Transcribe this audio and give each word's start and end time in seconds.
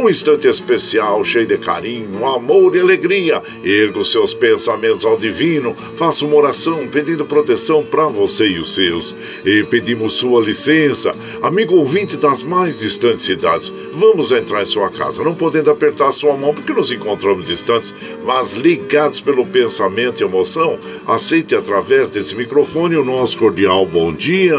um 0.00 0.08
instante 0.08 0.48
especial, 0.48 1.22
cheio 1.24 1.46
de 1.46 1.58
carinho, 1.58 2.26
amor 2.26 2.74
e 2.74 2.80
alegria. 2.80 3.42
Erga 3.62 3.98
os 3.98 4.10
seus 4.10 4.32
pensamentos 4.32 5.04
ao 5.04 5.16
divino, 5.16 5.76
faça 5.94 6.24
uma 6.24 6.36
oração 6.36 6.88
pedindo 6.88 7.26
proteção 7.26 7.84
para 7.84 8.06
você 8.06 8.46
e 8.46 8.58
os 8.58 8.74
seus. 8.74 9.14
E 9.44 9.62
pedimos 9.64 10.14
sua 10.14 10.40
licença, 10.42 11.14
amigo 11.42 11.74
ouvinte 11.74 12.16
das 12.16 12.42
mais 12.42 12.78
distantes 12.78 13.24
cidades. 13.24 13.70
Vamos 13.92 14.32
entrar 14.32 14.62
em 14.62 14.66
sua 14.66 14.88
casa, 14.88 15.22
não 15.22 15.34
podendo 15.34 15.70
apertar 15.70 16.12
sua 16.12 16.36
mão 16.36 16.54
porque 16.54 16.72
nos 16.72 16.90
encontramos 16.90 17.46
distantes, 17.46 17.94
mas 18.24 18.54
ligados 18.54 19.20
pelo 19.20 19.44
pensamento 19.44 20.22
e 20.22 20.24
emoção. 20.24 20.78
Aceite 21.06 21.54
através 21.54 22.08
desse 22.08 22.34
microfone 22.34 22.96
o 22.96 23.04
nosso 23.04 23.36
cordial 23.36 23.84
bom 23.84 24.12
dia. 24.12 24.56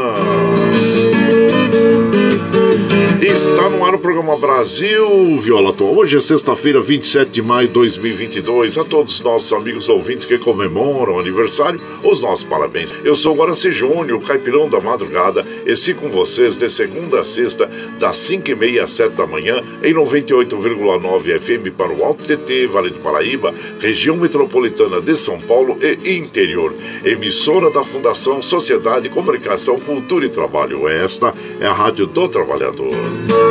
Está 3.22 3.70
no 3.70 3.81
ar 3.92 3.96
o 3.96 4.00
programa 4.00 4.38
Brasil 4.38 5.38
Viola 5.38 5.72
Atual. 5.72 5.98
Hoje 5.98 6.16
é 6.16 6.20
sexta-feira, 6.20 6.80
27 6.80 7.30
de 7.30 7.42
maio 7.42 7.68
de 7.68 7.74
2022. 7.74 8.78
A 8.78 8.86
todos 8.86 9.16
os 9.16 9.22
nossos 9.22 9.52
amigos 9.52 9.90
ouvintes 9.90 10.26
que 10.26 10.38
comemoram 10.38 11.16
o 11.16 11.20
aniversário, 11.20 11.80
os 12.02 12.22
nossos 12.22 12.44
parabéns. 12.44 12.94
Eu 13.04 13.14
sou 13.16 13.36
Guaraci 13.36 13.72
Júnior, 13.72 14.22
caipirão 14.22 14.70
da 14.70 14.80
madrugada, 14.80 15.46
e 15.66 15.76
sigo 15.76 16.02
com 16.02 16.10
vocês 16.10 16.58
de 16.58 16.70
segunda 16.70 17.20
a 17.20 17.24
sexta, 17.24 17.70
das 18.00 18.18
5h30 18.18 18.82
às 18.82 18.92
7 18.92 19.14
da 19.14 19.28
manhã, 19.28 19.62
em 19.84 19.94
98,9 19.94 21.40
FM 21.40 21.76
para 21.76 21.92
o 21.92 22.04
Alto 22.04 22.24
TT, 22.24 22.68
Vale 22.68 22.92
do 22.92 23.00
Paraíba, 23.00 23.54
região 23.80 24.16
metropolitana 24.16 25.02
de 25.02 25.18
São 25.18 25.40
Paulo 25.40 25.76
e 25.82 26.16
interior. 26.16 26.74
Emissora 27.04 27.70
da 27.70 27.84
Fundação 27.84 28.42
Sociedade, 28.42 29.10
Comunicação, 29.10 29.80
Cultura 29.80 30.26
e 30.26 30.30
Trabalho. 30.30 30.88
Esta 30.88 31.34
é 31.60 31.68
a 31.68 31.74
Rádio 31.74 32.06
do 32.06 32.30
Trabalhador. 32.30 33.51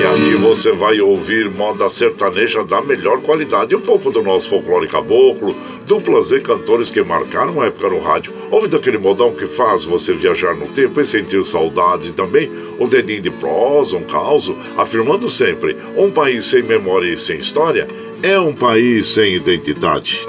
E 0.00 0.04
aqui 0.04 0.34
você 0.34 0.72
vai 0.72 1.00
ouvir 1.00 1.48
moda 1.48 1.88
sertaneja 1.88 2.64
da 2.64 2.82
melhor 2.82 3.20
qualidade, 3.22 3.76
um 3.76 3.80
pouco 3.80 4.10
do 4.10 4.20
nosso 4.22 4.50
folclore 4.50 4.88
caboclo, 4.88 5.54
duplas 5.86 6.32
e 6.32 6.40
cantores 6.40 6.90
que 6.90 7.02
marcaram 7.02 7.60
a 7.60 7.66
época 7.66 7.88
no 7.88 8.00
rádio. 8.00 8.32
Ouve 8.50 8.68
daquele 8.68 8.98
modão 8.98 9.34
que 9.34 9.46
faz 9.46 9.84
você 9.84 10.12
viajar 10.12 10.54
no 10.54 10.66
tempo 10.66 11.00
e 11.00 11.04
sentir 11.04 11.44
saudades 11.44 12.10
e 12.10 12.12
também 12.12 12.50
o 12.78 12.86
dedinho 12.86 13.22
de 13.22 13.30
prosa, 13.30 13.96
um 13.96 14.04
caos, 14.04 14.52
afirmando 14.76 15.28
sempre: 15.28 15.76
um 15.96 16.10
país 16.10 16.44
sem 16.44 16.62
memória 16.62 17.12
e 17.12 17.16
sem 17.16 17.38
história 17.38 17.88
é 18.22 18.38
um 18.38 18.54
país 18.54 19.06
sem 19.06 19.34
identidade. 19.34 20.24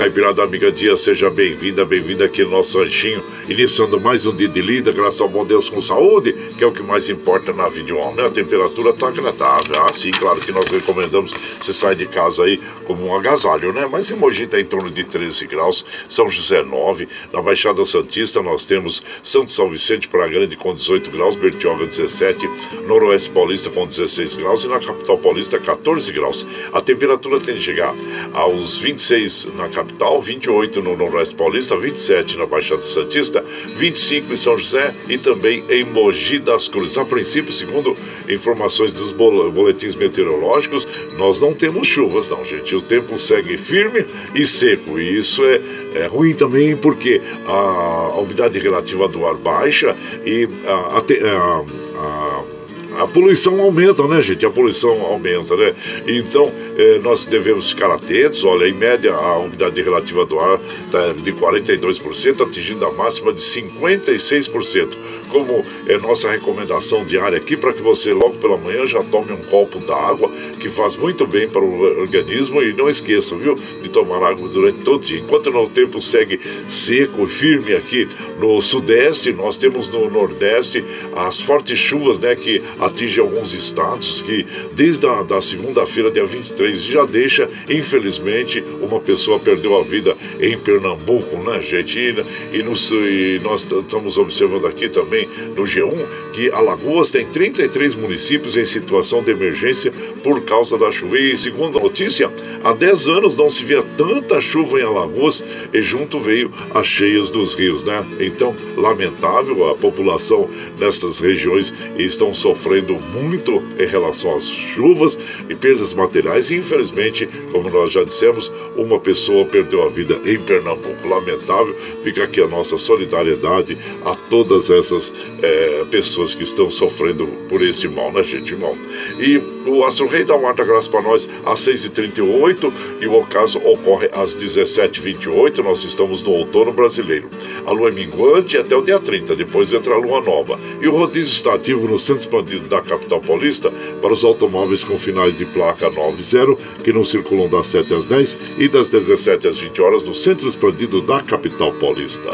Caipirada 0.00 0.42
Amiga 0.42 0.72
Dia, 0.72 0.96
seja 0.96 1.28
bem-vinda, 1.28 1.84
bem-vinda 1.84 2.24
aqui 2.24 2.42
no 2.42 2.52
nosso 2.52 2.78
ranchinho, 2.78 3.22
iniciando 3.50 4.00
mais 4.00 4.26
um 4.26 4.34
dia 4.34 4.46
de 4.46 4.62
lida, 4.62 4.92
graças 4.92 5.20
ao 5.20 5.28
bom 5.28 5.44
Deus 5.44 5.68
com 5.68 5.80
saúde, 5.80 6.32
que 6.56 6.62
é 6.62 6.66
o 6.66 6.70
que 6.70 6.84
mais 6.84 7.08
importa 7.08 7.52
na 7.52 7.68
vida 7.68 7.86
de 7.86 7.92
um 7.92 7.98
homem. 7.98 8.24
A 8.24 8.30
temperatura 8.30 8.90
está 8.90 9.08
agradável, 9.08 9.82
ah, 9.82 9.92
sim, 9.92 10.12
claro 10.12 10.40
que 10.40 10.52
nós 10.52 10.64
recomendamos 10.66 11.32
você 11.60 11.72
sair 11.72 11.96
de 11.96 12.06
casa 12.06 12.44
aí 12.44 12.60
como 12.86 13.06
um 13.06 13.14
agasalho, 13.14 13.72
né? 13.72 13.88
Mas 13.90 14.08
em 14.08 14.14
Mogi 14.14 14.44
está 14.44 14.60
em 14.60 14.64
torno 14.64 14.88
de 14.88 15.02
13 15.02 15.46
graus, 15.46 15.84
São 16.08 16.28
José 16.28 16.62
9, 16.62 17.08
na 17.32 17.42
Baixada 17.42 17.84
Santista 17.84 18.40
nós 18.40 18.64
temos 18.64 19.02
Santo 19.20 19.50
São 19.50 19.68
Vicente 19.68 20.06
para 20.06 20.28
Grande 20.28 20.56
com 20.56 20.72
18 20.72 21.10
graus, 21.10 21.34
Bertioga 21.34 21.86
17, 21.86 22.48
Noroeste 22.86 23.30
Paulista 23.30 23.68
com 23.68 23.84
16 23.84 24.36
graus 24.36 24.62
e 24.62 24.68
na 24.68 24.78
capital 24.78 25.18
paulista 25.18 25.58
14 25.58 26.12
graus. 26.12 26.46
A 26.72 26.80
temperatura 26.80 27.40
tem 27.40 27.56
de 27.56 27.62
chegar 27.62 27.92
aos 28.32 28.76
26 28.76 29.48
na 29.56 29.68
capital, 29.68 30.22
28 30.22 30.80
no 30.80 30.96
Noroeste 30.96 31.34
Paulista, 31.34 31.76
27 31.76 32.36
na 32.36 32.46
Baixada 32.46 32.82
Santista, 32.82 33.39
25 33.76 34.32
em 34.32 34.36
São 34.36 34.58
José 34.58 34.94
e 35.08 35.18
também 35.18 35.64
em 35.68 35.84
Mogi 35.84 36.38
das 36.38 36.68
Cruzes. 36.68 36.96
A 36.98 37.04
princípio, 37.04 37.52
segundo 37.52 37.96
informações 38.28 38.92
dos 38.92 39.12
boletins 39.12 39.94
meteorológicos, 39.94 40.86
nós 41.16 41.40
não 41.40 41.52
temos 41.52 41.86
chuvas, 41.86 42.28
não, 42.28 42.44
gente. 42.44 42.74
O 42.74 42.82
tempo 42.82 43.18
segue 43.18 43.56
firme 43.56 44.04
e 44.34 44.46
seco. 44.46 44.98
E 44.98 45.18
isso 45.18 45.44
é, 45.44 45.60
é 45.94 46.06
ruim 46.06 46.34
também 46.34 46.76
porque 46.76 47.20
a, 47.46 47.52
a 47.52 48.20
umidade 48.20 48.58
relativa 48.58 49.08
do 49.08 49.26
ar 49.26 49.34
baixa 49.34 49.96
e 50.24 50.48
a, 50.66 50.98
a, 50.98 51.62
a 51.98 52.59
a 52.98 53.06
poluição 53.06 53.60
aumenta, 53.60 54.06
né, 54.06 54.20
gente? 54.20 54.44
A 54.44 54.50
poluição 54.50 55.00
aumenta, 55.02 55.56
né? 55.56 55.74
Então, 56.06 56.50
eh, 56.76 56.98
nós 57.02 57.24
devemos 57.24 57.70
ficar 57.70 57.90
atentos. 57.90 58.44
Olha, 58.44 58.68
em 58.68 58.74
média, 58.74 59.12
a 59.12 59.38
umidade 59.38 59.80
relativa 59.80 60.24
do 60.24 60.38
ar 60.38 60.58
está 60.86 61.12
de 61.12 61.32
42%, 61.32 62.42
atingindo 62.42 62.84
a 62.84 62.92
máxima 62.92 63.32
de 63.32 63.40
56% 63.40 65.19
como 65.30 65.64
é 65.86 65.98
nossa 65.98 66.30
recomendação 66.30 67.04
diária 67.04 67.38
aqui, 67.38 67.56
para 67.56 67.72
que 67.72 67.82
você 67.82 68.12
logo 68.12 68.34
pela 68.34 68.56
manhã 68.56 68.86
já 68.86 69.02
tome 69.02 69.32
um 69.32 69.42
copo 69.44 69.78
d'água, 69.78 70.30
que 70.58 70.68
faz 70.68 70.96
muito 70.96 71.26
bem 71.26 71.48
para 71.48 71.62
o 71.62 72.00
organismo 72.00 72.62
e 72.62 72.72
não 72.72 72.88
esqueça, 72.88 73.36
viu, 73.36 73.54
de 73.54 73.88
tomar 73.88 74.22
água 74.22 74.48
durante 74.48 74.80
todo 74.80 75.00
o 75.00 75.04
dia. 75.04 75.20
Enquanto 75.20 75.48
o 75.50 75.68
tempo 75.68 76.00
segue 76.00 76.40
seco 76.68 77.24
e 77.24 77.26
firme 77.26 77.74
aqui 77.74 78.08
no 78.38 78.60
sudeste, 78.60 79.32
nós 79.32 79.56
temos 79.56 79.88
no 79.88 80.10
nordeste 80.10 80.84
as 81.14 81.40
fortes 81.40 81.78
chuvas, 81.78 82.18
né, 82.18 82.34
que 82.34 82.62
atingem 82.78 83.22
alguns 83.22 83.52
estados, 83.52 84.22
que 84.22 84.46
desde 84.72 85.06
a 85.06 85.22
da 85.22 85.40
segunda-feira, 85.40 86.10
dia 86.10 86.24
23, 86.24 86.82
já 86.82 87.04
deixa, 87.04 87.48
infelizmente, 87.68 88.62
uma 88.80 89.00
pessoa 89.00 89.38
perdeu 89.38 89.78
a 89.78 89.82
vida 89.82 90.16
em 90.40 90.56
Pernambuco, 90.58 91.36
né, 91.38 91.60
gente? 91.60 91.98
E, 91.98 92.58
e 92.58 93.40
nós 93.42 93.66
estamos 93.70 94.18
observando 94.18 94.66
aqui 94.66 94.88
também 94.88 95.19
no 95.56 95.64
G1 95.64 95.98
que 96.32 96.50
Alagoas 96.50 97.10
tem 97.10 97.26
33 97.26 97.94
municípios 97.94 98.56
em 98.56 98.64
situação 98.64 99.22
de 99.22 99.30
emergência 99.30 99.92
por 100.22 100.42
causa 100.42 100.78
da 100.78 100.90
chuva. 100.90 101.18
E 101.18 101.36
segundo 101.36 101.78
a 101.78 101.82
notícia, 101.82 102.30
há 102.62 102.72
10 102.72 103.08
anos 103.08 103.36
não 103.36 103.50
se 103.50 103.64
via 103.64 103.82
tanta 103.96 104.40
chuva 104.40 104.80
em 104.80 104.84
Alagoas 104.84 105.42
e 105.72 105.82
junto 105.82 106.18
veio 106.18 106.52
as 106.74 106.86
cheias 106.86 107.30
dos 107.30 107.54
rios, 107.54 107.84
né? 107.84 108.04
Então, 108.20 108.54
lamentável, 108.76 109.68
a 109.68 109.74
população 109.74 110.48
nestas 110.78 111.20
regiões 111.20 111.72
estão 111.98 112.32
sofrendo 112.32 112.94
muito 112.94 113.62
em 113.78 113.86
relação 113.86 114.36
às 114.36 114.44
chuvas 114.44 115.18
e 115.48 115.54
perdas 115.54 115.92
materiais. 115.92 116.50
E, 116.50 116.56
infelizmente, 116.56 117.28
como 117.52 117.68
nós 117.70 117.92
já 117.92 118.04
dissemos, 118.04 118.50
uma 118.76 118.98
pessoa 118.98 119.44
perdeu 119.44 119.82
a 119.82 119.88
vida 119.88 120.18
em 120.24 120.38
Pernambuco. 120.38 121.08
Lamentável, 121.08 121.74
fica 122.02 122.24
aqui 122.24 122.40
a 122.40 122.46
nossa 122.46 122.78
solidariedade 122.78 123.76
a 124.04 124.14
todas 124.14 124.70
essas 124.70 125.09
é, 125.42 125.84
pessoas 125.90 126.34
que 126.34 126.42
estão 126.42 126.68
sofrendo 126.68 127.26
por 127.48 127.62
este 127.62 127.88
mal, 127.88 128.12
né, 128.12 128.22
gente? 128.22 128.54
Mal. 128.54 128.76
E 129.18 129.38
o 129.66 129.84
Astro 129.84 130.06
Rei 130.06 130.24
dá 130.24 130.34
uma 130.34 130.52
graça 130.52 130.88
para 130.88 131.02
nós 131.02 131.28
às 131.44 131.60
6h38 131.60 132.72
e 133.00 133.06
o 133.06 133.14
ocaso 133.14 133.58
ocorre 133.58 134.08
às 134.12 134.34
17h28. 134.34 135.58
Nós 135.58 135.84
estamos 135.84 136.22
no 136.22 136.30
outono 136.30 136.72
brasileiro. 136.72 137.28
A 137.66 137.72
lua 137.72 137.88
é 137.88 137.92
minguante 137.92 138.56
até 138.56 138.76
o 138.76 138.82
dia 138.82 138.98
30, 138.98 139.36
depois 139.36 139.72
entra 139.72 139.94
a 139.94 139.98
lua 139.98 140.20
nova. 140.20 140.58
E 140.80 140.88
o 140.88 140.96
rodízio 140.96 141.32
está 141.32 141.54
ativo 141.54 141.86
no 141.88 141.98
centro 141.98 142.22
expandido 142.22 142.68
da 142.68 142.80
capital 142.80 143.20
paulista 143.20 143.70
para 144.00 144.12
os 144.12 144.24
automóveis 144.24 144.84
com 144.84 144.98
finais 144.98 145.36
de 145.36 145.44
placa 145.44 145.90
90, 145.90 146.56
que 146.82 146.92
não 146.92 147.04
circulam 147.04 147.48
das 147.48 147.66
7 147.66 147.94
às 147.94 148.06
10 148.06 148.38
e 148.58 148.68
das 148.68 148.88
17 148.90 149.48
às 149.48 149.58
20 149.58 149.82
horas 149.82 150.02
no 150.02 150.14
centro 150.14 150.48
expandido 150.48 151.00
da 151.00 151.22
capital 151.22 151.72
paulista. 151.72 152.30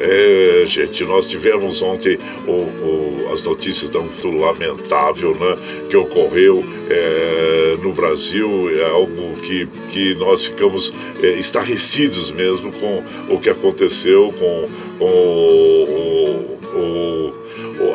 É, 0.00 0.64
gente, 0.66 1.04
nós 1.04 1.26
tivemos 1.26 1.82
ontem 1.82 2.18
o, 2.46 2.50
o, 2.50 3.28
as 3.32 3.42
notícias 3.42 3.90
de 3.90 3.98
um 3.98 4.40
lamentável 4.40 5.34
né, 5.34 5.56
que 5.88 5.96
ocorreu 5.96 6.64
é, 6.88 7.76
no 7.82 7.92
Brasil, 7.92 8.70
é 8.70 8.84
algo 8.84 9.36
que, 9.40 9.66
que 9.90 10.14
nós 10.14 10.46
ficamos 10.46 10.92
é, 11.22 11.32
estarrecidos 11.32 12.30
mesmo 12.30 12.72
com 12.72 13.02
o 13.28 13.40
que 13.40 13.50
aconteceu 13.50 14.32
com, 14.38 14.68
com 14.98 15.04
o, 15.04 16.58
o 16.78 17.45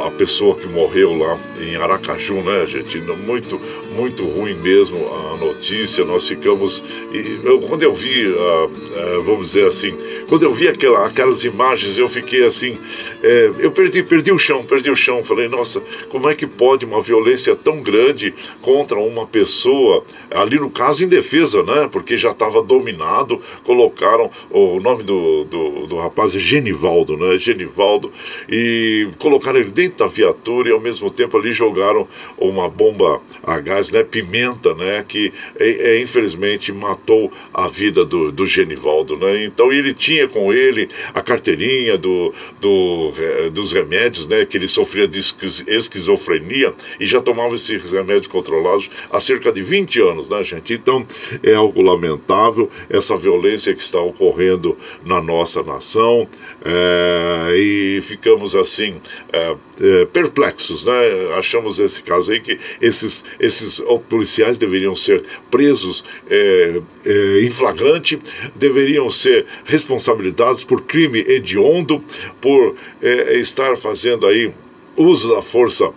a 0.05 0.11
pessoa 0.11 0.55
que 0.55 0.67
morreu 0.67 1.15
lá 1.15 1.37
em 1.59 1.75
Aracaju, 1.75 2.35
né, 2.41 2.65
gente? 2.65 2.97
Muito, 2.99 3.59
muito 3.95 4.25
ruim 4.25 4.55
mesmo 4.55 4.97
a 5.13 5.37
notícia. 5.37 6.03
Nós 6.05 6.27
ficamos. 6.27 6.83
E 7.11 7.39
eu, 7.43 7.59
quando 7.61 7.83
eu 7.83 7.93
vi, 7.93 8.27
uh, 8.27 8.65
uh, 8.65 9.23
vamos 9.23 9.47
dizer 9.47 9.65
assim, 9.65 9.91
quando 10.27 10.43
eu 10.43 10.53
vi 10.53 10.67
aquela, 10.67 11.05
aquelas 11.05 11.43
imagens, 11.43 11.97
eu 11.97 12.07
fiquei 12.07 12.43
assim. 12.43 12.77
É, 13.23 13.51
eu 13.59 13.71
perdi, 13.71 14.01
perdi 14.01 14.31
o 14.31 14.39
chão, 14.39 14.63
perdi 14.63 14.89
o 14.89 14.95
chão. 14.95 15.23
Falei, 15.23 15.47
nossa, 15.47 15.81
como 16.09 16.29
é 16.29 16.35
que 16.35 16.47
pode 16.47 16.85
uma 16.85 17.01
violência 17.01 17.55
tão 17.55 17.81
grande 17.81 18.33
contra 18.61 18.99
uma 18.99 19.27
pessoa, 19.27 20.03
ali 20.31 20.59
no 20.59 20.69
caso 20.69 21.03
em 21.03 21.07
defesa, 21.07 21.63
né? 21.63 21.89
Porque 21.91 22.17
já 22.17 22.31
estava 22.31 22.61
dominado, 22.61 23.41
colocaram 23.63 24.29
o 24.49 24.79
nome 24.79 25.03
do, 25.03 25.43
do, 25.45 25.87
do 25.87 25.97
rapaz 25.97 26.35
é 26.35 26.39
Genivaldo, 26.39 27.17
né? 27.17 27.37
Genivaldo, 27.37 28.11
e 28.49 29.09
colocaram 29.19 29.59
ele 29.59 29.70
dentro 29.71 29.99
da 29.99 30.07
viatura 30.07 30.69
e 30.69 30.71
ao 30.71 30.79
mesmo 30.79 31.09
tempo 31.09 31.37
ali 31.37 31.51
jogaram 31.51 32.07
uma 32.37 32.69
bomba 32.69 33.21
a 33.43 33.59
gás, 33.59 33.89
né, 33.89 34.03
pimenta, 34.03 34.73
né, 34.75 35.03
que 35.07 35.33
é, 35.57 35.95
é, 35.95 36.01
infelizmente 36.01 36.71
matou 36.71 37.31
a 37.53 37.67
vida 37.67 38.05
do, 38.05 38.31
do 38.31 38.45
Genivaldo, 38.45 39.17
né? 39.17 39.43
Então 39.43 39.71
ele 39.71 39.93
tinha 39.93 40.27
com 40.27 40.53
ele 40.53 40.89
a 41.13 41.21
carteirinha 41.21 41.97
do, 41.97 42.33
do, 42.59 43.13
é, 43.17 43.49
dos 43.49 43.71
remédios, 43.71 44.27
né, 44.27 44.45
que 44.45 44.57
ele 44.57 44.67
sofria 44.67 45.07
de 45.07 45.19
esquizofrenia 45.67 46.73
e 46.99 47.05
já 47.05 47.21
tomava 47.21 47.55
esses 47.55 47.91
remédios 47.91 48.27
controlados 48.27 48.89
há 49.11 49.19
cerca 49.19 49.51
de 49.51 49.61
20 49.61 50.01
anos, 50.01 50.29
né, 50.29 50.43
gente? 50.43 50.73
Então 50.73 51.05
é 51.43 51.53
algo 51.53 51.81
lamentável 51.81 52.69
essa 52.89 53.17
violência 53.17 53.73
que 53.73 53.81
está 53.81 53.99
ocorrendo 53.99 54.77
na 55.05 55.21
nossa 55.21 55.63
nação 55.63 56.27
é, 56.63 57.55
e 57.55 58.01
ficamos 58.01 58.55
assim 58.55 58.99
é, 59.31 59.55
é, 59.79 60.05
perplexos, 60.05 60.85
né? 60.85 60.93
Achamos 61.37 61.79
esse 61.79 62.03
caso 62.03 62.31
aí 62.31 62.39
que 62.39 62.59
esses, 62.79 63.23
esses 63.39 63.81
policiais 64.09 64.57
deveriam 64.57 64.95
ser 64.95 65.23
presos 65.49 66.03
é, 66.29 66.81
é, 67.05 67.41
em 67.41 67.49
flagrante, 67.49 68.19
deveriam 68.55 69.09
ser 69.09 69.45
responsabilizados 69.65 70.63
por 70.63 70.81
crime 70.81 71.19
hediondo, 71.19 72.03
por 72.39 72.75
estar 73.01 73.75
fazendo 73.75 74.27
aí 74.27 74.51
uso 74.95 75.33
da 75.33 75.41
força 75.41 75.91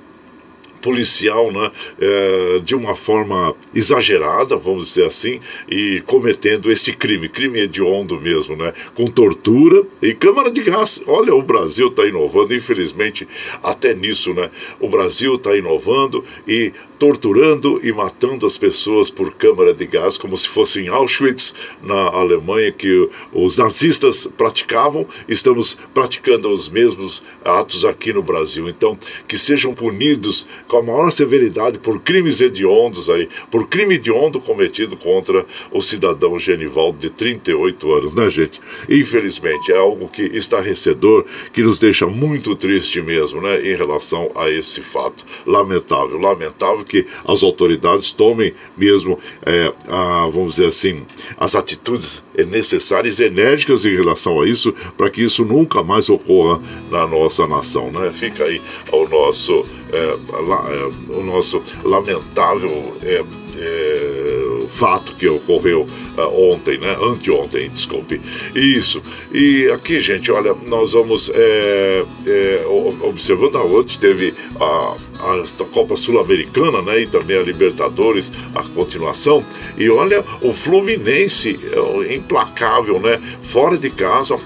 policial 0.84 1.50
né, 1.50 1.72
é, 1.98 2.60
de 2.62 2.74
uma 2.74 2.94
forma 2.94 3.56
exagerada, 3.74 4.54
vamos 4.54 4.88
dizer 4.88 5.06
assim, 5.06 5.40
e 5.66 6.02
cometendo 6.04 6.70
esse 6.70 6.92
crime, 6.92 7.26
crime 7.26 7.60
hediondo 7.60 8.20
mesmo, 8.20 8.54
né, 8.54 8.74
com 8.94 9.06
tortura 9.06 9.82
e 10.02 10.12
câmara 10.12 10.50
de 10.50 10.60
gás. 10.60 11.02
Olha, 11.06 11.34
o 11.34 11.40
Brasil 11.42 11.88
está 11.88 12.04
inovando, 12.04 12.54
infelizmente, 12.54 13.26
até 13.62 13.94
nisso, 13.94 14.34
né? 14.34 14.50
O 14.78 14.88
Brasil 14.88 15.36
está 15.36 15.56
inovando 15.56 16.22
e 16.46 16.70
torturando 17.04 17.86
e 17.86 17.92
matando 17.92 18.46
as 18.46 18.56
pessoas 18.56 19.10
por 19.10 19.34
câmara 19.34 19.74
de 19.74 19.84
gás, 19.84 20.16
como 20.16 20.38
se 20.38 20.48
fosse 20.48 20.80
em 20.80 20.88
Auschwitz, 20.88 21.52
na 21.82 22.06
Alemanha, 22.06 22.72
que 22.72 23.10
os 23.30 23.58
nazistas 23.58 24.26
praticavam, 24.26 25.06
estamos 25.28 25.76
praticando 25.92 26.48
os 26.48 26.66
mesmos 26.66 27.22
atos 27.44 27.84
aqui 27.84 28.10
no 28.10 28.22
Brasil. 28.22 28.70
Então, 28.70 28.98
que 29.28 29.36
sejam 29.36 29.74
punidos 29.74 30.46
com 30.66 30.78
a 30.78 30.82
maior 30.82 31.10
severidade 31.10 31.78
por 31.78 32.00
crimes 32.00 32.40
hediondos 32.40 33.10
aí, 33.10 33.28
por 33.50 33.68
crime 33.68 33.96
hediondo 33.96 34.40
cometido 34.40 34.96
contra 34.96 35.44
o 35.70 35.82
cidadão 35.82 36.38
Genivaldo 36.38 36.98
de 36.98 37.10
38 37.10 37.92
anos, 37.92 38.14
né, 38.14 38.30
gente? 38.30 38.62
Infelizmente, 38.88 39.70
é 39.70 39.76
algo 39.76 40.08
que 40.08 40.22
estarrecedor, 40.22 41.26
que 41.52 41.62
nos 41.62 41.78
deixa 41.78 42.06
muito 42.06 42.56
triste 42.56 43.02
mesmo, 43.02 43.42
né, 43.42 43.60
em 43.60 43.76
relação 43.76 44.32
a 44.34 44.48
esse 44.48 44.80
fato. 44.80 45.26
Lamentável, 45.44 46.18
lamentável 46.18 46.82
que 46.82 46.93
as 47.26 47.42
autoridades 47.42 48.12
tomem 48.12 48.52
mesmo, 48.76 49.18
é, 49.44 49.72
a, 49.88 50.28
vamos 50.30 50.54
dizer 50.54 50.66
assim, 50.66 51.02
as 51.36 51.54
atitudes 51.54 52.22
necessárias 52.48 53.20
enérgicas 53.20 53.84
em 53.84 53.94
relação 53.94 54.40
a 54.40 54.48
isso, 54.48 54.74
para 54.96 55.10
que 55.10 55.22
isso 55.22 55.44
nunca 55.44 55.82
mais 55.82 56.08
ocorra 56.10 56.60
na 56.90 57.06
nossa 57.06 57.46
nação, 57.46 57.90
né? 57.90 58.12
Fica 58.12 58.44
aí 58.44 58.60
o 58.92 59.08
nosso 59.08 59.64
é, 59.92 59.96
é, 59.96 61.12
o 61.12 61.22
nosso 61.22 61.62
lamentável 61.84 62.96
é, 63.02 63.22
é, 63.56 64.43
fato 64.68 65.14
que 65.14 65.28
ocorreu 65.28 65.86
uh, 66.16 66.52
ontem, 66.52 66.78
né? 66.78 66.96
Anteontem, 67.00 67.68
desculpe. 67.70 68.20
Isso. 68.54 69.02
E 69.32 69.68
aqui, 69.70 70.00
gente, 70.00 70.30
olha, 70.30 70.54
nós 70.66 70.92
vamos 70.92 71.30
é, 71.34 72.04
é, 72.26 72.64
observando 73.02 73.56
aonde 73.56 73.98
teve 73.98 74.34
a, 74.60 74.96
a 75.20 75.64
Copa 75.72 75.96
Sul-Americana, 75.96 76.82
né? 76.82 77.00
E 77.00 77.06
também 77.06 77.36
a 77.36 77.42
Libertadores, 77.42 78.30
a 78.54 78.62
continuação. 78.62 79.44
E 79.76 79.88
olha, 79.88 80.24
o 80.40 80.52
Fluminense, 80.52 81.58
é, 81.72 82.14
implacável, 82.14 83.00
né? 83.00 83.20
Fora 83.42 83.76
de 83.76 83.90
casa, 83.90 84.38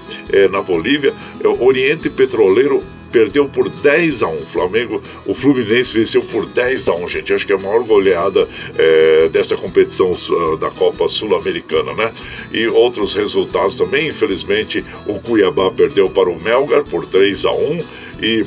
na 0.51 0.61
Bolívia, 0.61 1.13
Oriente 1.59 2.09
Petroleiro 2.09 2.83
perdeu 3.11 3.47
por 3.47 3.69
10 3.69 4.23
a 4.23 4.27
1. 4.27 4.45
Flamengo, 4.45 5.01
o 5.25 5.33
Fluminense 5.33 5.93
venceu 5.93 6.21
por 6.21 6.45
10 6.45 6.89
a 6.89 6.95
1, 6.95 7.07
gente. 7.07 7.33
Acho 7.33 7.45
que 7.45 7.53
é 7.53 7.55
a 7.55 7.59
maior 7.59 7.83
goleada 7.83 8.47
é, 8.77 9.29
desta 9.29 9.55
competição 9.55 10.11
uh, 10.11 10.57
da 10.57 10.69
Copa 10.69 11.07
Sul-Americana, 11.07 11.93
né? 11.93 12.11
E 12.51 12.67
outros 12.67 13.13
resultados 13.13 13.75
também, 13.75 14.07
infelizmente, 14.07 14.83
o 15.07 15.19
Cuiabá 15.19 15.71
perdeu 15.71 16.09
para 16.09 16.29
o 16.29 16.41
Melgar 16.41 16.83
por 16.83 17.05
3 17.05 17.45
a 17.45 17.51
1 17.51 17.83
e 18.21 18.45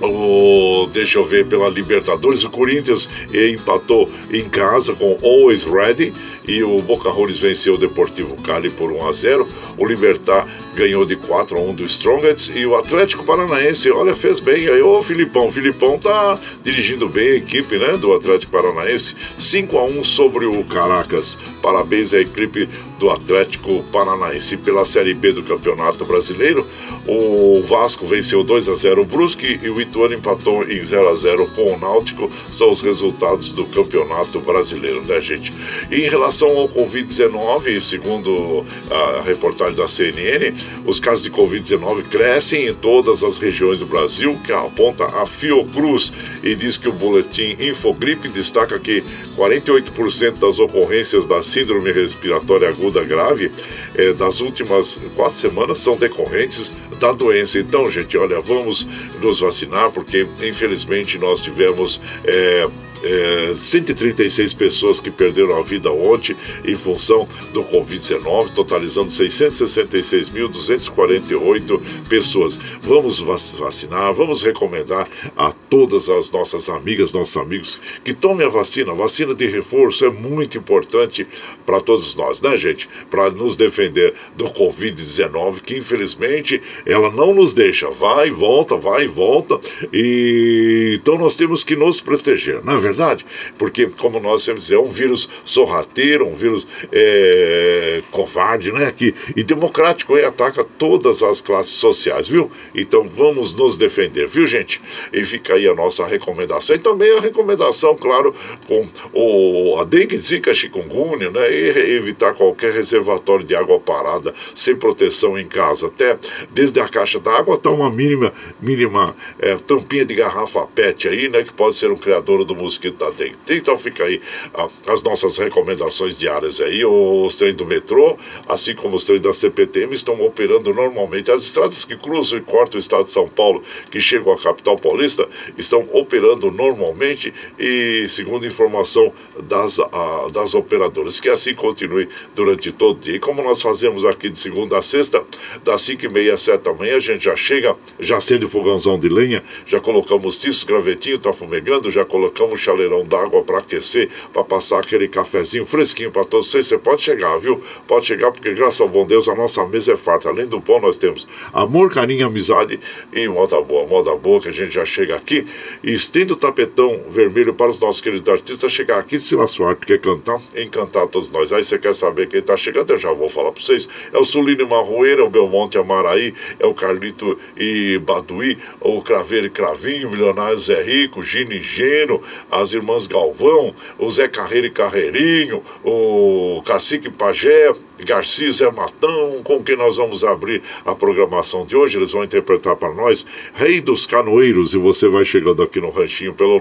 o, 0.00 0.86
deixa 0.92 1.18
eu 1.18 1.24
ver 1.24 1.46
pela 1.46 1.68
Libertadores, 1.68 2.44
o 2.44 2.50
Corinthians 2.50 3.08
empatou 3.32 4.10
em 4.30 4.44
casa 4.44 4.94
com 4.94 5.18
Always 5.22 5.64
Ready 5.64 6.12
e 6.46 6.62
o 6.62 6.80
Boca 6.80 7.10
Juniors 7.10 7.38
venceu 7.38 7.74
o 7.74 7.78
Deportivo 7.78 8.36
Cali 8.42 8.70
por 8.70 8.92
1 8.92 9.08
a 9.08 9.12
0. 9.12 9.48
O 9.76 9.86
Libertar 9.86 10.46
ganhou 10.74 11.04
de 11.04 11.16
4 11.16 11.56
a 11.56 11.60
1 11.60 11.74
do 11.74 11.84
Strongest 11.84 12.50
e 12.54 12.66
o 12.66 12.76
Atlético 12.76 13.24
Paranaense, 13.24 13.90
olha, 13.90 14.14
fez 14.14 14.38
bem 14.38 14.68
aí. 14.68 14.82
Ô 14.82 15.02
Filipão, 15.02 15.50
Filipão 15.50 15.98
tá 15.98 16.38
dirigindo 16.62 17.08
bem 17.08 17.28
a 17.28 17.36
equipe, 17.36 17.78
né, 17.78 17.96
do 17.96 18.12
Atlético 18.12 18.52
Paranaense. 18.52 19.16
5 19.38 19.76
a 19.78 19.84
1 19.84 20.04
sobre 20.04 20.46
o 20.46 20.62
Caracas. 20.64 21.38
Parabéns 21.62 22.14
à 22.14 22.20
equipe 22.20 22.68
do 22.98 23.10
Atlético 23.10 23.82
Paranaense 23.92 24.56
pela 24.56 24.84
Série 24.84 25.14
B 25.14 25.32
do 25.32 25.42
Campeonato 25.42 26.04
Brasileiro. 26.04 26.66
O 27.06 27.62
Vasco 27.62 28.06
venceu 28.06 28.42
2 28.42 28.68
a 28.68 28.74
0 28.74 29.02
o 29.02 29.04
Brusque 29.04 29.60
e 29.62 29.68
o 29.68 29.80
Ituano 29.80 30.14
empatou 30.14 30.64
em 30.64 30.82
0 30.82 31.08
a 31.08 31.14
0 31.14 31.46
com 31.54 31.74
o 31.74 31.78
Náutico. 31.78 32.30
São 32.50 32.70
os 32.70 32.82
resultados 32.82 33.52
do 33.52 33.64
Campeonato 33.66 34.40
Brasileiro, 34.40 35.02
né, 35.02 35.20
gente? 35.20 35.52
E 35.90 36.02
em 36.02 36.08
relação 36.08 36.35
ao 36.42 36.68
Covid-19, 36.68 37.80
segundo 37.80 38.64
a 38.90 39.22
reportagem 39.22 39.74
da 39.74 39.88
CNN, 39.88 40.54
os 40.84 41.00
casos 41.00 41.22
de 41.22 41.30
Covid-19 41.30 42.04
crescem 42.04 42.66
em 42.66 42.74
todas 42.74 43.22
as 43.22 43.38
regiões 43.38 43.78
do 43.78 43.86
Brasil, 43.86 44.38
que 44.44 44.52
aponta 44.52 45.04
a 45.04 45.26
Fiocruz 45.26 46.12
e 46.42 46.54
diz 46.54 46.76
que 46.76 46.88
o 46.88 46.92
boletim 46.92 47.56
Infogripe 47.60 48.28
destaca 48.28 48.78
que 48.78 49.02
48% 49.36 50.38
das 50.38 50.58
ocorrências 50.58 51.26
da 51.26 51.42
síndrome 51.42 51.92
respiratória 51.92 52.68
aguda 52.68 53.04
grave 53.04 53.50
eh, 53.94 54.12
das 54.12 54.40
últimas 54.40 54.98
quatro 55.14 55.38
semanas 55.38 55.78
são 55.78 55.96
decorrentes 55.96 56.72
da 56.98 57.12
doença. 57.12 57.58
Então, 57.58 57.90
gente, 57.90 58.16
olha, 58.16 58.40
vamos 58.40 58.86
nos 59.20 59.40
vacinar, 59.40 59.90
porque 59.90 60.26
infelizmente 60.42 61.18
nós 61.18 61.42
tivemos. 61.42 62.00
Eh, 62.24 62.68
é, 63.02 63.54
136 63.56 64.52
pessoas 64.54 64.98
que 64.98 65.10
perderam 65.10 65.56
a 65.56 65.62
vida 65.62 65.92
ontem 65.92 66.36
em 66.64 66.74
função 66.74 67.28
do 67.52 67.62
Covid-19, 67.64 68.54
totalizando 68.54 69.10
666.248 69.10 71.82
pessoas. 72.08 72.58
Vamos 72.80 73.20
vacinar, 73.20 74.14
vamos 74.14 74.42
recomendar 74.42 75.06
a 75.36 75.52
todas 75.52 76.08
as 76.08 76.30
nossas 76.30 76.68
amigas, 76.68 77.12
nossos 77.12 77.36
amigos 77.36 77.80
que 78.02 78.14
tomem 78.14 78.46
a 78.46 78.50
vacina. 78.50 78.90
A 78.92 78.94
vacina 78.94 79.34
de 79.34 79.46
reforço 79.46 80.04
é 80.04 80.10
muito 80.10 80.58
importante 80.58 81.26
para 81.64 81.80
todos 81.80 82.16
nós, 82.16 82.40
né, 82.40 82.56
gente? 82.56 82.88
Para 83.10 83.30
nos 83.30 83.56
defender 83.56 84.14
do 84.36 84.46
Covid-19, 84.46 85.60
que 85.60 85.76
infelizmente 85.76 86.62
ela 86.86 87.10
não 87.10 87.34
nos 87.34 87.52
deixa. 87.52 87.90
Vai 87.90 88.28
e 88.28 88.30
volta, 88.30 88.76
vai 88.76 89.04
e 89.04 89.08
volta. 89.08 89.58
E 89.92 90.98
então 91.00 91.18
nós 91.18 91.34
temos 91.34 91.64
que 91.64 91.74
nos 91.74 92.00
proteger, 92.00 92.64
não 92.64 92.74
é 92.74 92.78
verdade? 92.78 93.26
Porque, 93.58 93.86
como 93.86 94.20
nós 94.20 94.42
sempre 94.42 94.60
dizemos, 94.60 94.86
é 94.86 94.88
um 94.88 94.92
vírus 94.92 95.28
sorrateiro, 95.44 96.26
um 96.26 96.34
vírus 96.34 96.66
é, 96.92 98.02
covarde, 98.10 98.70
né? 98.70 98.92
Que, 98.96 99.14
e 99.34 99.42
democrático 99.42 100.16
e 100.16 100.24
ataca 100.24 100.64
todas 100.64 101.22
as 101.22 101.40
classes 101.40 101.74
sociais, 101.74 102.28
viu? 102.28 102.50
Então 102.74 103.08
vamos 103.08 103.52
nos 103.54 103.76
defender, 103.76 104.26
viu, 104.26 104.46
gente? 104.46 104.80
E 105.12 105.24
fica 105.24 105.54
aí 105.54 105.66
a 105.66 105.74
nossa 105.74 106.06
recomendação. 106.06 106.76
E 106.76 106.78
também 106.78 107.16
a 107.16 107.20
recomendação, 107.20 107.96
claro, 107.96 108.34
com 108.66 108.86
o, 109.12 109.78
a 109.80 109.84
dengue, 109.84 110.18
zika, 110.18 110.54
chikungunya, 110.54 111.30
né? 111.30 111.50
E 111.50 111.96
evitar 111.96 112.34
qualquer 112.34 112.72
reservatório 112.72 113.44
de 113.44 113.54
água 113.54 113.80
parada 113.80 114.34
sem 114.54 114.76
proteção 114.76 115.38
em 115.38 115.46
casa. 115.46 115.86
Até 115.86 116.18
desde 116.50 116.75
a 116.80 116.88
caixa 116.88 117.18
d'água 117.18 117.56
até 117.56 117.68
uma 117.68 117.90
mínima, 117.90 118.32
mínima 118.60 119.14
é, 119.38 119.56
tampinha 119.56 120.04
de 120.04 120.14
garrafa 120.14 120.66
PET 120.66 121.08
aí, 121.08 121.28
né? 121.28 121.42
Que 121.42 121.52
pode 121.52 121.76
ser 121.76 121.90
um 121.90 121.96
criador 121.96 122.44
do 122.44 122.54
mosquito 122.54 122.98
da 122.98 123.10
dengue. 123.10 123.36
Então 123.48 123.76
fica 123.78 124.04
aí 124.04 124.20
a, 124.54 124.68
as 124.92 125.02
nossas 125.02 125.38
recomendações 125.38 126.16
diárias 126.16 126.60
aí. 126.60 126.84
Os 126.84 127.36
trens 127.36 127.56
do 127.56 127.66
metrô, 127.66 128.16
assim 128.48 128.74
como 128.74 128.96
os 128.96 129.04
trens 129.04 129.20
da 129.20 129.32
CPTM, 129.32 129.94
estão 129.94 130.20
operando 130.22 130.72
normalmente. 130.72 131.30
As 131.30 131.42
estradas 131.42 131.84
que 131.84 131.96
cruzam 131.96 132.38
e 132.38 132.42
cortam 132.42 132.76
o 132.76 132.80
estado 132.80 133.04
de 133.04 133.10
São 133.10 133.28
Paulo, 133.28 133.62
que 133.90 134.00
chegam 134.00 134.32
à 134.32 134.38
capital 134.38 134.76
paulista, 134.76 135.28
estão 135.56 135.88
operando 135.92 136.50
normalmente 136.50 137.32
e, 137.58 138.06
segundo 138.08 138.46
informação 138.46 139.12
das, 139.42 139.78
a, 139.78 140.28
das 140.32 140.54
operadoras, 140.54 141.20
que 141.20 141.28
assim 141.28 141.54
continue 141.54 142.08
durante 142.34 142.72
todo 142.72 142.98
o 142.98 143.00
dia. 143.00 143.16
E 143.16 143.20
como 143.20 143.42
nós 143.42 143.60
fazemos 143.62 144.04
aqui 144.04 144.28
de 144.28 144.38
segunda 144.38 144.78
a 144.78 144.82
sexta, 144.82 145.24
das 145.64 145.82
5 145.82 146.04
e 146.04 146.08
meia 146.08 146.34
às 146.34 146.40
7 146.40 146.65
da 146.66 146.72
manhã, 146.72 146.96
a 146.96 147.00
gente 147.00 147.24
já 147.24 147.36
chega, 147.36 147.76
já 147.98 148.16
acende 148.18 148.44
o 148.44 148.48
fogãozão 148.48 148.98
de 148.98 149.08
lenha, 149.08 149.42
já 149.66 149.80
colocamos 149.80 150.38
tiços, 150.38 150.64
gravetinho, 150.64 151.18
tá 151.18 151.32
fumegando, 151.32 151.90
já 151.90 152.04
colocamos 152.04 152.60
chaleirão 152.60 153.04
d'água 153.04 153.42
para 153.42 153.58
aquecer, 153.58 154.08
para 154.32 154.42
passar 154.44 154.80
aquele 154.80 155.08
cafezinho 155.08 155.64
fresquinho 155.64 156.10
para 156.10 156.24
todos 156.24 156.50
vocês. 156.50 156.66
Você 156.66 156.78
pode 156.78 157.02
chegar, 157.02 157.38
viu? 157.38 157.62
Pode 157.86 158.06
chegar, 158.06 158.32
porque 158.32 158.52
graças 158.52 158.80
ao 158.80 158.88
bom 158.88 159.06
Deus 159.06 159.28
a 159.28 159.34
nossa 159.34 159.64
mesa 159.66 159.92
é 159.92 159.96
farta. 159.96 160.28
Além 160.28 160.46
do 160.46 160.60
pão, 160.60 160.80
nós 160.80 160.96
temos 160.96 161.26
amor, 161.52 161.92
carinho, 161.92 162.26
amizade 162.26 162.80
e 163.12 163.28
moda 163.28 163.60
boa. 163.60 163.86
Moda 163.86 164.14
boa 164.16 164.40
que 164.40 164.48
a 164.48 164.52
gente 164.52 164.74
já 164.74 164.84
chega 164.84 165.14
aqui 165.14 165.46
e 165.82 165.92
estende 165.92 166.32
o 166.32 166.36
tapetão 166.36 167.00
vermelho 167.08 167.54
para 167.54 167.70
os 167.70 167.78
nossos 167.78 168.00
queridos 168.00 168.28
artistas 168.28 168.72
chegar 168.72 168.98
aqui, 168.98 169.20
se 169.20 169.36
lá 169.36 169.46
sua 169.46 169.70
arte 169.70 169.86
quer 169.86 170.00
cantar, 170.00 170.40
encantar 170.56 171.06
todos 171.06 171.30
nós. 171.30 171.52
Aí 171.52 171.62
você 171.62 171.78
quer 171.78 171.94
saber 171.94 172.28
quem 172.28 172.40
está 172.40 172.56
chegando, 172.56 172.90
eu 172.90 172.98
já 172.98 173.12
vou 173.12 173.28
falar 173.28 173.52
para 173.52 173.62
vocês. 173.62 173.88
É 174.12 174.18
o 174.18 174.24
Sulino 174.24 174.66
Marroeira, 174.66 175.24
o 175.24 175.30
Belmonte 175.30 175.78
Amaraí, 175.78 176.34
é 176.58 176.66
o 176.66 176.74
Carlito 176.74 177.38
e 177.56 177.98
Baduí, 177.98 178.58
o 178.80 179.02
Craveiro 179.02 179.46
e 179.46 179.50
Cravinho, 179.50 180.10
Milionário 180.10 180.58
Zé 180.58 180.82
Rico, 180.82 181.22
Gini 181.22 181.60
Geno, 181.60 182.22
as 182.50 182.72
irmãs 182.72 183.06
Galvão, 183.06 183.74
o 183.98 184.10
Zé 184.10 184.28
Carreiro 184.28 184.66
e 184.66 184.70
Carreirinho, 184.70 185.62
o 185.84 186.62
Cacique 186.64 187.10
Pajé, 187.10 187.72
Garcia 188.04 188.50
Zé 188.50 188.70
Matão, 188.70 189.40
com 189.42 189.62
quem 189.62 189.76
nós 189.76 189.96
vamos 189.96 190.22
abrir 190.24 190.62
a 190.84 190.94
programação 190.94 191.64
de 191.64 191.74
hoje. 191.76 191.96
Eles 191.96 192.12
vão 192.12 192.24
interpretar 192.24 192.76
para 192.76 192.92
nós 192.92 193.24
Rei 193.54 193.80
dos 193.80 194.04
Canoeiros 194.06 194.74
e 194.74 194.78
você 194.78 195.08
vai 195.08 195.24
chegando 195.24 195.62
aqui 195.62 195.80
no 195.80 195.88
ranchinho 195.90 196.34
pelo 196.34 196.60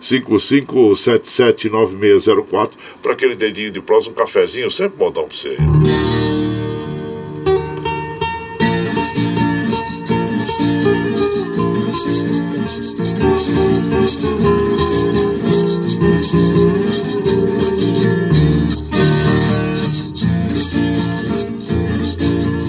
955779604 0.00 2.70
para 3.02 3.12
aquele 3.12 3.34
dedinho 3.34 3.70
de 3.70 3.80
prosa, 3.80 4.10
um 4.10 4.12
cafezinho, 4.12 4.70
sempre 4.70 4.98
modão 4.98 5.26
para 5.26 5.36
você. 5.36 5.56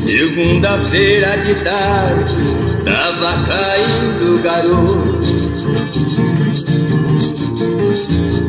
Segunda-feira 0.05 1.37
de 1.37 1.55
tarde, 1.55 2.43
tava 2.83 3.39
caindo 3.47 4.43
garoto. 4.43 5.23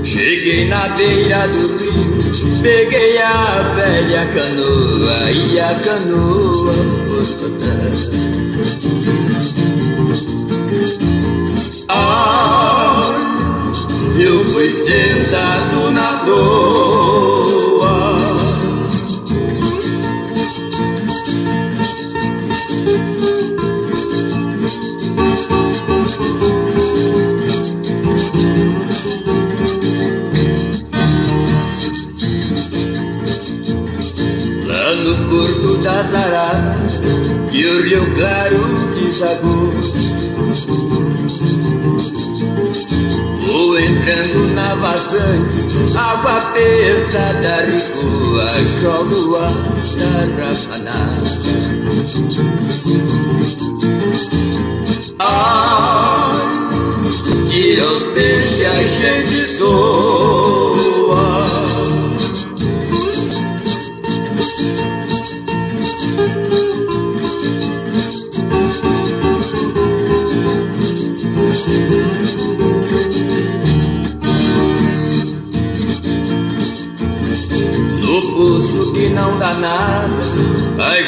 Cheguei 0.05 0.67
na 0.67 0.89
beira 0.89 1.47
do 1.47 1.63
rio, 1.77 2.25
peguei 2.63 3.19
a 3.19 3.63
velha 3.77 4.27
canoa 4.27 5.31
e 5.31 5.61
a 5.61 5.73
canoa 5.77 7.15
Ah, 11.89 13.01
eu 14.17 14.45
fui 14.45 14.71
sentado 14.71 15.91
na 15.91 16.19
proa. 16.25 18.17
Lá 34.67 34.95
no 34.97 35.15
corpo 35.29 35.77
das 35.79 36.15
araras 36.15 37.01
que 37.51 37.67
o 37.67 37.83
rio 37.83 38.15
claro 38.15 38.59
desagou. 38.95 39.73
Vou 43.47 43.79
entrando 43.79 44.55
na 44.55 44.75
vazante, 44.77 45.97
água 45.99 46.41
pesada 46.53 47.57
recua, 47.67 48.47
jogo 48.81 49.37
a 49.37 49.51
tarrafaná. 50.37 51.19
Ai, 55.19 56.37
que 57.51 57.83
os 57.83 58.07
peixes, 58.07 58.67
a 58.67 58.83
gente 58.87 59.43
sou 59.43 60.64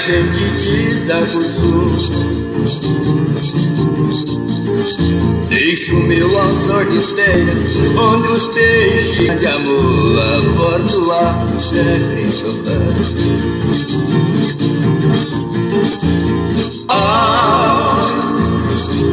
gente 0.06 0.70
desacursou. 0.70 1.96
Deixo 5.48 5.96
meu 5.96 6.26
anzor 6.40 6.86
de 6.86 6.96
esteira, 6.96 7.52
onde 7.98 8.28
os 8.28 8.48
peixes 8.48 9.40
de 9.40 9.46
amor 9.46 10.18
a 10.20 11.58
sempre 11.58 12.24
Ah, 16.88 17.98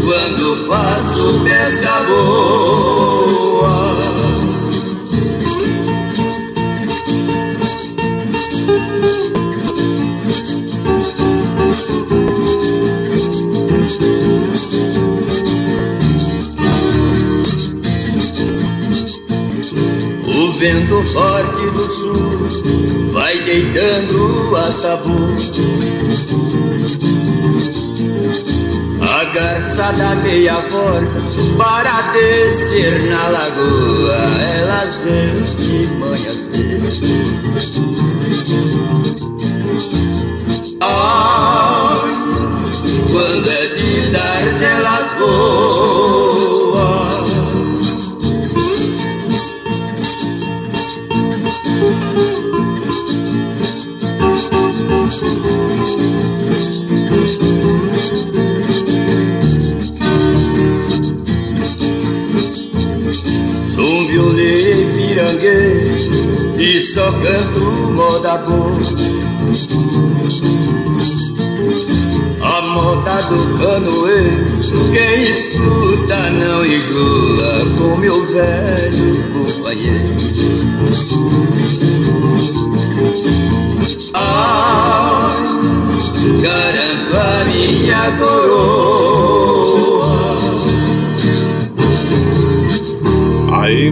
quando 0.03 0.55
faço 0.67 1.43
pesca 1.43 2.03
boa. 2.07 3.82
Vento 20.63 21.03
forte 21.03 21.69
do 21.71 21.91
sul 21.91 23.11
vai 23.11 23.37
deitando 23.39 24.55
as 24.55 24.81
tabus. 24.81 25.51
A 29.01 29.25
garça 29.25 29.91
da 29.91 30.15
meia 30.21 30.53
porta 30.53 31.21
para 31.57 32.01
descer 32.13 33.09
na 33.09 33.27
lagoa, 33.27 34.15
elas 34.55 35.03
vêm 35.03 35.43
de 35.43 35.87
manhã 35.95 36.31
cedo. 36.31 36.87
Ai, 40.79 41.97
quando 43.11 43.49
é 43.49 43.65
de 43.65 44.11
dar 44.11 44.59
delas 44.59 45.13
boa. 45.19 46.22
Canto 67.23 67.61
moda 67.93 68.37
boa. 68.39 68.71
A 72.41 72.61
moda 72.61 73.21
do 73.23 73.57
canoeiro, 73.57 74.29
quem 74.91 75.31
escuta 75.31 76.17
não 76.31 76.65
enjoa 76.65 77.65
com 77.77 77.97
meu 77.97 78.25
velho 78.25 79.23
companheiro. 79.31 80.13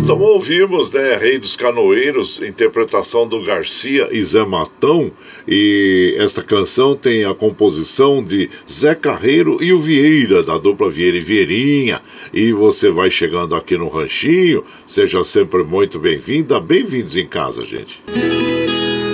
Então 0.01 0.19
ouvimos, 0.19 0.91
né, 0.91 1.15
Rei 1.15 1.37
dos 1.37 1.55
Canoeiros, 1.55 2.41
interpretação 2.41 3.27
do 3.27 3.39
Garcia 3.43 4.09
e 4.11 4.23
Zé 4.23 4.43
Matão. 4.43 5.11
E 5.47 6.15
esta 6.17 6.41
canção 6.41 6.95
tem 6.95 7.23
a 7.23 7.35
composição 7.35 8.23
de 8.23 8.49
Zé 8.69 8.95
Carreiro 8.95 9.61
e 9.61 9.71
o 9.71 9.79
Vieira, 9.79 10.41
da 10.41 10.57
dupla 10.57 10.89
Vieira 10.89 11.17
e 11.17 11.21
Vieirinha. 11.21 12.01
E 12.33 12.51
você 12.51 12.89
vai 12.89 13.11
chegando 13.11 13.55
aqui 13.55 13.77
no 13.77 13.89
Ranchinho, 13.89 14.63
seja 14.87 15.23
sempre 15.23 15.63
muito 15.63 15.99
bem-vinda, 15.99 16.59
bem-vindos 16.59 17.15
em 17.15 17.27
casa, 17.27 17.63
gente. 17.63 18.01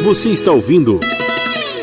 Você 0.06 0.30
está 0.30 0.54
ouvindo 0.54 1.02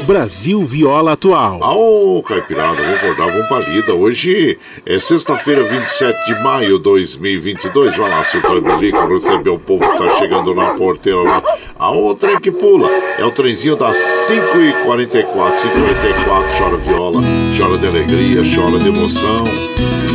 Brasil 0.04 0.64
Viola 0.64 1.12
Atual. 1.12 1.60
Ô, 1.62 2.22
Caipirada, 2.22 2.82
vou 2.82 2.94
acordar, 2.94 3.26
vamos 3.26 3.46
pra 3.48 3.58
lida. 3.60 3.94
Hoje 3.94 4.58
é 4.84 4.98
sexta-feira, 4.98 5.62
27 5.62 6.26
de 6.26 6.42
maio 6.42 6.76
de 6.76 6.84
2022. 6.84 7.96
Vai 7.96 8.10
lá, 8.10 8.22
seu 8.22 8.40
Belico, 8.60 9.06
receber 9.06 9.50
o 9.50 9.58
povo 9.58 9.90
que 9.90 9.98
tá 9.98 10.08
chegando 10.18 10.54
na 10.54 10.74
porteira 10.74 11.22
lá. 11.22 11.42
A 11.78 11.90
outra 11.90 12.32
é 12.32 12.40
que 12.40 12.50
pula 12.50 12.88
é 13.18 13.24
o 13.24 13.30
trenzinho 13.30 13.76
das 13.76 13.96
5h44. 13.96 15.24
5h44, 15.24 16.58
chora 16.58 16.76
viola, 16.76 17.22
chora 17.56 17.78
de 17.78 17.86
alegria, 17.86 18.42
chora 18.54 18.78
de 18.78 18.88
emoção. 18.88 19.44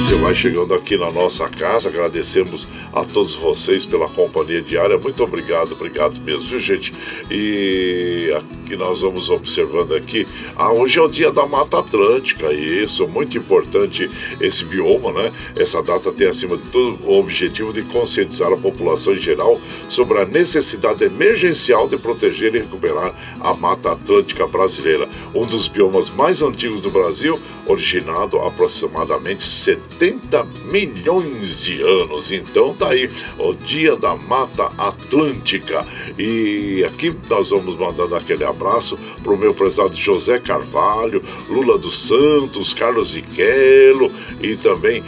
Você 0.09 0.15
vai 0.15 0.33
chegando 0.33 0.73
aqui 0.73 0.97
na 0.97 1.11
nossa 1.11 1.47
casa, 1.47 1.87
agradecemos 1.87 2.67
a 2.91 3.05
todos 3.05 3.35
vocês 3.35 3.85
pela 3.85 4.09
companhia 4.09 4.59
diária. 4.59 4.97
Muito 4.97 5.23
obrigado, 5.23 5.73
obrigado 5.73 6.19
mesmo, 6.21 6.49
viu, 6.49 6.59
gente? 6.59 6.91
E 7.29 8.35
aqui 8.35 8.75
nós 8.75 9.01
vamos 9.01 9.29
observando 9.29 9.93
aqui. 9.93 10.27
Ah, 10.55 10.73
hoje 10.73 10.97
é 10.97 11.01
o 11.03 11.07
dia 11.07 11.31
da 11.31 11.45
Mata 11.45 11.77
Atlântica, 11.77 12.51
isso, 12.51 13.07
muito 13.07 13.37
importante 13.37 14.09
esse 14.41 14.65
bioma, 14.65 15.11
né? 15.11 15.31
Essa 15.55 15.79
data 15.83 16.11
tem, 16.11 16.27
acima 16.27 16.57
de 16.57 16.63
tudo, 16.71 17.05
o 17.05 17.19
objetivo 17.19 17.71
de 17.71 17.83
conscientizar 17.83 18.51
a 18.51 18.57
população 18.57 19.13
em 19.13 19.19
geral 19.19 19.61
sobre 19.87 20.17
a 20.17 20.25
necessidade 20.25 21.03
emergencial 21.03 21.87
de 21.87 21.97
proteger 21.97 22.55
e 22.55 22.59
recuperar 22.61 23.13
a 23.39 23.53
Mata 23.53 23.91
Atlântica 23.91 24.47
brasileira, 24.47 25.07
um 25.35 25.45
dos 25.45 25.67
biomas 25.67 26.09
mais 26.09 26.41
antigos 26.41 26.81
do 26.81 26.89
Brasil, 26.89 27.39
originado 27.69 28.39
aproximadamente 28.39 29.43
70 29.43 30.43
milhões 30.71 31.61
de 31.61 31.81
anos. 31.81 32.31
Então 32.31 32.73
tá 32.73 32.89
aí 32.89 33.09
o 33.37 33.53
Dia 33.53 33.95
da 33.95 34.15
Mata 34.15 34.71
Atlântica. 34.77 35.85
E 36.17 36.83
aqui 36.85 37.15
nós 37.29 37.51
vamos 37.51 37.77
mandando 37.77 38.15
aquele 38.15 38.43
abraço 38.43 38.97
pro 39.23 39.37
meu 39.37 39.53
prezado 39.53 39.95
José 39.95 40.39
Carvalho, 40.39 41.23
Lula 41.47 41.77
dos 41.77 41.97
Santos, 41.99 42.73
Carlos 42.73 43.15
Iquelo 43.15 44.11
e 44.41 44.55
também 44.55 45.03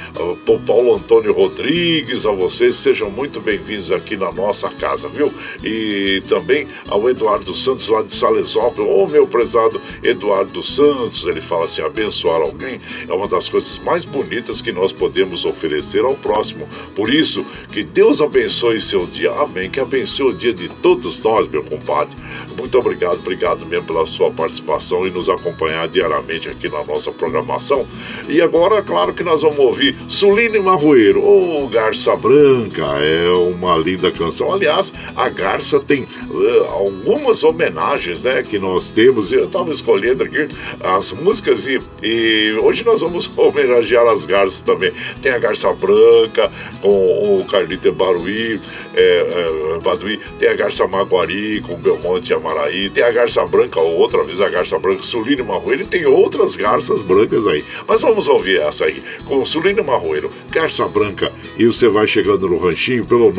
pro 0.45 0.60
Paulo 0.60 0.95
Antônio 0.95 1.34
Rodrigues, 1.34 2.26
a 2.26 2.32
vocês 2.32 2.76
sejam 2.76 3.10
muito 3.10 3.39
bem-vindos 3.39 3.91
aqui 3.91 4.15
na 4.15 4.32
nossa 4.32 4.69
casa, 4.69 5.08
viu? 5.10 5.34
E 5.63 6.21
também 6.28 6.67
ao 6.88 7.10
Eduardo 7.10 7.56
Santos 7.56 7.88
lá 7.88 8.02
de 8.02 8.13
Salesópolis, 8.13 8.91
ô 8.91 9.08
meu 9.08 9.26
prezado 9.26 9.82
Eduardo 10.04 10.63
Santos, 10.63 11.26
ele 11.26 11.41
fala 11.41 11.65
assim, 11.65 11.82
abençoar 11.82 12.41
alguém 12.52 12.80
é 13.08 13.14
uma 13.14 13.28
das 13.28 13.50
coisas 13.50 13.78
mais 13.80 14.06
bonitas 14.06 14.62
que 14.62 14.72
nós 14.72 14.92
podemos 14.92 15.46
oferecer 15.46 16.04
ao 16.04 16.16
próximo. 16.16 16.68
Por 16.96 17.10
isso, 17.14 17.46
que 17.72 17.84
Deus 17.84 18.22
abençoe 18.22 18.80
seu 18.80 19.06
dia. 19.06 19.32
Amém. 19.32 19.70
Que 19.70 19.80
abençoe 19.80 20.32
o 20.32 20.34
dia 20.34 20.54
de 20.54 20.70
todos 20.70 21.20
nós, 21.20 21.48
meu 21.48 21.64
compadre. 21.64 22.16
Muito 22.58 22.78
obrigado, 22.78 23.20
obrigado 23.20 23.66
mesmo 23.66 23.88
pela 23.88 24.06
sua 24.06 24.30
participação 24.30 25.08
e 25.08 25.10
nos 25.10 25.30
acompanhar 25.30 25.88
diariamente 25.88 26.50
aqui 26.50 26.70
na 26.70 26.84
nossa 26.84 27.12
programação. 27.12 27.88
E 28.28 28.42
agora, 28.42 28.82
claro 28.82 29.14
que 29.14 29.24
nós 29.24 29.42
vamos 29.42 29.60
ouvir 29.60 29.96
Suline 30.08 30.60
Marroeiro, 30.60 31.22
ou 31.22 31.68
Garça 31.70 32.16
Branca, 32.16 32.86
é 33.00 33.30
uma 33.30 33.78
linda 33.78 34.12
canção. 34.12 34.52
Aliás, 34.52 34.94
a 35.16 35.30
Garça 35.30 35.80
tem 35.80 36.04
uh, 36.04 36.64
algumas 36.72 37.44
homenagens, 37.44 38.22
né, 38.22 38.44
que 38.44 38.60
nós 38.60 38.90
temos. 38.90 39.32
Eu 39.32 39.46
estava 39.46 39.72
escolhendo 39.72 40.24
aqui 40.24 40.50
as 40.82 41.12
músicas 41.14 41.66
e, 41.66 41.80
e 42.04 42.41
hoje 42.54 42.84
nós 42.84 43.02
vamos 43.02 43.30
homenagear 43.38 44.08
as 44.08 44.26
garças 44.26 44.62
também. 44.62 44.92
Tem 45.22 45.32
a 45.32 45.38
Garça 45.38 45.72
Branca 45.74 46.52
com 46.82 47.40
o 47.40 47.46
Carlito 47.46 47.92
Baruí, 47.92 48.60
é, 48.94 49.76
é, 49.76 49.80
Baduí, 49.82 50.20
tem 50.40 50.50
a 50.50 50.54
Garça 50.54 50.88
Maguari 50.88 51.62
com 51.62 51.76
Belmonte 51.76 52.32
e 52.32 52.36
Amaraí, 52.36 52.90
tem 52.90 53.04
a 53.04 53.12
Garça 53.12 53.46
Branca, 53.46 53.80
ou 53.80 53.98
outra 53.98 54.24
vez 54.24 54.42
a 54.42 54.50
Garça 54.50 54.80
Branca, 54.80 55.04
Sulino 55.04 55.46
Marroeiro, 55.46 55.84
e 55.84 55.86
tem 55.86 56.06
outras 56.06 56.56
garças 56.56 57.02
brancas 57.02 57.46
aí. 57.48 57.64
Mas 57.88 58.02
vamos 58.02 58.28
ouvir 58.28 58.60
essa 58.60 58.86
aí, 58.86 59.02
com 59.26 59.46
Sulino 59.46 59.84
Marroeiro, 59.84 60.32
Garça 60.50 60.88
Branca, 60.88 61.32
e 61.58 61.66
você 61.66 61.88
vai 61.88 62.08
chegando 62.08 62.48
no 62.48 62.58
ranchinho 62.58 63.06
pelo 63.06 63.32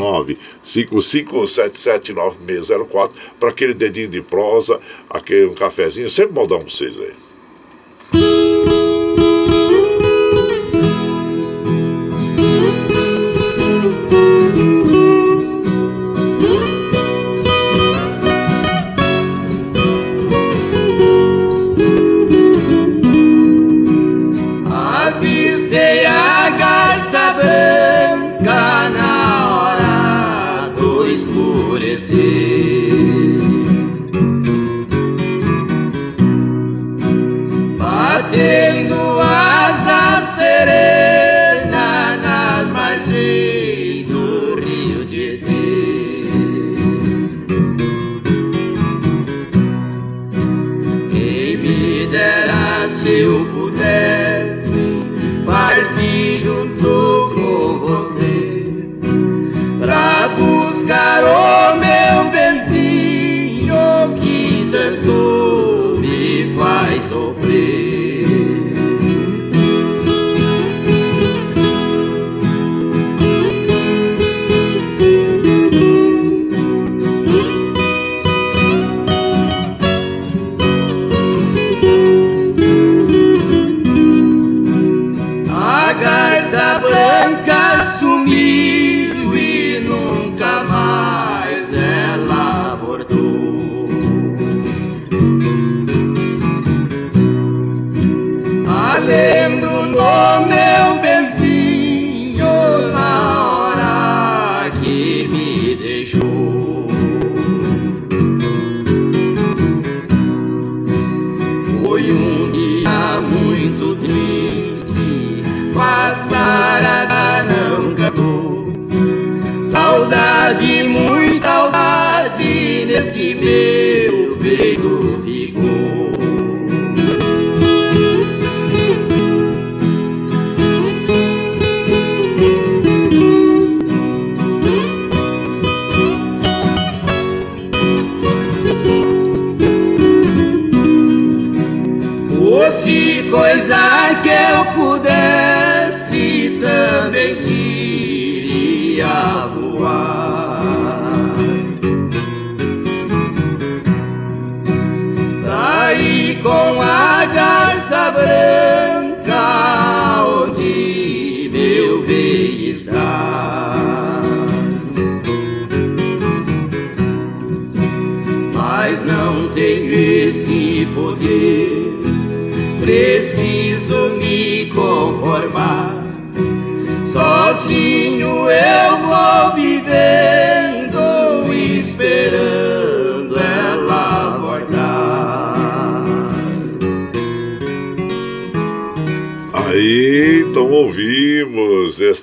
955779604 0.63 3.11
para 3.39 3.51
aquele 3.51 3.75
dedinho 3.75 4.09
de 4.09 4.23
prosa, 4.23 4.81
aquele 5.09 5.47
um 5.47 5.55
cafezinho, 5.55 6.09
sempre 6.09 6.35
modão 6.35 6.59
pra 6.59 6.69
vocês 6.69 7.01
aí. 7.01 7.13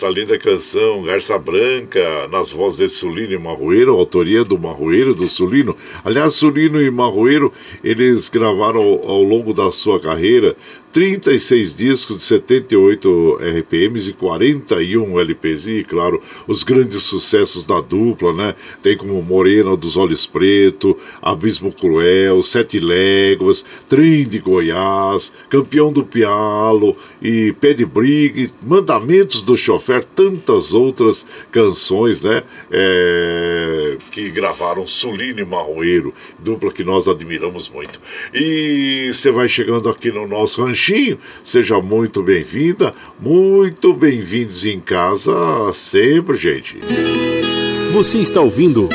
Esta 0.10 0.12
linda 0.12 0.40
canção, 0.40 1.04
Garça 1.04 1.38
Branca, 1.38 2.28
nas 2.32 2.52
vozes 2.52 2.78
de 2.78 2.90
Sulino 2.90 3.34
e 3.34 3.38
Marroeiro, 3.38 3.94
autoria 3.94 4.44
do 4.44 4.58
Marroeiro, 4.58 5.14
do 5.14 5.28
Sulino. 5.28 5.76
Aliás, 6.04 6.34
Sulino 6.34 6.82
e 6.82 6.90
Marroeiro, 6.90 7.54
eles 7.84 8.28
gravaram 8.28 8.82
ao, 8.82 9.08
ao 9.08 9.24
longo 9.24 9.54
da 9.54 9.70
sua 9.72 10.00
carreira 10.00 10.56
36 10.92 11.76
discos 11.76 12.18
de 12.18 12.24
78 12.24 13.40
RPMs 13.60 14.10
e 14.10 14.14
41 14.14 15.20
LPs. 15.20 15.68
E, 15.68 15.84
claro, 15.84 16.22
os 16.50 16.64
grandes 16.64 17.04
sucessos 17.04 17.64
da 17.64 17.80
dupla, 17.80 18.34
né? 18.34 18.56
Tem 18.82 18.98
como 18.98 19.22
Morena 19.22 19.78
dos 19.78 19.96
Olhos 19.96 20.26
Preto, 20.26 20.98
Abismo 21.22 21.72
Cruel, 21.72 22.42
Sete 22.42 22.80
Léguas, 22.80 23.64
Trem 23.88 24.28
de 24.28 24.40
Goiás, 24.40 25.32
Campeão 25.48 25.94
do 25.94 26.04
Pialo 26.04 26.98
e 27.22 27.54
Pé 27.62 27.74
de 27.74 27.86
Brigue, 27.86 28.50
Mandamentos 28.66 29.44
do 29.44 29.56
Chofer, 29.56 30.04
tantas 30.04 30.74
outras 30.74 31.24
canções, 31.52 32.24
né? 32.24 32.42
É, 32.72 33.79
que 34.12 34.30
gravaram 34.30 34.88
Sulino 34.88 35.40
e 35.40 35.46
Marroeiro, 35.46 36.14
dupla 36.40 36.72
que 36.72 36.84
nós 36.84 37.08
admiramos 37.08 37.70
muito. 37.70 38.00
E 38.34 39.12
você 39.14 39.32
vai 39.32 39.48
chegando 39.48 39.90
aqui 39.90 40.12
no 40.12 40.28
nosso 40.28 40.64
Ranchinho. 40.64 41.20
Seja 41.44 41.80
muito 41.80 42.24
bem-vinda, 42.24 42.94
muito 43.20 43.94
bem-vindos 43.94 44.66
em 44.66 44.80
casa 44.80 45.34
sempre, 45.74 46.36
gente. 46.38 46.80
Você 47.94 48.20
está 48.20 48.40
ouvindo 48.40 48.88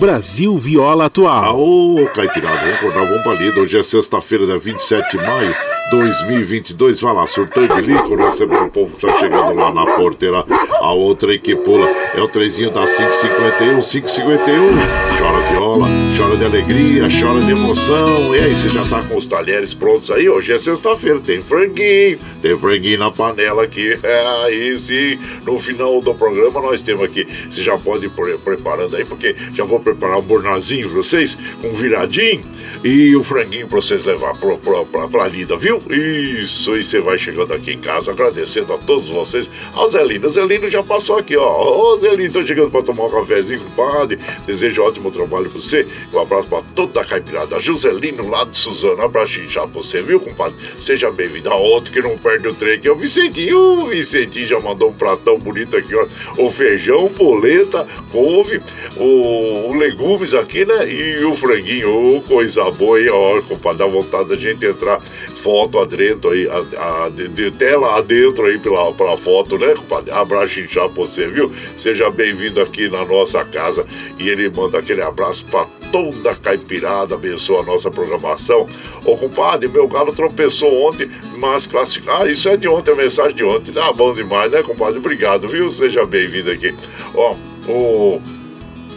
Brasil 0.00 0.56
Viola 0.56 1.06
Atual. 1.06 1.60
Ô, 1.60 2.06
Caipirada, 2.14 2.58
vamos 2.58 2.74
acordar, 2.74 3.04
vamos 3.04 3.22
pra 3.22 3.34
lida. 3.34 3.60
Hoje 3.60 3.78
é 3.78 3.82
sexta-feira, 3.82 4.46
dia 4.46 4.56
27 4.56 5.16
de 5.16 5.24
maio 5.24 5.54
2022. 5.90 7.00
Vai 7.00 7.14
lá, 7.14 7.26
surtando 7.26 7.74
de 7.74 7.82
líquido, 7.82 8.16
recebendo 8.16 8.64
o 8.64 8.70
povo 8.70 8.96
que 8.96 9.06
tá 9.06 9.18
chegando 9.18 9.54
lá 9.54 9.70
na 9.72 9.84
porteira. 9.96 10.42
A 10.80 10.94
outra 10.94 11.36
que 11.36 11.54
pula 11.54 11.86
é 12.14 12.22
o 12.22 12.26
trezinho 12.26 12.70
da 12.70 12.86
551, 12.86 13.80
551. 13.80 14.70
Chora 15.18 15.40
viola, 15.52 15.86
chora 16.16 16.36
de 16.38 16.44
alegria, 16.46 17.06
chora 17.20 17.40
de 17.42 17.50
emoção. 17.50 18.34
E 18.34 18.38
aí, 18.38 18.56
você 18.56 18.70
já 18.70 18.82
tá 18.86 19.02
com 19.02 19.14
os 19.14 19.26
talheres 19.26 19.74
prontos 19.74 20.10
aí? 20.10 20.26
Hoje 20.26 20.52
é 20.54 20.58
sexta-feira, 20.58 21.20
tem 21.20 21.42
franguinho, 21.42 22.18
tem 22.40 22.58
franguinho 22.58 22.98
na 22.98 23.10
panela 23.10 23.64
aqui. 23.64 23.98
É, 24.02 24.26
aí 24.46 24.78
sim, 24.78 25.18
no 25.44 25.58
final 25.58 26.00
do 26.00 26.14
programa 26.14 26.62
nós 26.62 26.80
temos 26.80 27.04
aqui. 27.04 27.28
Você 27.50 27.62
já 27.62 27.76
pode 27.76 28.06
ir 28.06 28.38
preparando 28.42 28.96
aí, 28.96 29.04
porque 29.04 29.36
já 29.52 29.64
vou 29.64 29.80
preparar 29.80 30.18
um 30.18 30.22
bornazinho 30.22 30.88
pra 30.88 30.96
vocês, 30.96 31.36
com 31.60 31.74
viradinho 31.74 32.42
e 32.82 33.14
o 33.14 33.22
franguinho 33.22 33.68
pra 33.68 33.76
vocês 33.76 34.06
levar 34.06 34.34
pra, 34.38 34.56
pra, 34.56 34.84
pra, 34.84 35.08
pra 35.08 35.28
lida, 35.28 35.54
viu? 35.54 35.82
Isso, 35.90 36.74
e 36.74 36.82
você 36.82 36.98
vai 36.98 37.18
chegando 37.18 37.52
aqui 37.52 37.72
em 37.72 37.80
casa, 37.80 38.10
agradecendo 38.10 38.72
a 38.72 38.78
todos 38.78 39.10
vocês. 39.10 39.50
Ao 39.74 39.86
Zelino, 39.86 40.26
o 40.26 40.30
Zelino 40.30 40.68
já 40.70 40.82
passou 40.82 41.18
aqui, 41.18 41.36
ó. 41.36 41.92
Ô 41.92 41.98
Zelino, 41.98 42.32
tô 42.32 42.46
chegando 42.46 42.70
pra 42.70 42.82
tomar 42.82 43.04
um 43.04 43.10
cafezinho, 43.10 43.60
compadre. 43.60 44.18
Desejo 44.46 44.82
ótimo 44.82 45.10
trabalho 45.10 45.50
pra 45.50 45.60
você. 45.60 45.86
Um 46.12 46.20
abraço 46.20 46.48
pra 46.48 46.62
toda 46.74 47.02
a 47.02 47.04
caipirada. 47.04 47.60
Joselino 47.60 48.28
lá 48.30 48.44
de 48.44 48.56
Suzano, 48.56 49.02
um 49.02 49.04
abraço 49.04 49.46
já 49.46 49.66
pra 49.66 49.82
você, 49.82 50.00
viu, 50.00 50.18
compadre? 50.18 50.56
Seja 50.78 51.10
bem-vindo. 51.10 51.50
A 51.50 51.56
outro 51.56 51.92
que 51.92 52.00
não 52.00 52.16
perde 52.16 52.48
o 52.48 52.54
trem 52.54 52.76
aqui 52.76 52.88
é 52.88 52.92
o 52.92 52.96
Vicentinho. 52.96 53.58
O 53.58 53.86
Vicentinho 53.88 54.46
já 54.46 54.58
mandou 54.58 54.88
um 54.88 54.94
pratão 54.94 55.38
bonito 55.38 55.76
aqui, 55.76 55.94
ó. 55.94 56.06
O 56.38 56.50
feijão, 56.50 57.08
polenta, 57.10 57.86
couve, 58.10 58.60
o, 58.96 59.68
o 59.68 59.74
legumes 59.74 60.32
aqui, 60.32 60.64
né? 60.64 60.90
E 60.90 61.24
o 61.26 61.34
franguinho, 61.34 62.16
ô, 62.16 62.22
coisa 62.22 62.69
boa, 62.70 63.00
hein? 63.00 63.08
Ó, 63.10 63.40
compadre, 63.42 63.78
dá 63.78 63.86
vontade 63.86 64.28
da 64.28 64.36
gente 64.36 64.64
entrar 64.64 65.00
foto 65.00 65.78
adentro 65.78 66.30
aí, 66.30 66.48
a, 66.48 67.04
a, 67.04 67.08
de, 67.08 67.28
de, 67.28 67.50
tela 67.52 67.96
adentro 67.96 68.44
aí 68.44 68.58
pela, 68.58 68.92
pela 68.92 69.16
foto, 69.16 69.58
né, 69.58 69.74
compadre? 69.74 70.10
Abraço 70.10 70.60
já 70.66 70.82
pra 70.82 71.04
você, 71.04 71.26
viu? 71.26 71.50
Seja 71.76 72.10
bem-vindo 72.10 72.60
aqui 72.60 72.88
na 72.88 73.04
nossa 73.04 73.44
casa. 73.44 73.86
E 74.18 74.28
ele 74.28 74.50
manda 74.50 74.78
aquele 74.78 75.02
abraço 75.02 75.44
pra 75.46 75.66
toda 75.90 76.30
a 76.30 76.34
caipirada, 76.34 77.14
abençoa 77.14 77.60
a 77.60 77.64
nossa 77.64 77.90
programação. 77.90 78.68
Ô, 79.04 79.16
compadre, 79.16 79.68
meu 79.68 79.88
galo 79.88 80.14
tropeçou 80.14 80.88
ontem, 80.88 81.10
mas 81.38 81.66
classificado. 81.66 82.22
Ah, 82.22 82.30
isso 82.30 82.48
é 82.48 82.56
de 82.56 82.68
ontem, 82.68 82.92
a 82.92 82.96
mensagem 82.96 83.34
de 83.34 83.44
ontem. 83.44 83.72
Tá 83.72 83.92
bom 83.92 84.12
demais, 84.12 84.50
né, 84.50 84.62
compadre? 84.62 84.98
Obrigado, 84.98 85.48
viu? 85.48 85.70
Seja 85.70 86.04
bem-vindo 86.04 86.50
aqui. 86.50 86.74
Ó, 87.14 87.34
o 87.68 88.20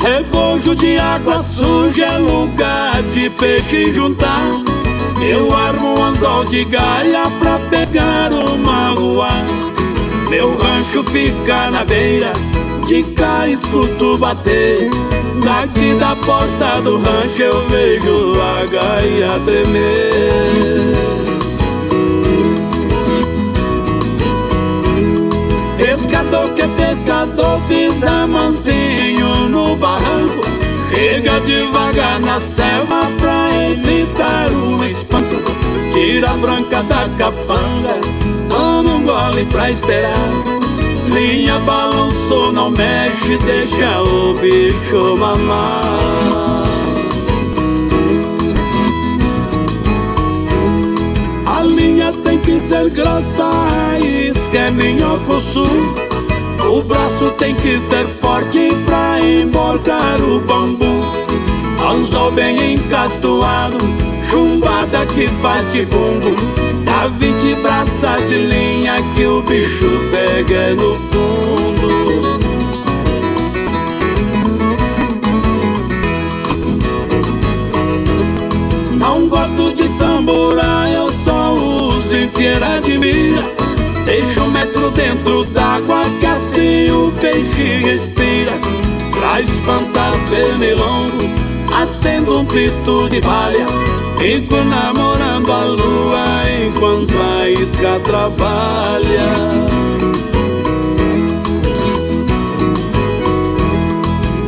Rebojo 0.00 0.74
de 0.74 0.98
água 0.98 1.42
suja 1.42 2.06
é 2.06 2.18
lugar 2.18 3.02
de 3.14 3.30
peixe 3.30 3.92
juntar. 3.92 4.48
Eu 5.20 5.52
armo 5.52 5.98
um 5.98 6.04
anzol 6.04 6.44
de 6.44 6.64
galha 6.64 7.28
pra 7.38 7.58
pegar 7.68 8.32
uma 8.32 8.90
rua. 8.90 9.28
Meu 10.30 10.56
rancho 10.58 11.02
fica 11.04 11.70
na 11.70 11.84
beira, 11.84 12.32
de 12.86 13.02
cá 13.14 13.48
escuto 13.48 14.18
bater. 14.18 14.90
Daqui 15.42 15.94
da 15.98 16.14
porta 16.16 16.82
do 16.82 16.98
rancho 16.98 17.42
eu 17.42 17.66
vejo 17.68 18.34
a 18.40 18.66
gaia 18.66 19.40
tremer. 19.46 21.18
Pescador 25.78 26.50
que 26.54 26.62
é 26.62 26.68
pescador 26.68 27.60
pisa 27.68 28.26
mansinho 28.26 29.48
no 29.48 29.76
barranco 29.76 30.42
Chega 30.90 31.40
devagar 31.40 32.18
na 32.20 32.40
selva 32.40 33.10
pra 33.18 33.48
evitar 33.70 34.50
o 34.50 34.84
espanto 34.84 35.36
Tira 35.92 36.30
a 36.30 36.34
branca 36.34 36.82
da 36.82 37.08
capanga 37.16 38.27
Toma 38.78 38.94
um 38.94 39.02
gole 39.02 39.44
pra 39.46 39.72
esperar. 39.72 40.30
Linha 41.12 41.58
balançou, 41.58 42.52
não 42.52 42.70
mexe 42.70 43.36
Deixa 43.38 44.02
o 44.02 44.34
bicho 44.34 45.16
mamar. 45.16 46.62
A 51.44 51.62
linha 51.64 52.12
tem 52.22 52.38
que 52.38 52.60
ser 52.68 52.90
grossa 52.90 53.42
A 53.42 53.68
raiz 53.68 54.38
que 54.48 54.56
é 54.56 54.70
minhoco 54.70 55.40
sul 55.40 55.92
O 56.70 56.80
braço 56.82 57.32
tem 57.32 57.56
que 57.56 57.80
ser 57.90 58.06
forte 58.06 58.70
Pra 58.86 59.18
emborcar 59.20 60.20
o 60.20 60.38
bambu. 60.38 61.02
Anzol 61.84 62.30
bem 62.30 62.74
encastoado 62.74 63.78
Chumbada 64.30 65.04
que 65.06 65.26
faz 65.42 65.72
de 65.72 65.84
bumbo 65.86 66.68
Dá 66.84 67.06
vinte 67.08 67.54
braças 67.60 68.28
de 68.28 68.36
linha 68.36 68.67
que 69.14 69.26
o 69.26 69.42
bicho 69.42 69.90
pega 70.10 70.74
no 70.74 70.94
fundo. 71.08 72.38
Não 78.92 79.28
gosto 79.28 79.74
de 79.74 79.88
tambora, 79.98 80.88
eu 80.92 81.12
só 81.24 81.54
uso 81.54 82.16
em 82.16 82.28
de 82.82 82.98
mira. 82.98 83.42
Deixa 84.04 84.42
um 84.42 84.50
metro 84.50 84.90
dentro 84.90 85.44
d'água 85.46 86.04
que 86.18 86.26
assim 86.26 86.90
o 86.90 87.12
peixe 87.12 87.84
respira. 87.84 88.52
Pra 89.12 89.40
espantar 89.40 90.12
pernilongo, 90.30 91.30
acendo 91.82 92.40
um 92.40 92.44
pito 92.44 93.08
de 93.08 93.20
palha 93.20 93.66
Fico 94.18 94.56
namorando 94.56 95.52
a 95.52 95.64
lua 95.64 96.42
enquanto 96.66 97.14
a 97.16 97.48
isca 97.48 98.00
trabalha. 98.00 99.28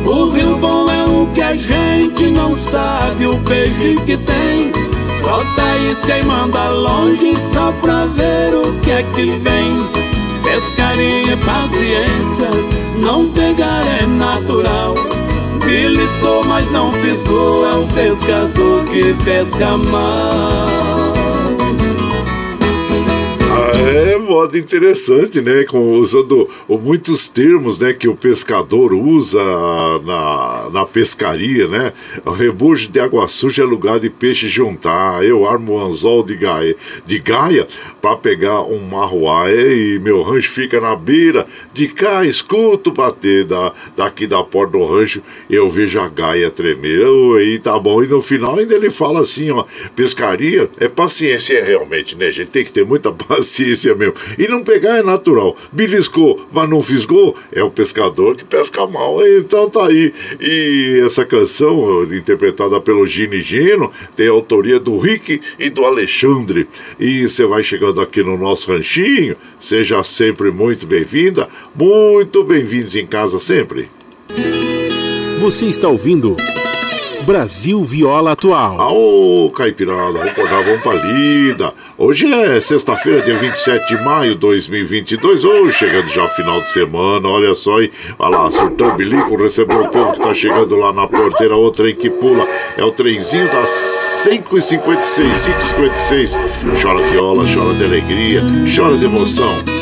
O 0.05 0.29
rio 0.31 0.57
bom 0.57 0.91
é 0.91 1.05
o 1.05 1.25
que 1.27 1.41
a 1.41 1.55
gente 1.55 2.27
não 2.31 2.53
sabe, 2.53 3.27
o 3.27 3.39
peixe 3.39 3.95
que 4.05 4.17
tem. 4.17 4.73
Bota 5.23 5.63
a 5.63 5.77
isca 5.89 6.17
e 6.17 6.23
manda 6.25 6.69
longe 6.71 7.33
só 7.53 7.71
pra 7.81 8.07
ver 8.07 8.53
o 8.53 8.73
que 8.81 8.91
é 8.91 9.03
que 9.03 9.39
vem. 9.39 9.77
Pescaria 10.43 11.31
é 11.31 11.37
paciência, 11.37 12.49
não 12.97 13.29
pegar 13.29 13.85
é 14.01 14.05
natural. 14.05 15.20
Beliscou, 15.71 16.43
mas 16.43 16.69
não 16.69 16.91
fisgou, 16.91 17.65
é 17.65 17.77
o 17.77 17.87
pescador 17.87 18.83
que 18.89 19.13
pesca 19.23 19.77
mal. 19.77 20.67
É 23.87 24.20
modo 24.31 24.57
interessante, 24.57 25.41
né? 25.41 25.65
Com, 25.65 25.95
usando 25.95 26.49
muitos 26.69 27.27
termos 27.27 27.79
né, 27.79 27.91
que 27.91 28.07
o 28.07 28.15
pescador 28.15 28.93
usa 28.93 29.43
na, 30.05 30.69
na 30.71 30.85
pescaria, 30.85 31.67
né? 31.67 31.91
O 32.25 32.31
rebojo 32.31 32.87
de 32.87 32.99
água 32.99 33.27
suja 33.27 33.63
é 33.63 33.65
lugar 33.65 33.99
de 33.99 34.09
peixe 34.09 34.47
juntar. 34.47 35.21
Eu 35.25 35.45
armo 35.45 35.73
um 35.73 35.85
anzol 35.85 36.23
de 36.23 36.35
gaia, 36.35 36.75
de 37.05 37.19
gaia 37.19 37.67
para 38.01 38.15
pegar 38.15 38.61
um 38.61 38.79
marroá. 38.79 39.51
E 39.51 39.99
meu 39.99 40.21
rancho 40.21 40.49
fica 40.49 40.79
na 40.79 40.95
beira. 40.95 41.45
De 41.73 41.89
cá, 41.89 42.23
escuto 42.23 42.89
bater 42.89 43.43
da, 43.43 43.73
daqui 43.97 44.25
da 44.25 44.41
porta 44.43 44.77
do 44.77 44.85
rancho. 44.85 45.21
Eu 45.49 45.69
vejo 45.69 45.99
a 45.99 46.07
gaia 46.07 46.49
tremer. 46.49 47.01
E 47.41 47.59
tá 47.59 47.77
bom. 47.77 48.01
E 48.01 48.07
no 48.07 48.21
final 48.21 48.57
ainda 48.57 48.75
ele 48.75 48.89
fala 48.89 49.19
assim: 49.19 49.51
ó, 49.51 49.65
pescaria 49.93 50.69
é 50.79 50.87
paciência, 50.87 51.57
é 51.57 51.63
realmente, 51.63 52.15
né, 52.15 52.31
gente? 52.31 52.49
Tem 52.49 52.63
que 52.63 52.71
ter 52.71 52.85
muita 52.85 53.11
paciência 53.27 53.93
mesmo. 53.93 54.13
E 54.37 54.47
não 54.47 54.63
pegar 54.63 54.97
é 54.97 55.03
natural. 55.03 55.55
Beliscou, 55.71 56.47
mas 56.51 56.69
não 56.69 56.81
fisgou, 56.81 57.35
é 57.51 57.63
o 57.63 57.71
pescador 57.71 58.35
que 58.35 58.43
pesca 58.43 58.85
mal. 58.87 59.25
Então 59.25 59.69
tá 59.69 59.87
aí. 59.87 60.13
E 60.39 61.01
essa 61.05 61.25
canção, 61.25 62.03
interpretada 62.03 62.79
pelo 62.79 63.05
Gini 63.05 63.41
Gino, 63.41 63.91
tem 64.15 64.27
a 64.27 64.31
autoria 64.31 64.79
do 64.79 64.97
Rick 64.97 65.41
e 65.57 65.69
do 65.69 65.85
Alexandre. 65.85 66.67
E 66.99 67.27
você 67.27 67.45
vai 67.45 67.63
chegando 67.63 68.01
aqui 68.01 68.23
no 68.23 68.37
nosso 68.37 68.71
ranchinho, 68.71 69.35
seja 69.59 70.03
sempre 70.03 70.51
muito 70.51 70.85
bem-vinda, 70.85 71.47
muito 71.75 72.43
bem-vindos 72.43 72.95
em 72.95 73.05
casa 73.05 73.39
sempre. 73.39 73.89
Você 75.39 75.65
está 75.65 75.87
ouvindo. 75.87 76.35
Brasil 77.21 77.83
Viola 77.83 78.31
Atual. 78.31 78.81
Aô, 78.81 79.51
Caipirada, 79.55 80.13
vamos 80.13 80.31
acordar, 80.31 80.63
vamos 80.63 80.81
pra 80.81 80.93
lida. 80.93 81.73
Hoje 81.97 82.31
é 82.31 82.59
sexta-feira, 82.59 83.21
dia 83.21 83.35
27 83.37 83.95
de 83.95 84.03
maio 84.03 84.33
de 84.33 84.39
2022. 84.39 85.45
Hoje, 85.45 85.77
chegando 85.77 86.07
já 86.07 86.27
final 86.27 86.59
de 86.59 86.67
semana, 86.67 87.27
olha 87.27 87.53
só, 87.53 87.81
hein? 87.81 87.91
Olha 88.17 88.37
lá, 88.37 88.51
surtão 88.51 88.95
bilico, 88.95 89.35
recebeu 89.35 89.83
o 89.83 89.89
povo 89.89 90.13
que 90.13 90.21
tá 90.21 90.33
chegando 90.33 90.75
lá 90.75 90.91
na 90.91 91.07
porteira. 91.07 91.55
O 91.55 91.69
trem 91.71 91.95
que 91.95 92.09
pula 92.09 92.47
é 92.77 92.83
o 92.83 92.91
trenzinho 92.91 93.47
das 93.51 93.69
5h56, 94.27 95.31
5h56. 95.77 96.81
Chora 96.81 97.01
viola, 97.09 97.45
chora 97.53 97.73
de 97.75 97.83
alegria, 97.83 98.41
chora 98.75 98.97
de 98.97 99.05
emoção 99.05 99.81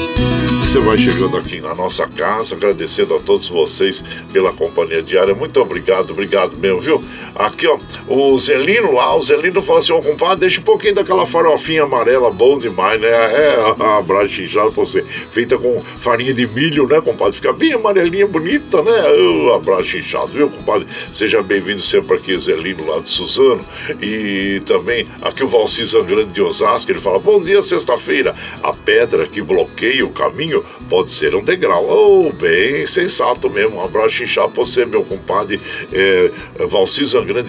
você 0.70 0.80
vai 0.82 1.00
chegando 1.00 1.36
aqui 1.36 1.60
na 1.60 1.74
nossa 1.74 2.08
casa, 2.08 2.54
agradecendo 2.54 3.16
a 3.16 3.20
todos 3.20 3.48
vocês 3.48 4.06
pela 4.32 4.54
companhia 4.54 5.02
diária. 5.02 5.34
Muito 5.34 5.60
obrigado, 5.60 6.12
obrigado 6.12 6.56
mesmo, 6.58 6.80
viu? 6.80 7.04
Aqui, 7.36 7.68
ó, 7.68 7.78
o 8.08 8.38
Zelino 8.38 8.94
lá, 8.94 9.16
o 9.16 9.22
Zelino 9.22 9.62
falou 9.62 9.80
assim: 9.80 9.94
Ô 9.94 10.02
compadre, 10.02 10.42
deixa 10.42 10.60
um 10.60 10.64
pouquinho 10.64 10.96
daquela 10.96 11.26
farofinha 11.26 11.84
amarela, 11.84 12.32
bom 12.32 12.58
demais, 12.58 13.00
né? 13.00 13.10
É 13.40 13.60
a 13.60 14.24
inchada 14.24 14.72
pra 14.72 14.84
você, 14.84 15.04
feita 15.04 15.58
com 15.58 15.80
farinha 15.80 16.34
de 16.34 16.48
milho, 16.48 16.88
né, 16.88 17.02
compadre? 17.02 17.36
Fica 17.36 17.54
bem 17.54 17.74
amarelinha, 17.74 18.28
bonita, 18.28 18.82
né? 18.82 18.92
Oh, 19.18 19.54
a 19.54 19.60
bracha 19.60 19.98
inchada, 19.98 20.28
viu, 20.28 20.50
compadre? 20.50 20.88
Seja 21.12 21.42
bem-vindo 21.42 21.82
sempre 21.82 22.16
aqui, 22.16 22.38
Zelino 22.38 22.86
lá 22.86 23.00
de 23.00 23.10
Suzano. 23.10 23.66
E 24.02 24.62
também 24.66 25.08
aqui 25.22 25.44
o 25.44 25.48
Valci 25.48 25.86
Zangrande 25.86 26.32
de 26.32 26.42
Osasco, 26.42 26.92
ele 26.92 27.00
fala: 27.00 27.20
Bom 27.20 27.42
dia, 27.42 27.62
sexta-feira. 27.62 28.36
A 28.64 28.74
pedra 28.74 29.28
que 29.28 29.42
bloqueia 29.42 30.06
o 30.06 30.10
caminho 30.10 30.64
pode 30.90 31.12
ser 31.12 31.36
um 31.36 31.44
degrau. 31.44 31.86
Oh, 31.90 32.32
bem 32.34 32.86
sensato 32.86 33.50
mesmo. 33.50 33.78
Um 33.78 33.84
abraço 33.84 34.24
inchado 34.24 34.50
pra 34.50 34.64
você, 34.64 34.86
meu 34.86 35.04
compadre 35.04 35.60
é, 35.94 36.32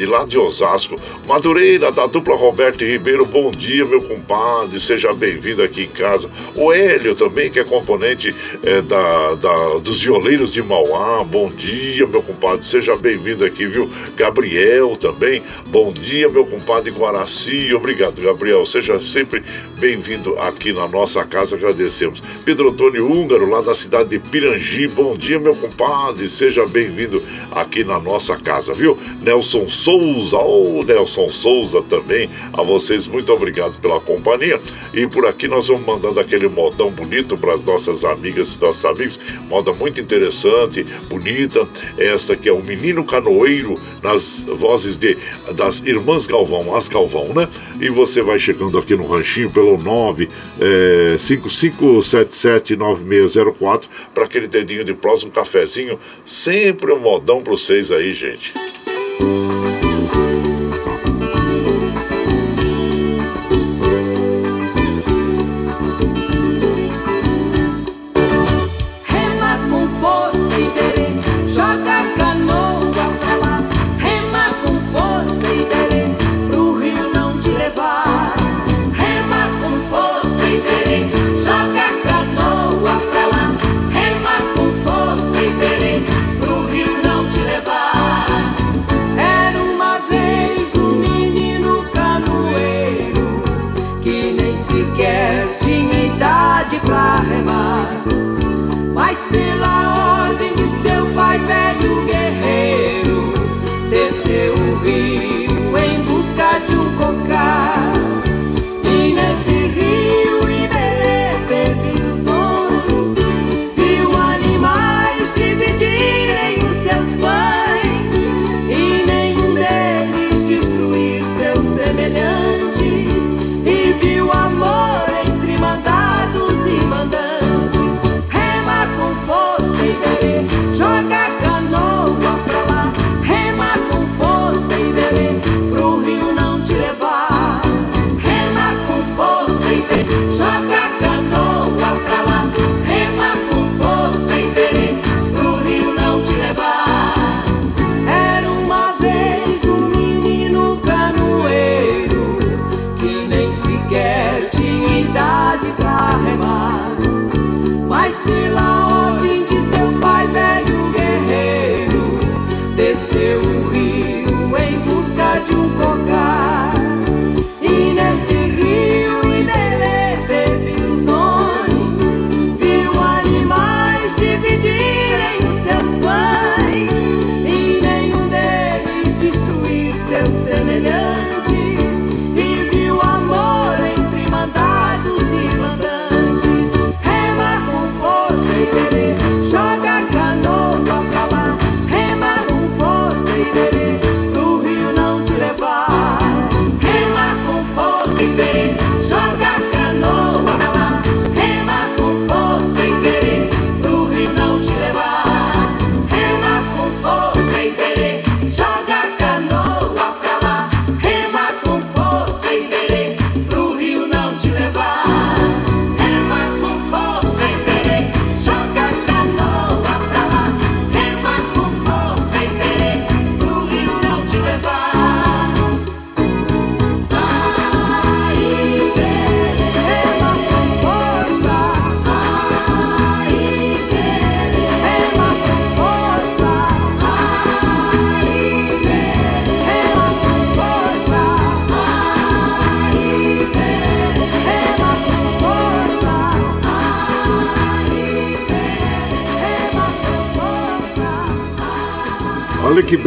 lá 0.07 0.25
de 0.25 0.39
Osasco. 0.39 0.97
Madureira, 1.27 1.93
da 1.93 2.07
dupla 2.07 2.35
Roberto 2.35 2.85
Ribeiro, 2.85 3.25
bom 3.25 3.51
dia, 3.51 3.85
meu 3.85 4.03
compadre. 4.03 4.79
Seja 4.81 5.13
bem-vindo 5.13 5.63
aqui 5.63 5.83
em 5.83 5.89
casa. 5.89 6.29
O 6.55 6.73
Hélio 6.73 7.15
também, 7.15 7.51
que 7.51 7.59
é 7.61 7.65
componente 7.65 8.35
é, 8.63 8.83
da, 8.83 9.35
da, 9.35 9.79
dos 9.79 10.03
violeiros 10.03 10.53
de 10.53 10.63
Mauá. 10.63 11.23
Bom 11.25 11.49
dia, 11.49 12.07
meu 12.07 12.23
compadre. 12.23 12.65
Seja 12.65 12.97
bem-vindo 12.97 13.45
aqui, 13.45 13.67
viu? 13.67 13.89
Gabriel 14.17 14.97
também. 14.97 15.43
Bom 15.67 15.93
dia, 15.93 16.29
meu 16.29 16.45
compadre 16.45 16.91
Guaraci. 16.91 17.73
Obrigado, 17.75 18.21
Gabriel. 18.21 18.67
Seja 18.67 18.99
sempre 19.01 19.43
bem-vindo 19.79 20.37
aqui 20.39 20.73
na 20.73 20.89
nossa 20.89 21.25
casa. 21.25 21.57
Agradecemos. 21.57 22.23
Pedro 22.45 22.71
Antônio 22.71 23.11
Húngaro, 23.11 23.49
lá 23.49 23.61
da 23.61 23.75
cidade 23.75 24.11
de 24.11 24.19
Pirangi. 24.19 24.89
Bom 24.89 25.17
dia, 25.17 25.39
meu 25.39 25.55
compadre. 25.55 26.29
Seja 26.29 26.67
bem-vindo 26.67 27.23
aqui 27.53 27.85
na 27.85 27.99
nossa 27.99 28.37
casa, 28.37 28.73
viu? 28.73 28.99
Nelson 29.23 29.60
Souza. 29.69 30.39
Oh, 30.39 30.83
Nelson 30.83 31.29
Souza 31.29 31.83
também. 31.83 32.29
A 32.53 32.63
vocês, 32.63 33.07
muito 33.07 33.33
obrigado 33.33 33.79
pela 33.81 34.01
companhia. 34.01 34.61
E 34.93 35.07
por 35.07 35.27
aqui 35.27 35.47
nós 35.49 35.69
vamos 35.69 35.87
mandando 35.87 36.21
aquele 36.21 36.49
modão 36.49 36.91
bonito 36.91 37.37
para 37.37 37.55
as 37.55 37.65
nossas 37.65 38.05
amigas 38.05 38.55
e 38.55 38.61
nossos 38.61 38.85
amigos. 38.85 39.19
Moda 39.49 39.73
muito 39.73 40.01
interessante, 40.01 40.85
bonita. 41.09 41.67
Esta 41.99 42.37
que 42.37 42.49
é 42.49 42.53
o 42.53 42.63
Menino 42.63 43.05
Canoeiro, 43.05 43.81
nas 44.03 44.45
vozes 44.45 44.97
de 44.97 45.17
das 45.55 45.81
Irmãs 45.81 46.27
Galvão, 46.27 46.75
as 46.75 46.89
Galvão, 46.89 47.29
né? 47.35 47.49
E 47.81 47.89
você 47.89 48.23
vai 48.23 48.39
chegando 48.39 48.79
aqui 48.79 48.95
no 48.95 49.07
ranchinho 49.07 49.51
pelo 49.51 49.77
955779604 51.19 53.89
para 54.15 54.25
aquele 54.25 54.47
dedinho 54.47 54.85
de 54.85 54.95
próximo, 54.95 55.31
um 55.31 55.33
cafezinho. 55.33 55.99
Sempre 56.25 56.93
um 56.93 56.99
modão 56.99 57.43
para 57.43 57.53
vocês 57.53 57.93
aí, 57.93 58.11
gente. 58.11 58.55
Que 59.21 59.80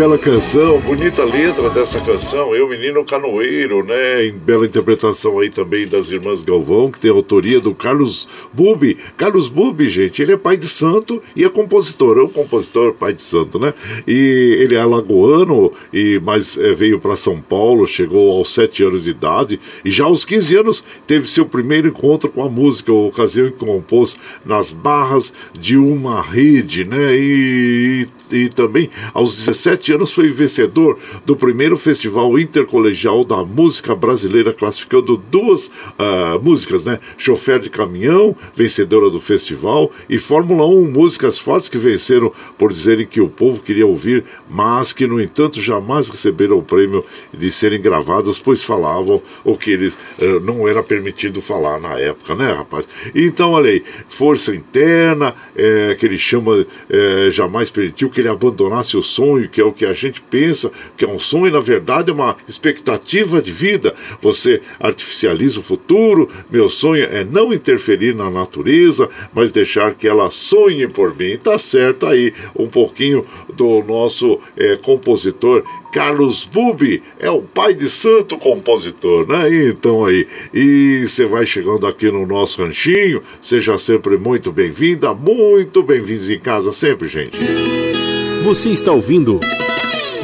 bela 0.03 0.17
canção, 0.17 0.81
bonita 0.81 1.23
letra 1.23 1.69
dessa 1.69 1.97
canção, 2.01 2.53
Eu 2.53 2.67
Menino 2.67 3.05
Canoeiro, 3.05 3.85
né? 3.85 4.25
Em 4.25 4.33
bela 4.33 4.65
interpretação 4.65 5.39
aí 5.39 5.49
também 5.49 5.87
das 5.87 6.11
Irmãs 6.11 6.43
Galvão, 6.43 6.91
que 6.91 6.99
tem 6.99 7.09
autoria 7.09 7.61
do 7.61 7.73
Carlos 7.73 8.27
Bubi. 8.51 8.97
Carlos 9.15 9.47
Bubi, 9.47 9.87
gente, 9.87 10.21
ele 10.21 10.33
é 10.33 10.37
pai 10.37 10.57
de 10.57 10.67
santo 10.67 11.23
e 11.33 11.45
é 11.45 11.49
compositor, 11.49 12.17
é 12.17 12.21
um 12.21 12.27
compositor, 12.27 12.93
pai 12.93 13.13
de 13.13 13.21
santo, 13.21 13.57
né? 13.57 13.73
E 14.05 14.57
ele 14.59 14.75
é 14.75 14.81
alagoano, 14.81 15.71
e, 15.93 16.19
mas 16.21 16.57
é, 16.57 16.73
veio 16.73 16.99
para 16.99 17.15
São 17.15 17.39
Paulo, 17.39 17.87
chegou 17.87 18.29
aos 18.37 18.53
7 18.53 18.83
anos 18.83 19.05
de 19.05 19.11
idade, 19.11 19.57
e 19.85 19.89
já 19.89 20.03
aos 20.03 20.25
15 20.25 20.57
anos 20.57 20.83
teve 21.07 21.29
seu 21.29 21.45
primeiro 21.45 21.87
encontro 21.87 22.29
com 22.29 22.43
a 22.43 22.49
música, 22.49 22.91
a 22.91 22.95
ocasião 22.95 23.47
em 23.47 23.51
que 23.51 23.65
compôs 23.65 24.19
nas 24.45 24.73
barras 24.73 25.33
de 25.57 25.77
uma 25.77 26.21
rede, 26.21 26.85
né? 26.85 27.15
E, 27.15 28.05
e, 28.33 28.49
também 28.49 28.89
aos 29.13 29.37
17 29.37 29.93
anos 29.93 30.11
foi 30.11 30.29
vencedor 30.29 30.97
do 31.25 31.35
primeiro 31.35 31.77
Festival 31.77 32.37
Intercolegial 32.39 33.23
da 33.23 33.43
Música 33.45 33.95
Brasileira, 33.95 34.51
classificando 34.51 35.17
duas 35.17 35.67
uh, 35.67 36.41
músicas, 36.41 36.85
né? 36.85 36.99
Chofer 37.17 37.59
de 37.59 37.69
Caminhão, 37.69 38.35
vencedora 38.55 39.09
do 39.09 39.19
festival, 39.19 39.91
e 40.09 40.17
Fórmula 40.17 40.65
1, 40.65 40.91
músicas 40.91 41.37
fortes 41.37 41.69
que 41.69 41.77
venceram 41.77 42.31
por 42.57 42.71
dizerem 42.71 43.05
que 43.05 43.21
o 43.21 43.29
povo 43.29 43.61
queria 43.61 43.85
ouvir, 43.85 44.23
mas 44.49 44.91
que, 44.93 45.05
no 45.05 45.21
entanto, 45.21 45.61
jamais 45.61 46.09
receberam 46.09 46.57
o 46.57 46.63
prêmio 46.63 47.05
de 47.33 47.51
serem 47.51 47.81
gravadas, 47.81 48.39
pois 48.39 48.63
falavam 48.63 49.21
o 49.43 49.55
que 49.55 49.71
eles 49.71 49.93
uh, 49.93 50.39
não 50.41 50.67
era 50.67 50.81
permitido 50.81 51.41
falar 51.41 51.79
na 51.79 51.99
época, 51.99 52.35
né, 52.35 52.51
rapaz? 52.51 52.87
Então, 53.13 53.51
olha 53.51 53.69
aí, 53.69 53.83
força 54.07 54.55
interna, 54.55 55.35
é, 55.55 55.95
que 55.99 56.05
ele 56.05 56.17
chama, 56.17 56.65
é, 56.89 57.29
jamais 57.29 57.69
permitiu 57.69 58.09
que 58.09 58.22
ele 58.23 58.29
abandonasse 58.29 58.97
o 58.97 59.01
sonho, 59.01 59.49
que 59.49 59.61
é 59.61 59.63
o 59.63 59.71
que 59.71 59.85
a 59.85 59.93
gente 59.93 60.21
pensa, 60.21 60.71
que 60.97 61.05
é 61.05 61.07
um 61.07 61.19
sonho, 61.19 61.51
na 61.51 61.59
verdade, 61.59 62.09
é 62.09 62.13
uma 62.13 62.35
expectativa 62.47 63.41
de 63.41 63.51
vida. 63.51 63.93
Você 64.21 64.61
artificializa 64.79 65.59
o 65.59 65.63
futuro, 65.63 66.29
meu 66.49 66.69
sonho 66.69 67.03
é 67.03 67.23
não 67.23 67.53
interferir 67.53 68.15
na 68.15 68.29
natureza, 68.29 69.09
mas 69.33 69.51
deixar 69.51 69.93
que 69.93 70.07
ela 70.07 70.29
sonhe 70.31 70.87
por 70.87 71.15
mim. 71.15 71.37
Tá 71.37 71.57
certo 71.57 72.07
aí 72.07 72.33
um 72.55 72.67
pouquinho 72.67 73.25
do 73.53 73.83
nosso 73.83 74.39
é, 74.57 74.75
compositor 74.77 75.63
Carlos 75.93 76.43
Bubi 76.43 77.03
é 77.19 77.29
o 77.29 77.43
pai 77.43 77.75
de 77.75 77.87
santo 77.87 78.35
compositor, 78.35 79.27
né? 79.27 79.47
Então 79.67 80.03
aí, 80.03 80.27
e 80.51 81.05
você 81.05 81.23
vai 81.23 81.45
chegando 81.45 81.85
aqui 81.85 82.09
no 82.11 82.25
nosso 82.25 82.63
ranchinho, 82.63 83.21
seja 83.39 83.77
sempre 83.77 84.17
muito 84.17 84.51
bem-vinda, 84.51 85.13
muito 85.13 85.83
bem-vindos 85.83 86.31
em 86.31 86.39
casa 86.39 86.73
sempre, 86.73 87.07
gente. 87.07 87.37
Você 88.43 88.71
está 88.71 88.91
ouvindo 88.91 89.39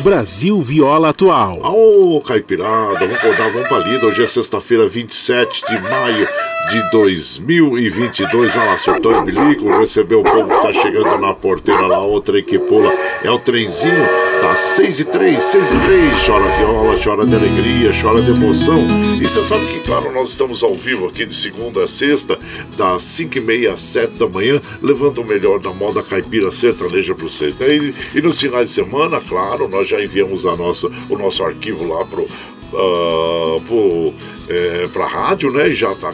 Brasil 0.03 0.61
Viola 0.61 1.09
Atual. 1.09 1.61
Ô, 1.63 2.19
Caipirada, 2.19 2.99
vamos 2.99 3.15
acordar, 3.15 3.49
vamos 3.49 3.67
pra 3.69 3.79
lida. 3.79 4.05
Hoje 4.07 4.23
é 4.23 4.27
sexta-feira, 4.27 4.85
27 4.85 5.65
de 5.65 5.81
maio 5.81 6.27
de 6.69 6.91
2022. 6.91 8.53
Vai 8.53 8.67
lá, 8.67 8.77
soltou 8.77 9.13
o 9.13 9.21
bilico, 9.21 9.69
recebeu 9.77 10.19
o 10.19 10.23
povo 10.23 10.49
que 10.49 10.61
tá 10.61 10.73
chegando 10.73 11.17
na 11.17 11.33
porteira 11.33 11.87
lá, 11.87 11.99
outra 11.99 12.41
que 12.41 12.59
pula. 12.59 12.91
É 13.23 13.31
o 13.31 13.39
trenzinho, 13.39 14.05
tá 14.49 14.55
6 14.55 14.99
e 14.99 15.05
3, 15.05 15.43
6 15.43 15.73
e 15.73 15.79
3. 15.79 16.25
Chora 16.25 16.49
viola, 16.57 16.99
chora 17.03 17.25
de 17.25 17.35
alegria, 17.35 17.91
chora 18.01 18.21
de 18.21 18.31
emoção. 18.31 18.87
E 19.21 19.27
você 19.27 19.43
sabe 19.43 19.63
que, 19.67 19.79
claro, 19.81 20.11
nós 20.11 20.29
estamos 20.29 20.63
ao 20.63 20.73
vivo 20.73 21.07
aqui 21.07 21.25
de 21.25 21.35
segunda 21.35 21.83
a 21.83 21.87
sexta, 21.87 22.39
das 22.75 23.03
5 23.03 23.37
e 23.37 23.41
meia 23.41 23.73
às 23.73 23.79
7 23.79 24.13
da 24.13 24.27
manhã, 24.27 24.59
levando 24.81 25.19
o 25.19 25.25
melhor 25.25 25.59
da 25.59 25.71
moda 25.71 26.01
caipira 26.01 26.51
sertaneja 26.51 27.13
para 27.13 27.23
vocês. 27.23 27.55
Né? 27.57 27.75
E, 27.75 27.95
e 28.15 28.21
nos 28.21 28.39
finais 28.39 28.69
de 28.69 28.73
semana, 28.73 29.21
claro, 29.21 29.67
nós 29.67 29.87
já 29.87 30.01
enviamos 30.03 30.45
a 30.45 30.55
nossa, 30.55 30.89
o 31.09 31.17
nosso 31.17 31.43
arquivo 31.43 31.87
lá 31.87 32.03
pro, 32.05 32.23
uh, 32.23 33.61
pro 33.67 34.13
é, 34.49 34.87
para 34.87 35.05
rádio, 35.05 35.51
né? 35.51 35.71
Já 35.71 35.91
está 35.91 36.11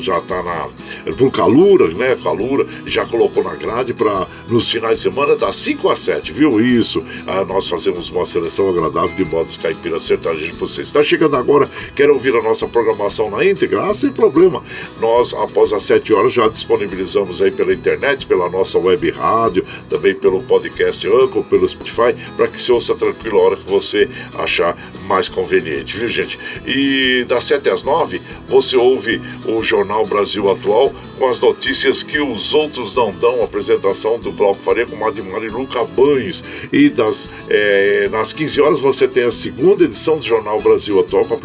já 0.00 0.20
tá 0.20 0.42
na 0.42 0.68
por 1.16 1.30
Calura, 1.32 1.88
né? 1.88 2.16
Calura 2.22 2.66
já 2.86 3.06
colocou 3.06 3.42
na 3.42 3.54
grade 3.54 3.94
para 3.94 4.26
nos 4.48 4.70
finais 4.70 4.98
de 4.98 5.02
semana 5.04 5.36
das 5.36 5.56
5 5.56 5.88
às 5.88 5.98
7, 6.00 6.32
viu 6.32 6.60
isso? 6.60 7.02
Ah, 7.26 7.44
nós 7.44 7.68
fazemos 7.68 8.10
uma 8.10 8.24
seleção 8.24 8.68
agradável 8.68 9.14
de 9.16 9.24
modos 9.24 9.56
caipiras 9.56 10.02
sertanejos 10.02 10.50
para 10.50 10.58
vocês. 10.58 10.88
Está 10.88 11.02
chegando 11.02 11.36
agora, 11.36 11.68
quer 11.94 12.10
ouvir 12.10 12.34
a 12.34 12.42
nossa 12.42 12.66
programação 12.68 13.30
na 13.30 13.44
íntegra? 13.44 13.86
Ah, 13.86 13.94
sem 13.94 14.12
problema. 14.12 14.62
Nós 15.00 15.32
após 15.32 15.72
as 15.72 15.84
7 15.84 16.12
horas 16.12 16.32
já 16.32 16.48
disponibilizamos 16.48 17.40
aí 17.40 17.50
pela 17.50 17.72
internet, 17.72 18.26
pela 18.26 18.50
nossa 18.50 18.78
web 18.78 19.10
rádio, 19.10 19.64
também 19.88 20.14
pelo 20.14 20.42
podcast 20.42 21.06
Anchor, 21.06 21.44
pelo 21.44 21.66
Spotify, 21.66 22.14
para 22.36 22.48
que 22.48 22.60
se 22.60 22.70
ouça 22.70 22.94
tranquilo 22.94 23.38
a 23.38 23.42
hora 23.42 23.56
que 23.56 23.70
você 23.70 24.08
achar 24.34 24.76
mais 25.06 25.28
conveniente, 25.28 25.96
viu, 25.96 26.08
gente? 26.08 26.38
E 26.66 27.24
das 27.26 27.44
7 27.44 27.70
às 27.70 27.77
às 27.82 28.20
você 28.48 28.76
ouve 28.76 29.20
o 29.46 29.62
Jornal 29.62 30.04
Brasil 30.06 30.50
Atual 30.50 30.92
com 31.18 31.28
as 31.28 31.40
notícias 31.40 32.02
que 32.02 32.20
os 32.20 32.54
outros 32.54 32.94
não 32.94 33.12
dão. 33.12 33.40
A 33.40 33.44
apresentação 33.44 34.18
do 34.18 34.30
Bloco 34.32 34.60
Faria 34.62 34.86
com 34.86 34.96
Marilu 34.96 35.66
Cabanes. 35.66 36.42
E 36.72 36.88
das, 36.88 37.28
é, 37.48 38.08
nas 38.10 38.32
15 38.32 38.60
horas 38.60 38.80
você 38.80 39.08
tem 39.08 39.24
a 39.24 39.30
segunda 39.30 39.84
edição 39.84 40.18
do 40.18 40.24
Jornal 40.24 40.60
Brasil 40.60 40.98
Atual. 41.00 41.24
Com 41.24 41.34
a, 41.34 41.38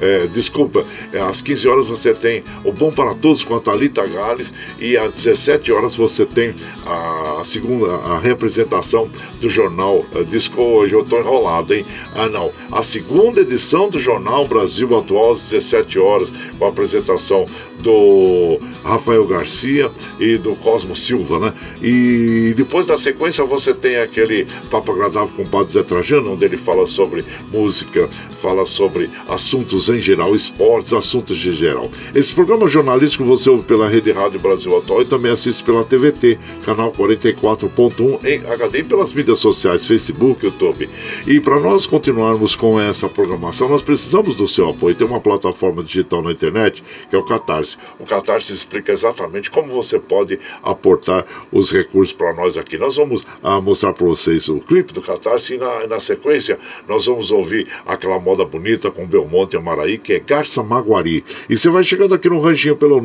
é, 0.00 0.26
desculpa, 0.26 0.84
é, 1.12 1.20
às 1.20 1.40
15 1.40 1.68
horas 1.68 1.86
você 1.86 2.14
tem 2.14 2.42
o 2.64 2.72
Bom 2.72 2.90
para 2.90 3.14
Todos 3.14 3.44
com 3.44 3.54
a 3.54 3.60
Thalita 3.60 4.06
Gales. 4.06 4.52
E 4.78 4.96
às 4.96 5.12
17 5.12 5.72
horas 5.72 5.94
você 5.94 6.24
tem 6.24 6.54
a 6.84 7.42
segunda 7.44 7.92
a 7.92 8.18
representação 8.18 9.10
do 9.40 9.48
jornal. 9.48 10.04
Disco, 10.28 10.60
hoje 10.60 10.94
eu 10.94 11.02
estou 11.02 11.18
enrolado, 11.18 11.74
hein? 11.74 11.84
Ah, 12.14 12.28
não. 12.28 12.50
A 12.70 12.82
segunda 12.82 13.40
edição 13.40 13.88
do 13.88 13.98
Jornal 13.98 14.46
Brasil 14.46 14.96
Atual 14.96 15.32
às 15.32 15.50
17 15.50 15.82
17 15.92 15.98
horas, 15.98 16.32
com 16.58 16.64
a 16.64 16.68
apresentação 16.68 17.46
do 17.82 18.58
Rafael 18.84 19.26
Garcia 19.26 19.90
e 20.18 20.36
do 20.38 20.54
Cosmo 20.56 20.96
Silva, 20.96 21.38
né? 21.38 21.52
E 21.82 22.54
depois 22.56 22.86
da 22.86 22.96
sequência 22.96 23.44
você 23.44 23.74
tem 23.74 23.96
aquele 23.96 24.46
Papo 24.70 24.92
Agradável 24.92 25.34
com 25.36 25.42
o 25.42 25.48
Padre 25.48 25.72
Zé 25.72 25.82
Trajano, 25.82 26.32
onde 26.32 26.44
ele 26.44 26.56
fala 26.56 26.86
sobre 26.86 27.24
música, 27.50 28.08
fala 28.38 28.64
sobre 28.64 29.10
assuntos 29.28 29.88
em 29.88 29.98
geral, 29.98 30.34
esportes, 30.34 30.92
assuntos 30.92 31.36
de 31.38 31.52
geral. 31.54 31.90
Esse 32.14 32.32
programa 32.32 32.66
jornalístico 32.66 33.24
você 33.24 33.50
ouve 33.50 33.64
pela 33.64 33.88
Rede 33.88 34.12
Rádio 34.12 34.40
Brasil 34.40 34.76
Atual 34.76 35.02
e 35.02 35.04
também 35.04 35.32
assiste 35.32 35.62
pela 35.62 35.84
TVT, 35.84 36.38
canal 36.64 36.92
44.1 36.92 38.24
em 38.24 38.46
HD 38.46 38.78
e 38.78 38.84
pelas 38.84 39.12
mídias 39.12 39.38
sociais, 39.38 39.86
Facebook, 39.86 40.44
YouTube. 40.44 40.88
E 41.26 41.40
para 41.40 41.58
nós 41.60 41.86
continuarmos 41.86 42.54
com 42.54 42.80
essa 42.80 43.08
programação, 43.08 43.68
nós 43.68 43.82
precisamos 43.82 44.34
do 44.34 44.46
seu 44.46 44.70
apoio. 44.70 44.94
Tem 44.94 45.06
uma 45.06 45.20
plataforma 45.20 45.82
digital 45.82 46.22
na 46.22 46.32
internet 46.32 46.82
que 47.08 47.16
é 47.16 47.18
o 47.18 47.24
Catarse. 47.24 47.71
Catarse. 47.72 47.78
O 47.98 48.04
Catarse 48.04 48.52
explica 48.52 48.92
exatamente 48.92 49.50
como 49.50 49.72
você 49.72 49.98
pode 49.98 50.38
aportar 50.62 51.24
os 51.50 51.72
recursos 51.72 52.12
para 52.12 52.34
nós 52.34 52.58
aqui. 52.58 52.76
Nós 52.78 52.94
vamos 52.96 53.24
ah, 53.42 53.60
mostrar 53.60 53.92
para 53.92 54.06
vocês 54.06 54.48
o 54.48 54.60
clipe 54.60 54.92
do 54.92 55.02
Catarse 55.02 55.54
e 55.54 55.58
na, 55.58 55.86
na, 55.86 56.00
sequência 56.00 56.58
nós 56.88 57.06
vamos 57.06 57.30
ouvir 57.30 57.68
aquela 57.86 58.18
moda 58.18 58.44
bonita 58.44 58.90
com 58.90 59.06
Belmonte 59.06 59.54
e 59.56 59.58
Amaraí, 59.58 59.98
que 59.98 60.14
é 60.14 60.20
Garça 60.20 60.62
Maguari. 60.62 61.24
E 61.48 61.56
você 61.56 61.70
vai 61.70 61.84
chegando 61.84 62.14
aqui 62.14 62.28
no 62.28 62.40
ranchinho 62.40 62.76
pelo 62.76 63.00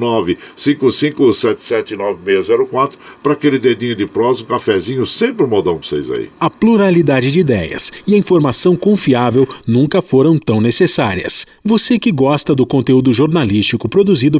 955779604 0.55 2.93
para 3.21 3.33
aquele 3.33 3.59
dedinho 3.59 3.95
de 3.95 4.07
prosa, 4.07 4.43
um 4.43 4.47
cafezinho, 4.47 5.05
sempre 5.05 5.45
um 5.45 5.49
modão 5.49 5.77
para 5.77 5.87
vocês 5.87 6.11
aí. 6.11 6.29
A 6.39 6.49
pluralidade 6.49 7.31
de 7.31 7.39
ideias 7.39 7.91
e 8.05 8.15
a 8.15 8.17
informação 8.17 8.75
confiável 8.75 9.47
nunca 9.67 10.01
foram 10.01 10.39
tão 10.39 10.59
necessárias. 10.61 11.45
Você 11.63 11.99
que 11.99 12.11
gosta 12.11 12.55
do 12.55 12.65
conteúdo 12.65 13.13
jornalístico 13.13 13.89
produzido 13.89 14.39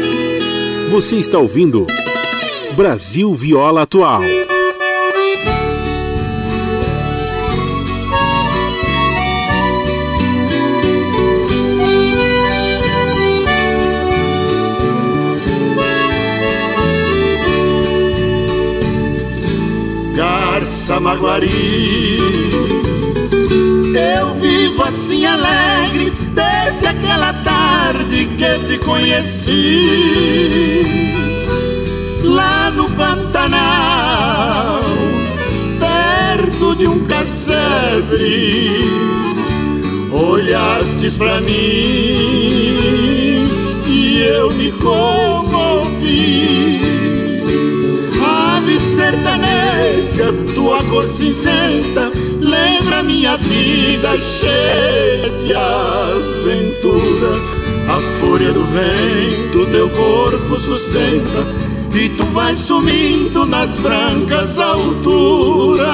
Você 0.91 1.15
está 1.15 1.39
ouvindo 1.39 1.87
Brasil 2.75 3.33
Viola 3.33 3.83
Atual. 3.83 4.19
Garça 20.13 20.99
Maguari, 20.99 22.17
eu 23.95 24.33
vivo 24.71 24.83
assim 24.83 25.25
alegre 25.25 26.11
desde 26.33 26.87
aquela 26.87 27.33
tarde 27.33 28.29
que 28.37 28.59
te 28.67 28.77
conheci 28.79 29.91
lá 32.23 32.71
no 32.71 32.89
Pantanal, 32.91 34.81
perto 35.79 36.75
de 36.75 36.87
um 36.87 37.03
casebre, 37.05 38.81
olhastes 40.11 41.17
pra 41.17 41.41
mim 41.41 41.51
e 43.87 44.23
eu 44.23 44.51
me 44.51 44.71
comovi. 44.73 46.79
Ave 48.23 48.79
sertaneja, 48.79 50.31
tua 50.53 50.83
cor 50.83 51.07
cinzenta, 51.07 52.11
minha 53.03 53.37
vida 53.37 54.17
cheia 54.19 55.29
de 55.29 55.53
aventura. 55.53 57.29
A 57.89 57.99
fúria 58.19 58.51
do 58.53 58.63
vento 58.65 59.65
teu 59.71 59.89
corpo 59.89 60.57
sustenta 60.57 61.45
e 61.93 62.09
tu 62.09 62.23
vais 62.25 62.57
sumindo 62.59 63.45
nas 63.45 63.77
brancas 63.77 64.57
alturas. 64.57 65.87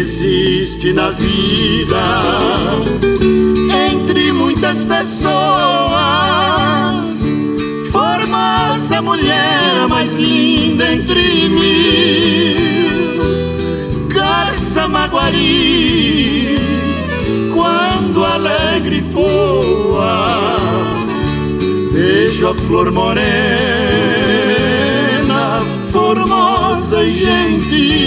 Existe 0.00 0.92
na 0.94 1.10
vida 1.10 2.00
entre 3.90 4.32
muitas 4.32 4.82
pessoas. 4.82 5.30
Formas 7.90 8.90
a 8.92 9.02
mulher 9.02 9.86
mais 9.88 10.14
linda 10.14 10.94
entre 10.94 11.48
mil. 11.50 12.56
Garça 14.08 14.88
Maguari, 14.88 16.56
quando 17.52 18.24
alegre 18.24 19.02
voa, 19.12 20.56
vejo 21.92 22.48
a 22.48 22.54
flor 22.54 22.90
morena, 22.90 23.20
formosa 25.92 27.04
e 27.04 27.14
gentil 27.14 27.99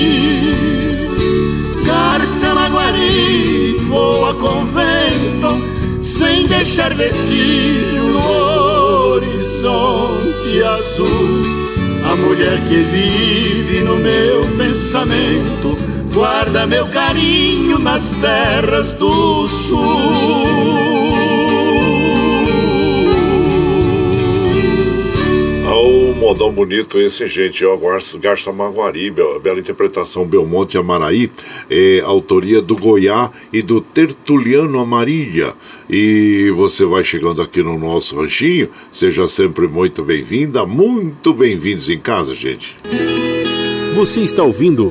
Garça 2.54 2.70
Maguari 2.70 3.78
voa 3.88 4.34
com 4.36 4.66
vento 4.66 6.02
Sem 6.02 6.48
deixar 6.48 6.94
vestígio 6.94 8.04
no 8.04 9.14
horizonte 9.14 10.64
azul. 10.64 11.64
A 12.12 12.16
mulher 12.16 12.60
que 12.68 12.76
vive 12.76 13.82
no 13.82 13.96
meu 13.98 14.46
pensamento 14.58 15.78
Guarda 16.14 16.68
meu 16.68 16.88
carinho 16.90 17.80
nas 17.80 18.14
terras 18.14 18.94
do 18.94 19.48
sul 19.48 21.23
modão 26.16 26.52
bonito 26.52 27.00
esse, 27.00 27.28
gente. 27.28 27.64
Ó, 27.66 27.78
Garça 28.20 28.52
Maguari, 28.52 29.12
bela 29.12 29.60
interpretação 29.60 30.26
Belmonte 30.26 30.78
Amaraí, 30.78 31.32
é, 31.70 32.02
autoria 32.02 32.62
do 32.62 32.76
Goiá 32.76 33.32
e 33.52 33.62
do 33.62 33.82
Tertuliano 33.82 34.80
Amarília. 34.80 35.54
E 35.90 36.52
você 36.56 36.86
vai 36.86 37.04
chegando 37.04 37.42
aqui 37.42 37.62
no 37.62 37.78
nosso 37.78 38.16
ranchinho, 38.16 38.70
seja 38.92 39.28
sempre 39.28 39.68
muito 39.68 40.04
bem-vinda, 40.04 40.66
muito 40.66 41.34
bem-vindos 41.34 41.90
em 41.90 42.00
casa, 42.00 42.34
gente. 42.34 42.76
Você 43.96 44.22
está 44.22 44.44
ouvindo. 44.44 44.90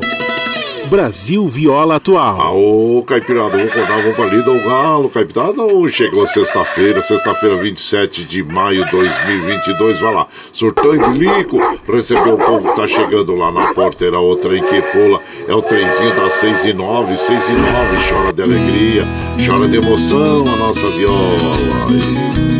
Brasil 0.93 1.49
Viola 1.49 1.97
Atual. 1.97 2.39
Aô, 2.39 3.03
Caipirada, 3.03 3.57
vamos 3.57 3.73
acordar, 3.73 4.03
vamos 4.03 4.15
pra 4.15 4.27
lida 4.27 4.51
o 4.51 4.63
galo, 4.63 5.09
Caipirada, 5.09 5.63
ou 5.63 5.89
chegou 5.89 6.27
sexta-feira, 6.27 7.01
sexta-feira, 7.01 7.57
27 7.57 8.27
de 8.27 8.43
maio 8.43 8.85
de 8.85 8.91
2022, 8.91 10.01
vai 10.01 10.15
lá, 10.15 10.27
surtão 10.53 10.95
e 10.95 10.99
bilico, 10.99 11.57
recebeu 11.91 12.35
o 12.35 12.37
povo 12.37 12.69
que 12.69 12.77
tá 12.77 12.87
chegando 12.87 13.35
lá 13.35 13.51
na 13.51 13.73
porta, 13.73 14.05
era 14.05 14.21
o 14.21 14.37
trem 14.37 14.63
que 14.63 14.83
pula, 14.83 15.19
é 15.49 15.55
o 15.55 15.63
trenzinho 15.63 16.15
das 16.15 16.35
6 16.35 16.67
e 16.67 16.73
9, 16.75 17.17
6 17.17 17.49
e 17.49 17.53
9, 17.53 17.71
chora 18.11 18.33
de 18.35 18.43
alegria, 18.43 19.07
chora 19.47 19.67
de 19.67 19.79
emoção 19.79 20.45
a 20.47 20.57
nossa 20.59 20.87
viola. 20.91 21.23
Aí 21.89 22.52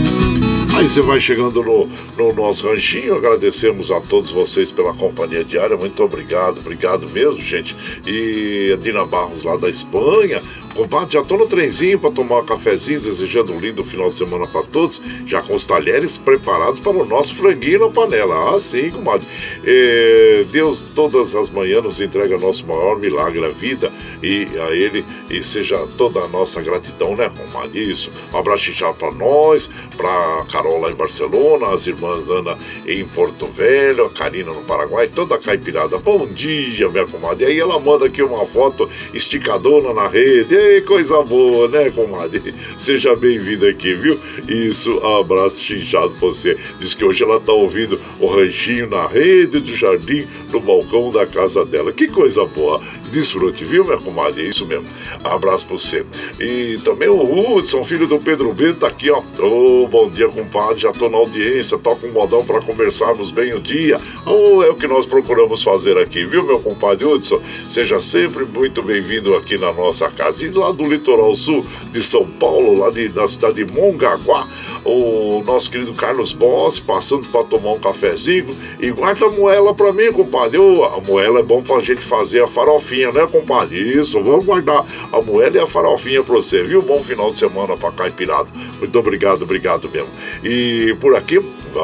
você 0.89 1.01
vai 1.01 1.21
chegando 1.21 1.63
no, 1.63 1.89
no 2.19 2.33
nosso 2.33 2.69
ranchinho, 2.69 3.15
agradecemos 3.15 3.91
a 3.91 4.01
todos 4.01 4.31
vocês 4.31 4.71
pela 4.71 4.93
companhia 4.93 5.45
diária, 5.45 5.77
muito 5.77 6.03
obrigado, 6.03 6.59
obrigado 6.59 7.09
mesmo, 7.09 7.41
gente. 7.41 7.77
E 8.05 8.73
a 8.73 8.77
Dina 8.77 9.05
Barros 9.05 9.45
lá 9.45 9.57
da 9.57 9.69
Espanha, 9.69 10.43
Compadre, 10.75 11.13
já 11.13 11.23
tô 11.23 11.37
no 11.37 11.47
trenzinho 11.47 11.99
para 11.99 12.11
tomar 12.11 12.41
um 12.41 12.47
cafezinho, 12.47 12.99
desejando 12.99 13.53
um 13.53 13.61
lindo 13.61 13.85
final 13.85 14.09
de 14.09 14.17
semana 14.17 14.47
para 14.47 14.63
todos, 14.63 15.03
já 15.27 15.43
com 15.43 15.55
os 15.55 15.67
talheres 15.67 16.17
preparados 16.17 16.81
para 16.81 16.93
o 16.93 17.05
nosso 17.05 17.35
franguinho 17.35 17.81
na 17.81 17.89
panela. 17.91 18.55
Ah, 18.55 18.59
sim, 18.59 18.91
comadre. 18.91 19.27
É, 19.67 20.47
Deus 20.51 20.81
todas 20.95 21.35
as 21.35 21.51
manhãs 21.51 21.85
nos 21.85 22.01
entrega 22.01 22.39
nosso 22.39 22.67
maior 22.67 22.99
milagre, 22.99 23.45
a 23.45 23.51
vida, 23.51 23.93
e 24.23 24.47
a 24.59 24.71
Ele, 24.71 25.05
e 25.29 25.45
seja 25.45 25.87
toda 25.99 26.21
a 26.21 26.29
nossa 26.29 26.63
gratidão, 26.63 27.15
né, 27.17 27.31
comadre? 27.31 27.91
Isso. 27.91 28.11
Um 28.33 28.39
abraço 28.39 28.73
já 28.73 28.95
para 28.95 29.13
nós, 29.13 29.69
para 29.95 30.47
Carol 30.51 30.81
lá 30.81 30.91
em 30.91 30.95
Barcelona, 30.95 31.75
as 31.75 31.87
irmãs 31.87 32.27
Ana 32.31 32.57
em 32.87 33.05
Porto 33.05 33.47
Velho, 33.47 34.07
a 34.07 34.11
Karina 34.11 34.53
no 34.53 34.63
Paraguai, 34.63 35.07
toda 35.07 35.35
a 35.35 35.39
caipirada. 35.39 35.99
Bom 35.99 36.27
dia, 36.27 36.89
minha 36.89 37.07
comadre. 37.07 37.45
E 37.45 37.49
aí 37.49 37.61
ela 37.61 37.79
manda 37.79 38.07
aqui 38.07 38.23
uma 38.23 38.47
foto 38.47 38.89
esticadona 39.13 39.93
na 39.93 40.09
rede 40.09 40.62
coisa 40.87 41.21
boa, 41.23 41.69
né, 41.69 41.91
comadre? 41.91 42.55
Seja 42.79 43.15
bem-vinda 43.15 43.69
aqui, 43.69 43.95
viu? 43.95 44.19
Isso, 44.49 44.99
abraço 44.99 45.63
chinchado 45.63 46.11
pra 46.11 46.29
você. 46.29 46.57
Diz 46.79 46.95
que 46.95 47.05
hoje 47.05 47.23
ela 47.23 47.41
tá 47.41 47.53
ouvindo 47.53 48.01
o 48.19 48.27
ranchinho 48.27 48.89
na 48.89 49.07
rede 49.07 49.61
do 49.61 49.77
jardim, 49.77 50.27
no 50.51 50.61
balcão 50.61 51.11
da 51.11 51.27
casa 51.27 51.65
dela. 51.65 51.93
Que 51.93 52.09
coisa 52.09 52.45
boa. 52.45 52.81
Desfrute, 53.13 53.63
viu, 53.63 53.85
minha 53.85 53.99
comadre? 53.99 54.43
É 54.43 54.49
isso 54.49 54.65
mesmo. 54.65 54.87
Abraço 55.23 55.67
pra 55.67 55.77
você. 55.77 56.03
E 56.41 56.79
também 56.83 57.11
o 57.11 57.57
Hudson, 57.57 57.85
filho 57.85 58.07
do 58.07 58.19
Pedro 58.19 58.51
Bento, 58.55 58.81
tá 58.81 58.87
aqui, 58.87 59.11
ó. 59.11 59.19
Ô, 59.39 59.85
oh, 59.85 59.87
bom 59.87 60.09
dia, 60.09 60.29
compadre. 60.29 60.81
Já 60.81 60.93
tô 60.93 61.11
na 61.11 61.19
audiência, 61.19 61.77
toca 61.77 62.07
um 62.07 62.11
modão 62.11 62.43
para 62.43 62.63
conversarmos 62.63 63.31
bem 63.31 63.53
o 63.53 63.61
dia. 63.61 64.01
Oh, 64.25 64.63
é 64.63 64.71
o 64.71 64.75
que 64.75 64.87
nós 64.87 65.05
procuramos 65.05 65.63
fazer 65.63 65.99
aqui, 65.99 66.25
viu, 66.25 66.43
meu 66.43 66.59
compadre 66.59 67.05
Hudson? 67.05 67.39
Seja 67.69 68.01
sempre 68.01 68.47
muito 68.47 68.83
bem-vindo 68.83 69.37
aqui 69.37 69.59
na 69.59 69.75
nossa 69.75 70.11
casa. 70.11 70.47
E 70.47 70.49
lá 70.49 70.73
do 70.73 70.85
litoral 70.85 71.37
sul 71.37 71.67
de 71.93 72.03
São 72.03 72.27
Paulo, 72.27 72.79
lá 72.79 72.89
de, 72.89 73.09
da 73.09 73.29
cidade 73.29 73.63
de 73.63 73.75
Mongaguá, 73.75 74.49
o 74.87 75.43
nosso 75.45 75.71
querido 75.71 75.93
Carlos 75.93 76.33
Boss 76.33 76.81
passando 76.81 77.29
para 77.29 77.45
tomar 77.45 77.73
um 77.73 77.79
cafezinho. 77.79 78.57
E 78.81 78.91
guarda 78.91 79.27
a 79.27 79.31
moela 79.31 79.75
para 79.75 79.93
mim, 79.93 80.11
compadre. 80.13 80.57
Oh, 80.57 80.83
a 80.85 80.99
moela 80.99 81.41
é 81.41 81.43
bom 81.43 81.63
pra 81.63 81.79
gente 81.81 82.01
fazer 82.01 82.43
a 82.43 82.47
farofinha 82.47 83.02
farofinha, 83.03 83.13
né, 83.13 83.27
compadre? 83.27 83.79
Isso, 83.79 84.23
vamos 84.23 84.45
guardar 84.45 84.85
a 85.13 85.21
moeda 85.21 85.59
e 85.59 85.61
a 85.61 85.67
farofinha 85.67 86.23
pra 86.23 86.37
você, 86.37 86.63
viu? 86.63 86.81
Bom 86.83 87.03
final 87.03 87.31
de 87.31 87.39
semana 87.39 87.75
pra 87.77 87.91
Caipirado. 87.91 88.49
Muito 88.79 88.97
obrigado, 88.99 89.43
obrigado 89.43 89.91
mesmo. 89.91 90.09
E 90.45 90.95
por 91.01 91.17
aqui, 91.17 91.41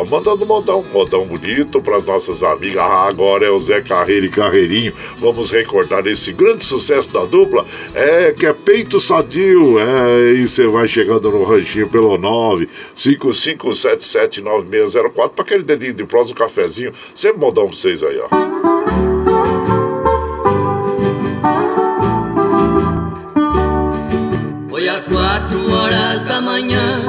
mandando 0.08 0.46
modão, 0.46 0.84
modão 0.92 1.26
bonito 1.26 1.80
para 1.80 1.96
as 1.96 2.04
nossas 2.04 2.44
amigas. 2.44 2.82
Ah, 2.82 3.08
agora 3.08 3.46
é 3.46 3.50
o 3.50 3.58
Zé 3.58 3.80
Carreiro 3.80 4.26
e 4.26 4.30
Carreirinho. 4.30 4.92
Vamos 5.18 5.50
recordar 5.50 6.06
esse 6.06 6.30
grande 6.32 6.64
sucesso 6.64 7.10
da 7.12 7.24
dupla, 7.24 7.66
é 7.94 8.32
que 8.32 8.44
é 8.46 8.52
Peito 8.52 9.00
Sadio. 9.00 9.78
É, 9.78 10.34
e 10.34 10.46
você 10.46 10.66
vai 10.66 10.86
chegando 10.86 11.30
no 11.30 11.44
ranchinho 11.44 11.88
pelo 11.88 12.18
955779604 12.94 15.30
para 15.30 15.44
aquele 15.44 15.62
dedinho 15.62 15.94
de 15.94 16.04
prosa, 16.04 16.32
um 16.32 16.34
cafezinho. 16.34 16.92
Sempre 17.14 17.40
modão 17.40 17.66
pra 17.66 17.76
vocês 17.76 18.02
aí, 18.02 18.20
ó. 18.20 18.28
Quatro 25.06 25.72
horas 25.72 26.22
da 26.24 26.40
manhã, 26.40 27.04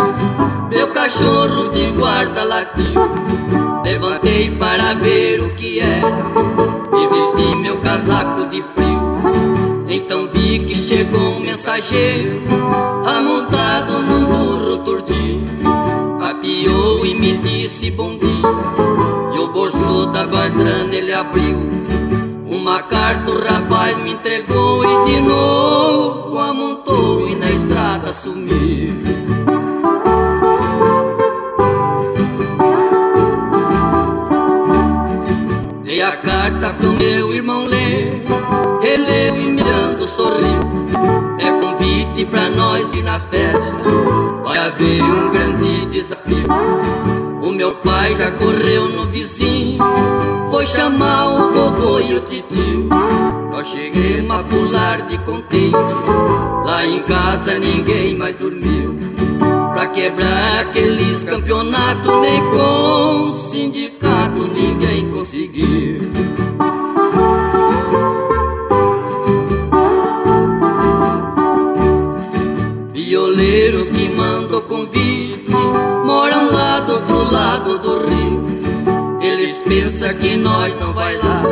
meu 0.70 0.88
cachorro 0.90 1.70
de 1.70 1.88
guarda 1.92 2.44
latiu. 2.44 2.86
Levantei 3.84 4.52
para 4.52 4.94
ver 4.96 5.42
o 5.42 5.50
que 5.56 5.80
era 5.80 6.08
e 6.98 7.08
vesti 7.08 7.56
meu 7.58 7.78
casaco 7.78 8.46
de 8.48 8.62
frio. 8.62 9.86
Então 9.88 10.28
vi 10.28 10.60
que 10.60 10.76
chegou 10.76 11.20
um 11.20 11.40
mensageiro, 11.40 12.42
amontado 13.06 13.94
num 14.00 14.26
burro 14.26 14.78
turdio. 14.78 15.42
Apiou 16.22 17.06
e 17.06 17.16
me 17.16 17.38
disse 17.38 17.90
bom 17.92 18.18
dia, 18.18 19.36
e 19.36 19.40
o 19.40 19.48
bolso 19.48 20.06
da 20.08 20.26
guardrana 20.26 20.94
ele 20.94 21.14
abriu. 21.14 21.58
Uma 22.46 22.84
carta 22.84 23.32
o 23.32 23.40
rapaz 23.40 23.98
me 23.98 24.12
entregou 24.12 24.84
e 24.84 25.06
de 25.06 25.22
novo 25.22 25.89
sumiu. 28.22 28.94
Dei 35.84 36.02
a 36.02 36.12
carta 36.18 36.74
pro 36.74 36.92
meu 36.94 37.34
irmão 37.34 37.66
ler, 37.66 38.22
releu 38.82 39.38
e 39.38 39.52
mirando 39.52 40.08
sorriu. 40.08 40.60
É 41.40 41.52
convite 41.62 42.26
pra 42.26 42.50
nós 42.50 42.94
ir 42.94 43.04
na 43.04 43.20
festa, 43.20 43.74
vai 44.44 44.58
haver 44.58 45.02
um 45.02 45.30
grande 45.30 45.86
desafio. 45.88 46.48
O 47.42 47.52
meu 47.52 47.76
pai 47.78 48.16
já 48.16 48.32
correu 48.32 48.90
no 48.90 49.06
vizinho 49.06 49.80
foi 50.52 50.66
chamar 50.66 51.28
o 51.28 51.54
vovô 51.54 52.00
e 52.00 52.16
o 52.16 52.20
titio 52.22 52.90
Nós 53.52 53.68
cheguemos 53.68 54.36
a 54.36 54.44
pular 54.44 54.80
tarde 54.90 55.18
contente. 55.20 56.09
Em 56.86 57.02
casa 57.04 57.60
ninguém 57.60 58.16
mais 58.16 58.36
dormiu. 58.38 58.96
Pra 59.74 59.88
quebrar 59.88 60.62
aqueles 60.62 61.24
campeonatos, 61.24 62.22
nem 62.22 62.42
com 62.52 63.34
sindicato 63.34 64.48
ninguém 64.54 65.10
conseguiu. 65.12 66.10
Violeiros 72.94 73.90
que 73.90 74.10
mandam 74.10 74.62
convite 74.62 75.46
moram 76.06 76.52
lá 76.52 76.80
do 76.80 76.94
outro 76.94 77.32
lado 77.32 77.78
do 77.80 78.08
rio. 78.08 78.44
Eles 79.22 79.58
pensam 79.60 80.14
que 80.16 80.38
nós 80.38 80.74
não 80.80 80.94
vai 80.94 81.18
lá, 81.18 81.44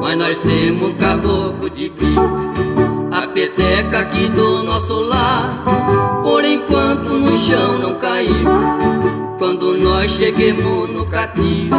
mas 0.00 0.18
nós 0.18 0.38
temos 0.38 0.94
caboclo 0.98 1.70
peteca 3.84 4.00
aqui 4.00 4.28
do 4.30 4.62
nosso 4.62 5.00
lar, 5.00 5.62
por 6.22 6.44
enquanto 6.44 7.10
no 7.10 7.36
chão 7.36 7.78
não 7.78 7.94
caiu. 7.94 8.48
Quando 9.38 9.76
nós 9.78 10.12
cheguemos 10.12 10.90
no 10.90 11.06
catira, 11.06 11.76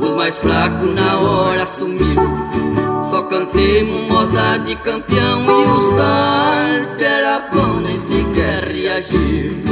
os 0.00 0.14
mais 0.14 0.36
fracos 0.36 0.92
na 0.94 1.18
hora 1.18 1.66
sumiu. 1.66 2.16
Só 3.02 3.22
cantemos 3.24 4.08
moda 4.08 4.58
de 4.58 4.76
campeão 4.76 5.42
e 5.42 5.64
os 5.70 5.86
bom, 7.52 7.80
nem 7.80 7.98
sequer 7.98 8.64
reagir. 8.68 9.62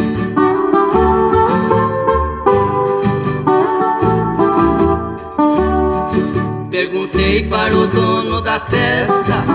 Perguntei 6.71 7.43
para 7.49 7.75
o 7.75 7.87
dono 7.87 8.41
da 8.41 8.61
festa 8.61 9.54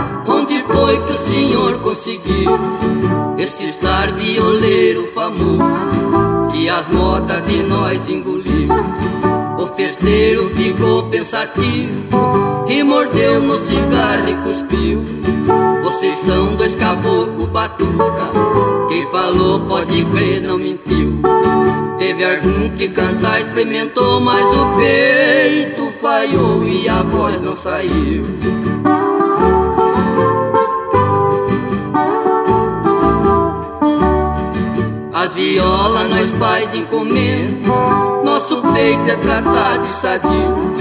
foi 0.89 0.97
que 1.05 1.11
o 1.11 1.17
senhor 1.17 1.79
conseguiu 1.81 2.49
esse 3.37 3.63
estar 3.63 4.11
violeiro 4.11 5.05
famoso 5.13 6.49
que 6.51 6.67
as 6.67 6.87
modas 6.87 7.45
de 7.45 7.61
nós 7.61 8.09
engoliu. 8.09 8.69
O 9.59 9.67
festeiro 9.67 10.49
ficou 10.55 11.03
pensativo 11.03 11.93
e 12.67 12.81
mordeu 12.81 13.39
no 13.39 13.55
cigarro 13.59 14.29
e 14.29 14.33
cuspiu. 14.37 15.03
Vocês 15.83 16.15
são 16.15 16.55
dois 16.55 16.75
caboclo 16.75 17.45
batuca, 17.45 18.31
quem 18.89 19.05
falou 19.11 19.59
pode 19.59 20.03
crer 20.05 20.41
não 20.41 20.57
mentiu. 20.57 21.21
Teve 21.99 22.25
algum 22.25 22.67
que 22.69 22.89
cantar 22.89 23.39
experimentou, 23.39 24.21
mas 24.21 24.43
o 24.43 24.75
peito 24.75 25.91
falhou 26.01 26.63
e 26.63 26.89
a 26.89 27.03
voz 27.03 27.39
não 27.41 27.55
saiu. 27.55 28.25
As 35.49 35.55
violas 35.55 36.09
nós 36.11 36.37
faz 36.37 36.71
de 36.71 36.77
encomenda 36.77 37.69
Nosso 38.23 38.61
peito 38.61 39.09
é 39.09 39.15
tratado 39.15 39.81
de 39.81 39.87
sadio. 39.87 40.75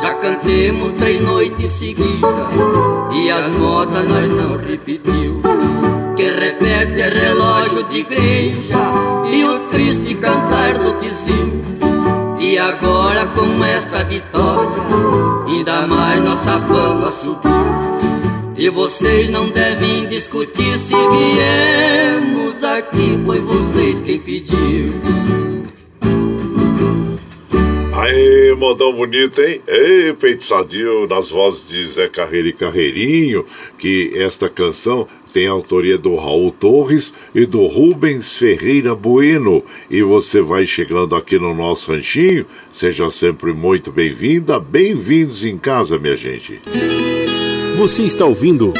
Já 0.00 0.14
cantemos 0.14 0.92
três 0.98 1.20
noites 1.20 1.72
seguidas 1.72 2.22
E 3.12 3.28
as 3.28 3.48
modas 3.48 4.08
nós 4.08 4.28
não 4.28 4.56
repetiu 4.56 5.42
Que 6.14 6.30
repete 6.30 7.00
é 7.00 7.08
relógio 7.08 7.82
de 7.88 7.98
igreja 7.98 8.76
E 9.32 9.44
o 9.44 9.58
triste 9.70 10.14
cantar 10.14 10.74
do 10.74 10.92
tizinho 11.00 11.60
E 12.38 12.56
agora 12.56 13.26
com 13.26 13.64
esta 13.64 14.04
vitória 14.04 14.80
Ainda 15.48 15.88
mais 15.88 16.22
nossa 16.22 16.60
fama 16.60 17.10
subiu. 17.10 17.50
E 18.56 18.70
vocês 18.70 19.28
não 19.28 19.48
devem 19.48 20.06
discutir 20.06 20.78
se 20.78 20.94
viemos 20.94 22.53
aqui, 22.74 23.18
foi 23.24 23.38
vocês 23.38 24.00
quem 24.00 24.18
pediu. 24.18 24.92
Aê, 27.92 28.52
modão 28.54 28.92
bonito, 28.92 29.40
hein? 29.40 29.60
Ei, 29.66 30.12
peito 30.12 30.44
sadio, 30.44 31.06
nas 31.06 31.30
vozes 31.30 31.68
de 31.68 31.86
Zé 31.86 32.08
Carreiro 32.08 32.48
e 32.48 32.52
Carreirinho, 32.52 33.46
que 33.78 34.12
esta 34.16 34.48
canção 34.48 35.06
tem 35.32 35.46
a 35.46 35.52
autoria 35.52 35.96
do 35.96 36.16
Raul 36.16 36.50
Torres 36.50 37.14
e 37.34 37.46
do 37.46 37.64
Rubens 37.66 38.36
Ferreira 38.36 38.94
Bueno. 38.94 39.64
E 39.88 40.02
você 40.02 40.40
vai 40.40 40.66
chegando 40.66 41.14
aqui 41.14 41.38
no 41.38 41.54
nosso 41.54 41.92
ranchinho, 41.92 42.44
seja 42.70 43.08
sempre 43.08 43.52
muito 43.52 43.92
bem-vinda, 43.92 44.58
bem-vindos 44.58 45.44
em 45.44 45.56
casa, 45.56 45.98
minha 45.98 46.16
gente. 46.16 46.60
Você 47.78 48.02
está 48.02 48.24
ouvindo 48.24 48.72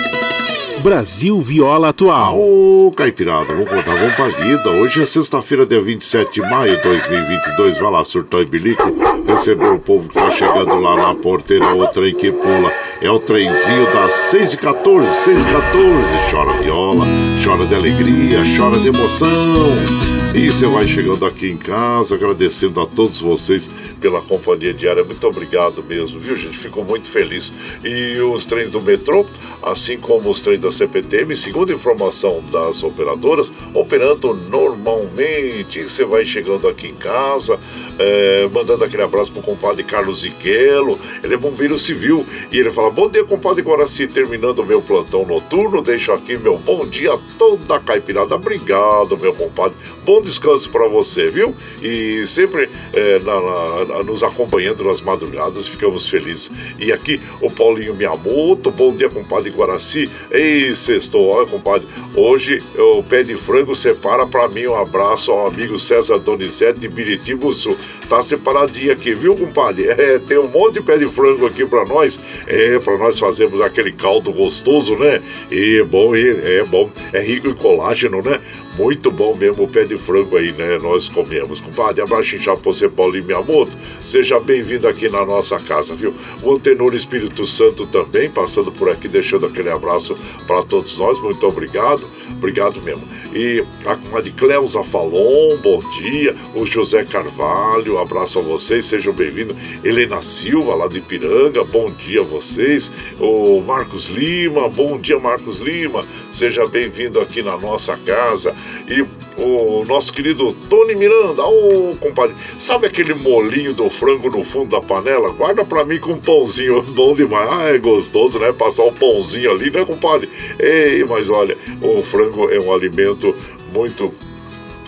Brasil 0.85 1.41
Viola 1.41 1.89
Atual. 1.89 2.39
Ô, 2.39 2.93
Caipirada, 2.95 3.47
vamos 3.47 3.71
contar, 3.71 3.95
vamos 3.95 4.15
pra. 4.15 4.71
Hoje 4.73 5.01
é 5.01 5.05
sexta-feira, 5.07 5.65
dia 5.65 5.81
27 5.81 6.43
de 6.43 6.43
maio 6.43 6.77
de 6.77 6.83
2022. 6.83 7.79
Vai 7.79 7.91
lá, 7.91 8.05
surtou 8.05 8.43
e 8.43 8.45
bilico. 8.45 8.95
Receber 9.27 9.73
o 9.73 9.79
povo 9.79 10.11
que 10.11 10.15
tá 10.15 10.31
chegando 10.31 10.79
lá 10.79 10.95
na 10.95 11.15
porteira, 11.15 11.75
o 11.75 11.87
trem 11.87 12.15
que 12.15 12.31
pula. 12.31 12.71
É 13.01 13.11
o 13.11 13.19
trenzinho 13.19 13.91
das 13.95 14.13
6 14.13 14.53
e 14.53 14.57
14, 14.59 15.09
6 15.09 15.43
e 15.43 15.47
14. 15.47 16.31
Chora 16.31 16.53
viola, 16.63 17.07
chora 17.43 17.65
de 17.65 17.75
alegria, 17.75 18.43
chora 18.55 18.79
de 18.79 18.89
emoção. 18.89 20.14
E 20.35 20.51
você 20.51 20.67
vai 20.67 20.85
chegando 20.85 21.25
aqui 21.25 21.49
em 21.49 21.57
casa, 21.57 22.17
agradecendo 22.17 22.81
a 22.81 22.87
todos 22.87 23.21
vocês 23.21 23.71
pela 24.01 24.21
companhia 24.21 24.75
diária. 24.75 25.05
Muito 25.05 25.25
obrigado 25.29 25.81
mesmo, 25.85 26.19
viu, 26.19 26.35
gente? 26.35 26.59
Fico 26.59 26.83
muito 26.83 27.07
feliz. 27.07 27.53
E 27.85 28.19
os 28.19 28.45
trens 28.45 28.69
do 28.69 28.83
metrô, 28.83 29.25
assim 29.63 29.97
como 29.97 30.29
os 30.29 30.41
trens 30.41 30.61
da 30.61 30.73
CPTM, 30.73 31.37
segundo 31.37 31.73
informação 31.73 32.43
das 32.51 32.83
operadoras, 32.83 33.53
operando 33.73 34.35
normalmente. 34.51 35.79
E 35.79 35.89
você 35.89 36.05
vai 36.05 36.25
chegando 36.25 36.67
aqui 36.67 36.89
em 36.89 36.97
casa, 36.97 37.57
é, 37.97 38.49
mandando 38.53 38.83
aquele 38.83 39.05
abraço 39.05 39.31
pro 39.31 39.41
compadre 39.41 39.85
Carlos 39.85 40.25
Iguelo. 40.25 40.99
Ele 41.23 41.35
é 41.35 41.37
bombeiro 41.37 41.79
civil 41.79 42.27
e 42.51 42.59
ele 42.59 42.73
fala: 42.73 42.91
Bom 42.91 43.09
dia, 43.09 43.23
compadre 43.23 43.63
Guaraci, 43.63 44.09
terminando 44.09 44.59
o 44.59 44.67
meu 44.67 44.83
plantão 44.83 45.25
noturno. 45.25 45.81
Deixo 45.81 46.11
aqui 46.11 46.37
meu 46.37 46.59
bom 46.59 46.85
dia 46.85 47.15
a 47.15 47.19
toda 47.39 47.77
a 47.77 47.81
caipirada. 47.81 48.35
Obrigado, 48.35 49.17
meu 49.17 49.33
compadre. 49.33 49.77
Bom 50.05 50.24
descanso 50.25 50.69
para 50.71 50.89
você, 50.89 51.31
viu? 51.31 51.55
E 51.83 52.27
sempre 52.27 52.69
é, 52.93 53.19
na, 53.21 53.95
na, 53.97 54.03
nos 54.03 54.23
acompanhando 54.23 54.83
nas 54.85 55.01
madrugadas, 55.01 55.69
ficamos 55.69 56.09
felizes. 56.09 56.51
E 56.79 56.93
aqui 56.93 57.21
o 57.41 57.51
Paulinho 57.51 57.95
Miyamoto, 57.95 58.71
bom 58.71 58.95
dia, 58.95 59.09
compadre 59.09 59.51
Guaraci. 59.51 60.11
Ei, 60.31 60.75
sextou, 60.75 61.29
olha, 61.29 61.47
compadre, 61.47 61.87
hoje 62.17 62.63
o 62.77 63.03
pé 63.03 63.23
de 63.23 63.37
frango 63.37 63.75
separa 63.75 64.27
para 64.27 64.49
mim 64.49 64.67
um 64.67 64.75
abraço 64.75 65.31
ao 65.31 65.47
amigo 65.47 65.79
César 65.79 66.19
Donizete 66.19 66.81
de 66.81 66.89
Biritibu 66.89 67.53
Sul. 67.53 67.77
Tá 68.09 68.23
separadinho 68.23 68.93
aqui, 68.93 69.15
viu, 69.15 69.37
compadre? 69.37 69.85
É, 70.05 70.19
tem 70.19 70.37
um 70.39 70.49
monte 70.49 70.75
de 70.75 70.81
pé 70.83 70.99
de 70.99 71.07
frango 71.07 71.47
aqui 71.47 71.65
para 71.65 71.85
nós, 71.85 72.19
é, 72.47 72.79
para 72.79 72.99
nós 72.99 73.19
fazermos 73.19 73.61
aquele 73.61 73.93
caldo 73.93 74.33
gostoso, 74.33 74.97
né? 74.97 75.23
E 75.51 75.83
bom, 75.85 76.15
é, 76.15 76.59
é 76.59 76.65
bom, 76.65 76.91
é 77.13 77.21
rico 77.21 77.49
em 77.49 77.55
colágeno, 77.55 78.21
né? 78.21 78.39
Muito 78.77 79.09
bom 79.09 79.37
mesmo 79.37 79.65
o 79.65 79.69
pé 79.69 79.85
de 79.85 79.97
frango 79.97 80.37
aí, 80.37 80.51
né? 80.53 80.79
Nós 80.79 81.09
comemos. 81.09 81.61
Compadre, 81.61 82.03
inchado 82.03 82.61
pra 82.61 82.73
você, 82.73 82.89
Paulinho 82.89 83.25
Miyamoto. 83.25 83.77
Seja 84.05 84.41
bem-vindo 84.41 84.89
aqui 84.89 85.09
na 85.09 85.25
nossa 85.25 85.61
casa, 85.61 85.95
viu? 85.95 86.13
O 86.43 86.53
Antenor 86.53 86.93
Espírito 86.93 87.47
Santo 87.47 87.87
também, 87.87 88.29
passando 88.29 88.73
por 88.73 88.89
aqui, 88.89 89.07
deixando 89.07 89.47
aquele 89.47 89.71
abraço 89.71 90.15
para 90.47 90.65
todos 90.65 90.97
nós. 90.99 91.21
Muito 91.21 91.47
obrigado. 91.47 92.05
Obrigado 92.31 92.83
mesmo. 92.83 93.03
E 93.35 93.65
a 93.85 93.97
comadre 93.97 94.31
Cleusa 94.33 94.83
Falon, 94.85 95.57
bom 95.63 95.81
dia. 95.99 96.35
O 96.55 96.65
José 96.65 97.05
Carvalho, 97.05 97.99
abraço 97.99 98.39
a 98.39 98.43
vocês, 98.43 98.85
sejam 98.85 99.13
bem-vindos. 99.13 99.57
Helena 99.83 100.23
Silva, 100.23 100.75
lá 100.75 100.87
de 100.87 100.99
Ipiranga, 100.99 101.65
bom 101.65 101.91
dia 101.91 102.21
a 102.21 102.25
vocês. 102.25 102.91
O 103.19 103.61
Marcos 103.61 104.07
Lima, 104.07 104.69
bom 104.69 104.99
dia, 104.99 105.19
Marcos 105.19 105.59
Lima. 105.59 106.05
Seja 106.33 106.67
bem-vindo 106.67 107.21
aqui 107.21 107.43
na 107.43 107.57
nossa 107.57 107.97
casa. 107.97 108.55
E 108.89 109.05
o 109.37 109.85
nosso 109.85 110.13
querido 110.13 110.53
Tony 110.69 110.95
Miranda, 110.95 111.45
ô 111.45 111.93
oh, 111.93 111.97
compadre, 111.97 112.35
sabe 112.59 112.87
aquele 112.87 113.15
molinho 113.15 113.73
do 113.73 113.91
frango 113.91 114.31
no 114.31 114.45
fundo 114.45 114.71
da 114.71 114.81
panela? 114.81 115.31
Guarda 115.31 115.65
pra 115.65 115.85
mim 115.85 115.99
com 115.99 116.13
um 116.13 116.21
pãozinho 116.21 116.83
bom 116.95 117.15
demais. 117.15 117.49
Ah, 117.51 117.75
é 117.75 117.79
gostoso, 117.79 118.39
né? 118.39 118.53
Passar 118.53 118.85
um 118.85 118.93
pãozinho 118.93 119.51
ali, 119.51 119.71
né, 119.71 119.85
compadre? 119.85 120.29
Ei, 120.59 121.05
mas 121.05 121.31
olha, 121.31 121.57
o 121.83 122.03
frango 122.03 122.51
é 122.51 122.61
um 122.61 122.73
alimento 122.73 123.35
muito 123.73 124.13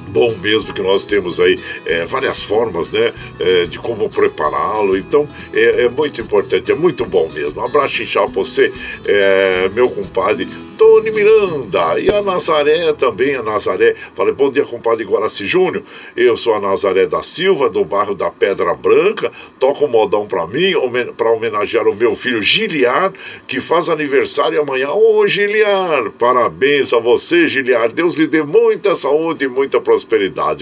bom 0.09 0.35
mesmo 0.41 0.73
que 0.73 0.83
nós 0.83 1.05
temos 1.05 1.41
aí 1.41 1.59
é, 1.85 2.05
várias 2.05 2.43
formas, 2.43 2.91
né, 2.91 3.13
é, 3.39 3.65
de 3.67 3.79
como 3.79 4.09
prepará-lo. 4.09 4.97
Então 4.97 5.29
é, 5.53 5.85
é, 5.85 5.89
muito 5.89 6.21
importante, 6.21 6.71
é 6.71 6.75
muito 6.75 7.05
bom 7.05 7.29
mesmo. 7.29 7.61
Um 7.61 7.65
abraço 7.65 8.03
inchado 8.03 8.31
pra 8.33 8.43
você, 8.43 8.73
é, 9.05 9.69
meu 9.75 9.89
compadre 9.91 10.49
Tony 10.77 11.11
Miranda 11.11 11.99
e 11.99 12.11
a 12.11 12.23
Nazaré 12.23 12.93
também, 12.93 13.35
a 13.35 13.43
Nazaré. 13.43 13.95
Falei, 14.15 14.33
bom 14.35 14.51
dia, 14.51 14.65
compadre 14.65 15.05
Guaraci 15.05 15.47
Júnior. 15.47 15.83
Eu 16.15 16.37
sou 16.37 16.55
a 16.55 16.61
Nazaré 16.61 17.07
da 17.07 17.23
Silva, 17.23 17.71
do 17.71 17.85
bairro 17.85 18.15
da 18.15 18.31
Pedra 18.31 18.75
Branca. 18.75 19.33
Toca 19.59 19.85
um 19.85 19.89
modão 19.89 20.27
pra 20.27 20.47
mim, 20.47 20.73
para 21.17 21.31
homenagear 21.31 21.89
o 21.89 21.95
meu 21.95 22.15
filho 22.15 22.43
Giliar, 22.43 23.13
que 23.47 23.59
faz 23.59 23.89
aniversário 23.89 24.61
amanhã. 24.61 24.91
Ô, 24.91 25.27
Giliar, 25.27 26.11
parabéns 26.19 26.93
a 26.93 26.99
você, 26.99 27.49
Giliar. 27.49 27.91
Deus 27.91 28.15
lhe 28.15 28.27
dê 28.27 28.43
muita 28.43 28.95
saúde 28.95 29.47
e 29.47 29.49
muita 29.49 29.81
prosperidade, 29.81 29.96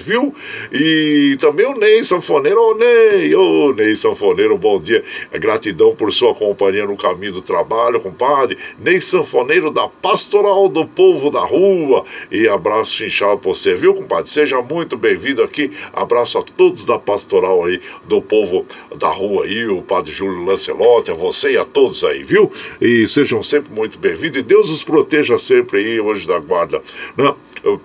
viu? 0.03 0.35
E 0.73 1.37
também 1.41 1.67
o 1.67 1.75
Ney 1.75 2.05
Sanfoneiro. 2.05 2.61
Ô, 2.61 2.75
Ney, 2.75 3.35
ô, 3.35 3.73
Ney 3.73 3.97
Sanfoneiro, 3.97 4.57
bom 4.57 4.81
dia. 4.81 5.03
Gratidão 5.33 5.95
por 5.95 6.13
sua 6.13 6.35
companhia 6.35 6.87
no 6.87 6.97
caminho 6.97 7.33
do 7.33 7.43
trabalho, 7.43 8.01
compadre. 8.01 8.59
Ney 8.79 9.01
Sanfoneiro 9.01 9.71
da 9.71 9.89
Pastoral 9.89 10.69
do 10.69 10.87
Povo 10.87 11.31
da 11.31 11.45
Rua. 11.45 12.05
E 12.31 12.49
abraço 12.49 12.93
chinchado 12.93 13.39
pra 13.39 13.53
você, 13.53 13.75
viu, 13.75 13.95
compadre? 13.95 14.31
Seja 14.31 14.61
muito 14.63 14.97
bem-vindo 14.97 15.43
aqui. 15.43 15.71
Abraço 15.93 16.39
a 16.39 16.43
todos 16.43 16.85
da 16.85 16.99
Pastoral 16.99 17.65
aí, 17.65 17.81
do 18.05 18.21
Povo 18.21 18.67
da 18.97 19.09
Rua 19.09 19.45
aí, 19.45 19.67
o 19.67 19.83
Padre 19.83 20.13
Júlio 20.13 20.45
Lancelotti, 20.45 21.11
a 21.11 21.15
você 21.15 21.53
e 21.53 21.57
a 21.57 21.65
todos 21.65 22.05
aí, 22.05 22.23
viu? 22.23 22.51
E 22.81 23.07
sejam 23.09 23.43
sempre 23.43 23.73
muito 23.73 23.99
bem-vindos. 23.99 24.41
E 24.41 24.43
Deus 24.43 24.71
os 24.71 24.85
proteja 24.85 25.39
sempre 25.39 25.79
aí, 25.79 26.01
hoje 26.01 26.27
da 26.27 26.39
guarda, 26.39 26.83
né? 27.17 27.35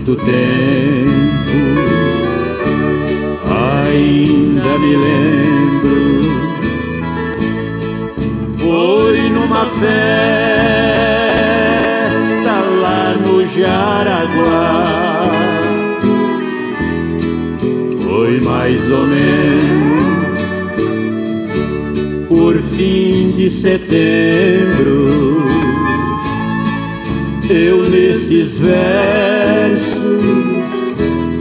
Muito 0.05 0.15
tempo, 0.17 0.29
ainda 3.49 4.77
me 4.77 4.95
lembro 4.95 6.21
foi 8.59 9.29
numa 9.29 9.65
festa 9.65 9.95
lá 12.81 13.15
no 13.15 13.47
Jaraguá. 13.47 15.21
Foi 18.03 18.39
mais 18.41 18.91
ou 18.91 19.07
menos 19.07 20.37
por 22.29 22.61
fim 22.61 23.31
de 23.31 23.49
setembro. 23.49 25.54
Eu 27.47 27.87
nesses 27.87 28.57
versos 28.57 30.01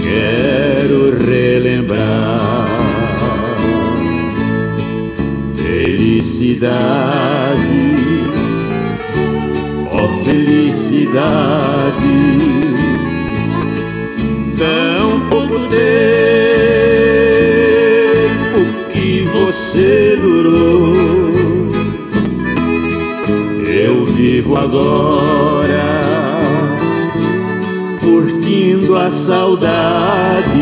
quero 0.02 1.16
relembrar 1.16 2.74
felicidade, 5.56 6.74
ó 9.90 10.04
oh 10.04 10.08
felicidade, 10.24 12.02
tão 14.58 15.28
pouco 15.30 15.58
tempo 15.60 15.80
que 18.90 19.26
você 19.32 20.18
durou. 20.20 20.92
Eu 23.66 24.04
vivo 24.04 24.56
agora 24.56 25.93
curtindo 28.14 28.96
a 28.96 29.10
saudade 29.10 30.60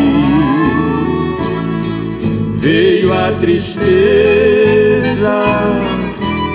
veio 2.54 3.12
a 3.12 3.30
tristeza 3.32 3.82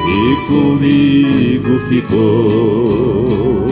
e 0.09 0.47
comigo 0.47 1.77
ficou. 1.87 3.66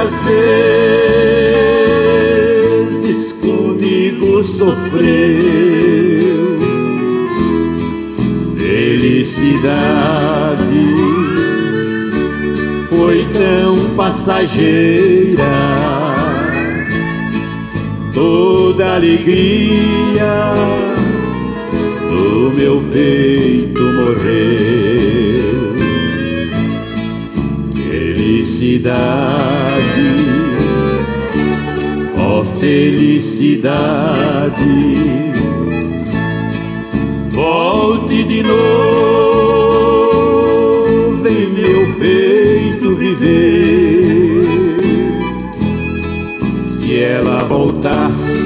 Muitas 0.00 0.14
vezes 2.92 3.32
comigo 3.32 4.42
sofreu. 4.42 5.10
Felicidade 8.56 9.84
foi 12.88 13.26
tão 13.26 13.94
passageira, 13.94 15.44
toda 18.14 18.94
alegria 18.94 20.50
do 22.10 22.52
meu 22.56 22.82
peito 22.90 23.82
morreu. 23.82 24.89
Felicidade, 28.60 28.92
ó 32.18 32.40
oh 32.40 32.44
felicidade, 32.44 33.72
volte 37.30 38.22
de 38.22 38.42
novo 38.42 38.60
em 41.26 41.54
meu 41.54 41.94
peito 41.98 42.96
viver. 42.96 44.42
Se 46.66 47.00
ela 47.02 47.44
voltasse 47.44 48.40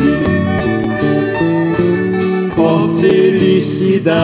felicidade. 3.01 4.15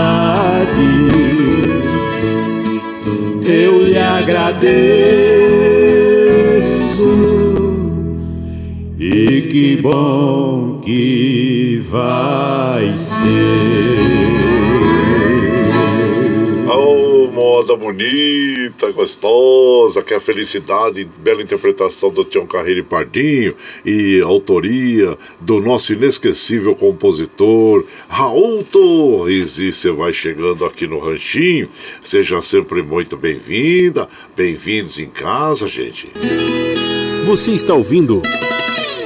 Eu 3.44 3.82
lhe 3.82 3.98
agradeço 3.98 5.69
que 9.50 9.76
bom 9.76 10.80
que 10.80 11.82
vai 11.90 12.96
ser 12.96 14.30
moda 17.60 17.76
bonita, 17.76 18.90
gostosa, 18.92 20.02
que 20.02 20.14
é 20.14 20.16
a 20.16 20.20
felicidade, 20.20 21.08
bela 21.20 21.42
interpretação 21.42 22.10
do 22.10 22.24
Tião 22.24 22.46
Carreiro 22.46 22.80
e 22.80 22.82
Pardinho 22.82 23.54
e 23.84 24.20
autoria 24.20 25.16
do 25.40 25.60
nosso 25.60 25.92
inesquecível 25.92 26.74
compositor 26.74 27.84
Raul 28.08 28.64
Torres. 28.64 29.58
E 29.58 29.72
você 29.72 29.90
vai 29.90 30.12
chegando 30.12 30.64
aqui 30.64 30.86
no 30.86 30.98
Ranchinho, 30.98 31.68
seja 32.00 32.40
sempre 32.40 32.82
muito 32.82 33.16
bem-vinda, 33.16 34.08
bem-vindos 34.36 34.98
em 34.98 35.08
casa, 35.08 35.68
gente. 35.68 36.10
Você 37.26 37.52
está 37.52 37.74
ouvindo 37.74 38.22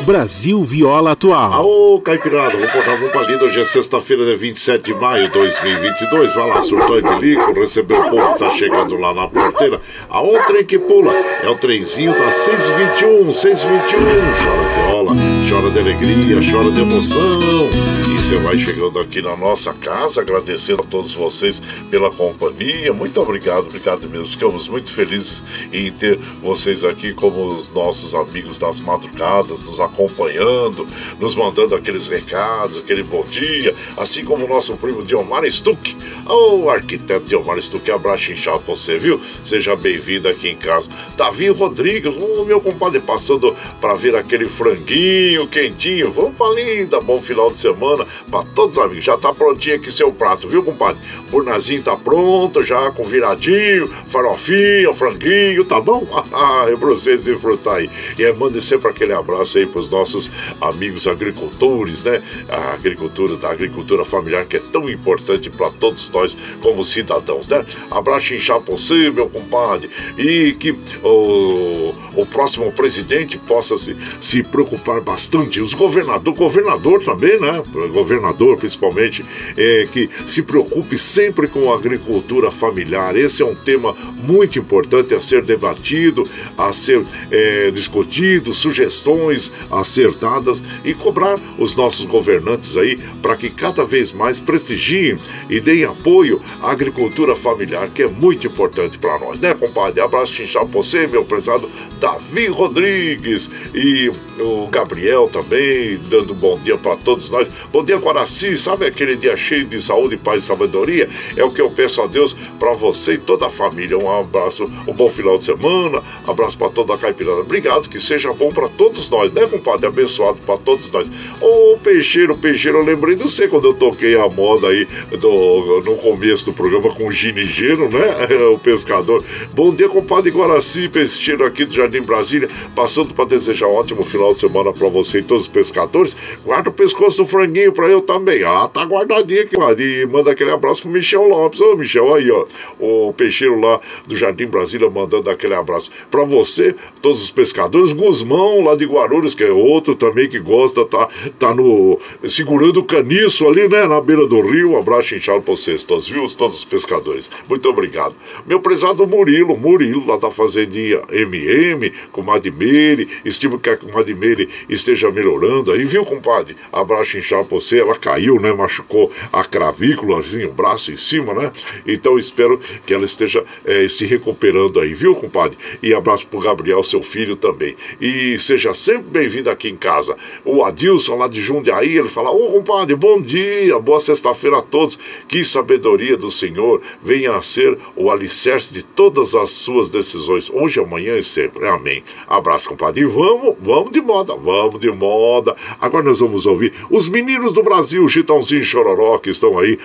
Brasil 0.05 0.63
Viola 0.63 1.13
Atual. 1.13 1.53
Aô, 1.53 2.01
Caipirada, 2.01 2.59
vou 2.59 2.69
contar 2.69 2.95
uma 2.95 3.09
palida. 3.09 3.45
Hoje 3.47 3.61
é 3.61 3.65
sexta-feira, 3.65 4.25
de 4.27 4.37
27 4.37 4.85
de 4.85 5.01
maio 5.01 5.29
de 5.29 5.33
2022. 5.33 6.35
Vai 6.35 6.49
lá, 6.49 6.61
surtou 6.61 6.99
e 6.99 7.03
bilico, 7.03 7.53
recebeu 7.55 7.99
o 8.01 8.11
povo 8.11 8.33
que 8.35 8.39
tá 8.39 8.51
chegando 8.51 8.97
lá 8.97 9.15
na 9.15 9.27
porteira. 9.27 9.81
A 10.11 10.21
outra 10.21 10.63
que 10.63 10.79
pula 10.79 11.13
é 11.43 11.49
o 11.49 11.57
trenzinho 11.57 12.13
da 12.13 12.31
621, 12.31 13.33
621. 13.33 13.99
Chora 14.45 14.87
viola, 14.87 15.13
chora 15.49 15.71
de 15.71 15.79
alegria, 15.79 16.53
chora 16.53 16.71
de 16.71 16.83
emoção. 16.83 18.04
Você 18.25 18.37
vai 18.37 18.59
chegando 18.59 18.99
aqui 18.99 19.21
na 19.21 19.37
nossa 19.37 19.75
casa, 19.75 20.23
agradecendo 20.23 20.81
a 20.81 20.87
todos 20.87 21.13
vocês 21.13 21.61
pela 21.91 22.11
companhia. 22.11 22.91
Muito 22.91 23.21
obrigado, 23.21 23.67
obrigado 23.67 24.09
mesmo. 24.09 24.25
Ficamos 24.25 24.67
muito 24.67 24.91
felizes 24.91 25.45
em 25.71 25.93
ter 25.93 26.17
vocês 26.41 26.85
aqui 26.85 27.13
como 27.13 27.49
os 27.49 27.69
nossos 27.75 28.15
amigos 28.15 28.59
das 28.59 28.81
madrugadas, 28.81 29.59
nos 29.59 29.79
acompanhando 29.79 30.15
acompanhando, 30.15 30.87
nos 31.19 31.35
mandando 31.35 31.75
aqueles 31.75 32.09
recados, 32.09 32.79
aquele 32.79 33.03
bom 33.03 33.25
dia, 33.25 33.75
assim 33.97 34.25
como 34.25 34.45
o 34.45 34.49
nosso 34.49 34.77
primo 34.77 35.03
Diomar 35.03 35.45
Stuck, 35.51 35.97
o 36.27 36.69
arquiteto 36.69 37.27
Diomar 37.27 37.61
Stuck, 37.61 37.91
abraço 37.91 38.33
inchado 38.33 38.61
pra 38.61 38.75
você, 38.75 38.99
viu? 38.99 39.21
Seja 39.43 39.77
bem-vindo 39.77 40.29
aqui 40.29 40.49
em 40.49 40.57
casa. 40.57 40.91
Davi 41.17 41.49
Rodrigues, 41.49 42.15
o 42.15 42.45
meu 42.45 42.61
compadre 42.61 43.01
passando 43.01 43.55
para 43.81 43.95
ver 43.95 44.17
aquele 44.17 44.49
franguinho 44.49 45.47
quentinho. 45.49 46.13
Vamos 46.13 46.37
pra 46.37 46.49
linda, 46.51 47.01
bom 47.01 47.21
final 47.21 47.51
de 47.51 47.59
semana 47.59 48.07
para 48.31 48.43
todos 48.43 48.77
os 48.77 48.85
amigos. 48.85 49.05
Já 49.05 49.17
tá 49.17 49.33
prontinho 49.33 49.77
aqui 49.77 49.91
seu 49.91 50.13
prato, 50.13 50.49
viu, 50.49 50.63
compadre? 50.63 51.01
Burnazinho 51.31 51.83
tá 51.83 51.97
pronto, 51.97 52.63
já 52.63 52.91
com 52.91 53.05
viradinho, 53.05 53.89
farofinha, 54.07 54.93
franguinho, 54.93 55.65
tá 55.65 55.81
bom? 55.81 56.05
Ah, 56.37 56.67
é 56.69 56.75
pra 56.75 56.89
vocês 56.89 57.23
desfrutar 57.23 57.77
aí. 57.77 57.89
E 58.19 58.25
é, 58.25 58.33
mande 58.33 58.61
sempre 58.61 58.89
aquele 58.89 59.13
abraço 59.13 59.57
aí 59.57 59.67
pros 59.67 59.85
os 59.85 59.91
nossos 59.91 60.31
amigos 60.61 61.07
agricultores, 61.07 62.03
né? 62.03 62.23
A 62.49 62.75
agricultura 62.75 63.37
da 63.37 63.51
agricultura 63.51 64.05
familiar 64.05 64.47
que 64.47 64.57
é 64.57 64.63
tão 64.73 64.89
importante 64.89 65.51
para 65.51 65.71
todos 65.71 66.11
nós 66.11 66.37
como 66.61 66.83
cidadãos, 66.83 67.47
né? 67.49 67.65
Abraço 67.91 68.35
inchar 68.35 68.61
você, 68.61 69.11
meu 69.11 69.29
compadre, 69.29 69.91
e 70.17 70.55
que 70.59 70.73
o, 71.03 71.95
o 72.15 72.27
próximo 72.27 72.71
presidente 72.73 73.39
possa 73.39 73.77
se, 73.77 73.97
se 74.21 74.43
preocupar 74.43 75.01
bastante, 75.01 75.61
os 75.61 75.75
governador, 75.75 76.35
governador 76.35 77.03
também, 77.05 77.39
né? 77.39 77.63
Governador 78.05 78.59
principalmente, 78.59 79.25
é, 79.57 79.89
que 79.91 80.11
se 80.27 80.43
preocupe 80.43 80.99
sempre 80.99 81.49
com 81.49 81.73
a 81.73 81.77
agricultura 81.77 82.51
familiar. 82.51 83.17
Esse 83.17 83.43
é 83.43 83.47
um 83.47 83.55
tema 83.55 83.95
muito 84.23 84.59
importante 84.59 85.15
a 85.15 85.21
ser 85.21 85.43
debatido, 85.43 86.29
a 86.57 86.73
ser 86.73 87.05
é, 87.31 87.71
discutido, 87.71 88.53
sugestões, 88.53 89.51
acertadas 89.71 90.63
e 90.85 90.93
cobrar 90.93 91.39
os 91.59 91.75
nossos 91.75 92.05
governantes 92.05 92.77
aí 92.77 92.99
para 93.23 93.37
que 93.37 93.49
cada 93.49 93.85
vez 93.85 94.13
mais 94.13 94.39
prestigiem 94.39 95.19
e 95.49 95.61
deem 95.61 95.85
apoio 95.85 96.41
à 96.61 96.71
agricultura 96.71 97.35
familiar, 97.35 97.89
que 97.89 98.03
é 98.03 98.09
muito 98.09 98.47
importante 98.47 98.99
para 98.99 99.19
nós, 99.19 99.41
né, 99.41 99.55
compadre? 99.55 100.01
Abraço 100.01 100.33
chinchal 100.33 100.67
pra 100.67 100.83
você, 100.83 101.07
meu 101.07 101.25
prezado 101.25 101.71
Davi 101.99 102.47
Rodrigues 102.49 103.51
e 103.75 104.11
o 104.39 104.67
Gabriel 104.69 105.29
também, 105.29 105.99
dando 106.11 106.35
bom 106.35 106.59
dia 106.59 106.77
para 106.77 106.97
todos 106.97 107.31
nós. 107.31 107.51
Bom 107.73 107.85
dia, 107.85 107.94
Guaraci, 107.97 108.57
sabe 108.57 108.87
aquele 108.87 109.17
dia 109.17 109.37
cheio 109.37 109.65
de 109.65 109.81
saúde, 109.81 110.17
paz 110.17 110.43
e 110.43 110.47
sabedoria? 110.47 111.09
É 111.37 111.45
o 111.45 111.51
que 111.51 111.61
eu 111.61 111.71
peço 111.71 112.03
a 112.03 112.07
Deus 112.07 112.37
para 112.59 112.73
você 112.73 113.15
e 113.15 113.19
toda 113.19 113.47
a 113.47 113.51
família. 113.51 113.97
Um 113.97 114.11
abraço, 114.11 114.65
um 114.87 114.93
bom 114.93 115.09
final 115.09 115.39
de 115.39 115.45
semana, 115.45 116.03
abraço 116.27 116.59
para 116.59 116.69
toda 116.69 116.95
a 116.95 116.99
caipirada. 116.99 117.41
Obrigado, 117.41 117.89
que 117.89 118.01
seja 118.01 118.33
bom 118.33 118.51
para 118.51 118.69
todos 118.69 119.09
nós, 119.09 119.33
né, 119.33 119.47
compadre? 119.47 119.85
abençoado 119.95 120.39
para 120.45 120.57
todos 120.57 120.91
nós. 120.91 121.11
Ô 121.41 121.79
Peixeiro, 121.79 122.37
Peixeiro, 122.37 122.79
eu 122.79 122.85
lembrei 122.85 123.15
de 123.15 123.23
você 123.23 123.47
quando 123.47 123.69
eu 123.69 123.75
toquei 123.75 124.17
a 124.19 124.29
moda 124.29 124.69
aí 124.69 124.87
do, 125.19 125.83
no 125.85 125.97
começo 125.97 126.45
do 126.47 126.53
programa 126.53 126.93
com 126.95 127.07
o 127.07 127.13
Ginigeiro, 127.13 127.89
né? 127.89 128.05
O 128.55 128.59
pescador. 128.59 129.25
Bom 129.53 129.75
dia, 129.75 129.89
compadre 129.89 130.31
Guaraci, 130.31 130.89
Peixeiro 130.89 131.45
aqui 131.45 131.65
do 131.65 131.73
Jardim 131.73 132.03
Brasília, 132.03 132.49
passando 132.75 133.15
para 133.15 133.25
desejar 133.25 133.67
um 133.69 133.75
ótimo 133.75 134.05
final 134.05 134.35
de 134.35 134.41
semana 134.41 134.73
para 134.73 134.89
você 134.89 135.19
e 135.19 135.23
todos 135.23 135.45
os 135.45 135.49
pescadores. 135.49 136.17
Guarda 136.45 136.71
o 136.71 136.73
pescoço 136.73 137.19
do 137.19 137.27
franguinho 137.27 137.73
para 137.73 137.84
eu 137.89 138.01
também. 138.01 138.43
Ah, 138.45 138.69
tá 138.73 138.85
guardadinho 138.85 139.43
aqui, 139.43 139.59
mano. 139.59 139.81
E 139.81 140.07
manda 140.07 140.31
aquele 140.31 140.51
abraço 140.51 140.83
pro 140.83 140.91
Michel 140.91 141.27
Lopes. 141.27 141.61
Ô, 141.61 141.77
Michel, 141.77 142.15
aí, 142.15 142.31
ó. 142.31 142.45
O 142.79 143.13
Peixeiro 143.13 143.59
lá 143.61 143.81
do 144.07 144.17
Jardim 144.17 144.47
Brasília 144.47 144.89
mandando 144.91 145.31
aquele 145.31 145.55
abraço 145.55 145.91
para 146.11 146.25
você, 146.25 146.75
todos 147.01 147.23
os 147.23 147.31
pescadores. 147.31 147.93
Guzmão 147.93 148.63
lá 148.63 148.75
de 148.75 148.85
Guarulhos, 148.85 149.35
que 149.35 149.45
é 149.45 149.51
outro 149.51 149.95
também 149.95 150.29
que 150.29 150.39
gosta, 150.39 150.85
tá, 150.85 151.09
tá 151.39 151.55
no, 151.55 151.99
segurando 152.27 152.79
o 152.79 152.85
caniço 152.85 153.47
ali, 153.47 153.69
né, 153.69 153.87
na 153.87 154.01
beira 154.01 154.27
do 154.27 154.41
rio. 154.41 154.73
Um 154.73 154.79
abraço 154.79 155.15
inchado 155.15 155.43
pra 155.43 155.55
vocês 155.55 155.85
todos, 155.85 156.09
viu? 156.09 156.27
Todos 156.29 156.59
os 156.59 156.65
pescadores. 156.65 157.31
Muito 157.49 157.69
obrigado. 157.69 158.15
Meu 158.47 158.61
prezado 158.61 159.07
Murilo, 159.07 159.57
Murilo 159.57 160.07
lá 160.07 160.17
da 160.17 160.31
fazendinha 160.31 161.03
MM, 161.11 161.93
com 162.13 162.23
Madimere, 162.23 163.09
estimo 163.25 163.59
que 163.59 163.71
a 163.71 163.79
Madimere 163.93 164.49
esteja 164.69 165.11
melhorando 165.11 165.73
aí, 165.73 165.85
viu, 165.85 166.05
compadre? 166.05 166.57
Abraço 166.73 167.19
inchado 167.19 167.45
pra 167.45 167.57
você, 167.75 167.79
ela 167.81 167.95
caiu, 167.97 168.41
né, 168.41 168.53
machucou 168.53 169.11
a 169.33 169.45
cravícula, 169.45 170.21
assim, 170.21 170.45
o 170.45 170.53
braço 170.53 170.93
em 170.93 170.97
cima, 170.97 171.35
né? 171.35 171.53
Então 171.87 172.17
espero 172.17 172.61
que 172.87 172.95
ela 172.95 173.05
esteja 173.05 173.45
é, 173.65 173.89
se 173.89 174.05
recuperando 174.05 174.81
aí, 174.81 174.95
viu, 174.95 175.15
compadre? 175.15 175.59
E 175.83 175.93
abraço 175.93 176.27
pro 176.27 176.39
Gabriel, 176.39 176.83
seu 176.83 177.03
filho 177.03 177.37
também. 177.37 177.77
E 178.01 178.39
seja 178.39 178.73
sempre 178.73 179.11
bem-vindo 179.11 179.51
aqui 179.51 179.69
em 179.69 179.77
casa. 179.77 180.17
O 180.45 180.63
Adilson 180.65 181.17
lá 181.17 181.27
de 181.27 181.41
Jundiaí, 181.41 181.97
ele 181.97 182.09
fala: 182.09 182.31
Ô 182.31 182.53
compadre, 182.53 182.95
bom 182.95 183.21
dia, 183.21 183.79
boa 183.79 184.01
sexta-feira 184.01 184.59
a 184.59 184.63
todos. 184.63 184.99
Que 185.27 185.45
sabedoria 185.45 186.17
do 186.17 186.31
Senhor 186.31 186.81
venha 187.03 187.37
a 187.37 187.43
ser 187.43 187.77
o 187.97 188.11
alicerce 188.11 188.73
de 188.73 188.83
todas 188.83 189.35
as 189.35 189.51
suas 189.51 189.91
decisões, 189.91 190.51
hoje, 190.51 190.81
amanhã 190.81 191.17
e 191.17 191.23
sempre. 191.23 191.67
Amém. 191.67 192.05
Abraço, 192.29 192.69
compadre. 192.69 193.03
E 193.03 193.05
vamos, 193.05 193.57
vamos 193.61 193.91
de 193.91 194.01
moda, 194.01 194.35
vamos 194.37 194.79
de 194.79 194.91
moda. 194.91 195.57
Agora 195.81 196.05
nós 196.05 196.21
vamos 196.21 196.47
ouvir 196.47 196.73
os 196.91 197.09
meninos 197.09 197.53
do 197.53 197.64
Brasil, 197.65 198.09
Chitãozinho 198.09 198.61
e 198.61 198.65
Chororó, 198.65 199.19
que 199.19 199.31
estão 199.31 199.59
aí 199.59 199.77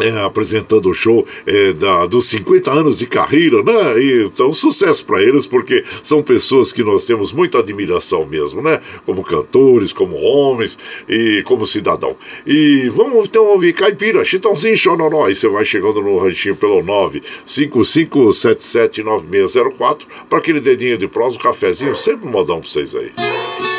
é, 0.00 0.24
apresentando 0.24 0.88
o 0.88 0.94
show 0.94 1.26
é, 1.46 1.74
da, 1.74 2.06
dos 2.06 2.24
50 2.26 2.70
anos 2.70 2.98
de 2.98 3.06
carreira, 3.06 3.62
né? 3.62 4.00
E, 4.00 4.24
então, 4.24 4.52
sucesso 4.52 5.04
para 5.04 5.22
eles, 5.22 5.46
porque 5.46 5.84
são 6.02 6.22
pessoas 6.22 6.72
que 6.72 6.82
nós 6.82 7.04
temos 7.04 7.32
muita 7.32 7.58
admiração 7.58 8.24
mesmo, 8.24 8.62
né? 8.62 8.80
Como 9.04 9.22
cantores, 9.22 9.92
como 9.92 10.16
homens 10.16 10.78
e 11.08 11.42
como 11.44 11.66
cidadão. 11.66 12.16
E 12.46 12.88
vamos 12.88 13.26
então 13.26 13.44
ouvir 13.44 13.74
Caipira, 13.74 14.24
Chitãozinho 14.24 14.76
Chororó. 14.76 15.28
E 15.28 15.34
você 15.34 15.48
vai 15.48 15.64
chegando 15.64 16.00
no 16.00 16.18
ranchinho 16.18 16.54
pelo 16.56 16.82
955779604 17.46 20.00
para 20.28 20.38
aquele 20.38 20.60
dedinho 20.60 20.96
de 20.96 21.06
prosa, 21.06 21.36
um 21.36 21.40
cafezinho, 21.40 21.94
sempre 21.94 22.26
um 22.26 22.30
modão 22.30 22.60
para 22.60 22.68
vocês 22.68 22.94
aí. 22.94 23.12
visto 23.12 23.69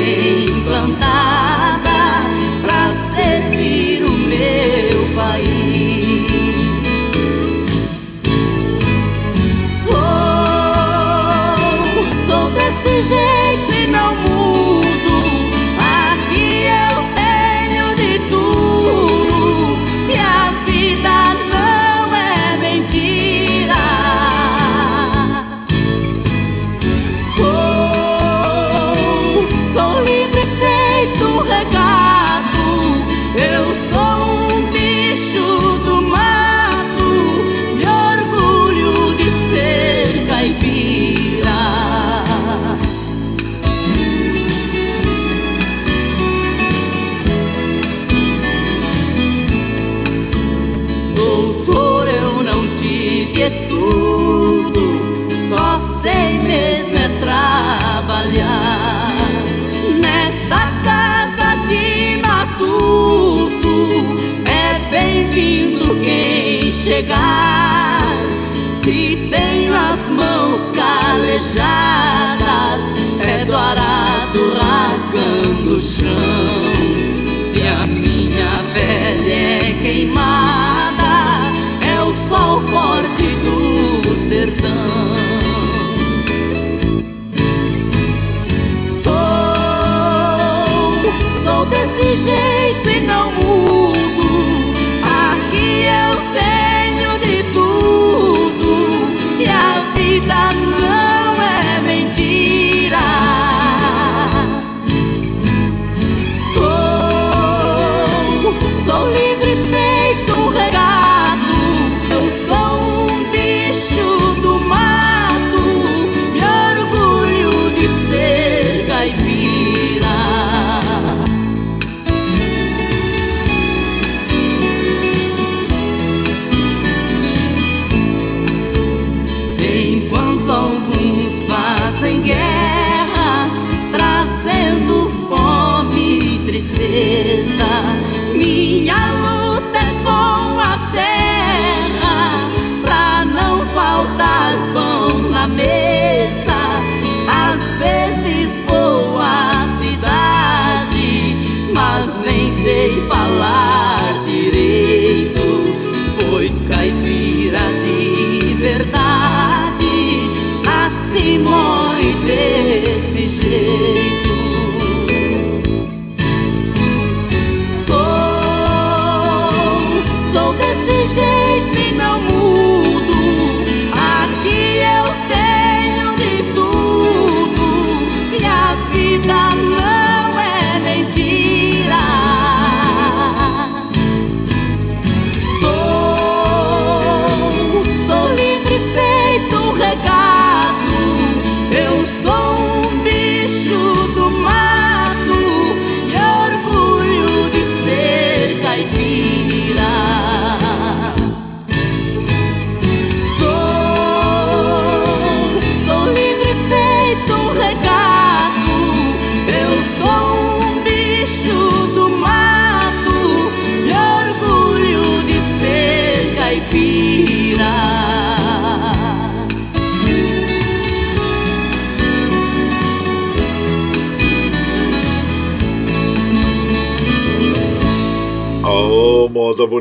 roça 0.00 0.39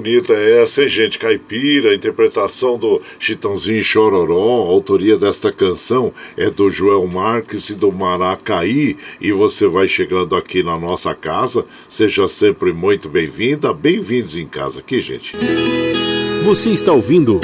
bonita 0.10 0.34
é 0.34 0.64
essa, 0.64 0.82
hein, 0.82 0.89
gente? 0.89 1.20
Caipira, 1.20 1.93
interpretação 1.93 2.80
do 2.80 2.99
Chitãozinho 3.20 3.84
Chororó, 3.84 4.68
autoria 4.68 5.16
desta 5.16 5.51
canção 5.51 6.12
é 6.36 6.49
do 6.49 6.68
Joel 6.68 7.05
Marques 7.05 7.70
e 7.70 7.76
do 7.76 7.91
Maracaí. 7.91 8.97
E 9.22 9.32
você 9.32 9.68
vai 9.68 9.88
chegando 9.88 10.36
aqui 10.36 10.64
na 10.64 10.80
nossa 10.80 11.14
casa, 11.14 11.64
seja 11.88 12.28
sempre 12.28 12.74
muito 12.74 13.07
bem-vinda, 13.07 13.72
bem-vindos 13.72 14.36
em 14.36 14.47
casa 14.47 14.80
aqui, 14.80 14.99
gente. 14.99 15.36
Você 16.43 16.72
está 16.72 16.91
ouvindo 16.91 17.39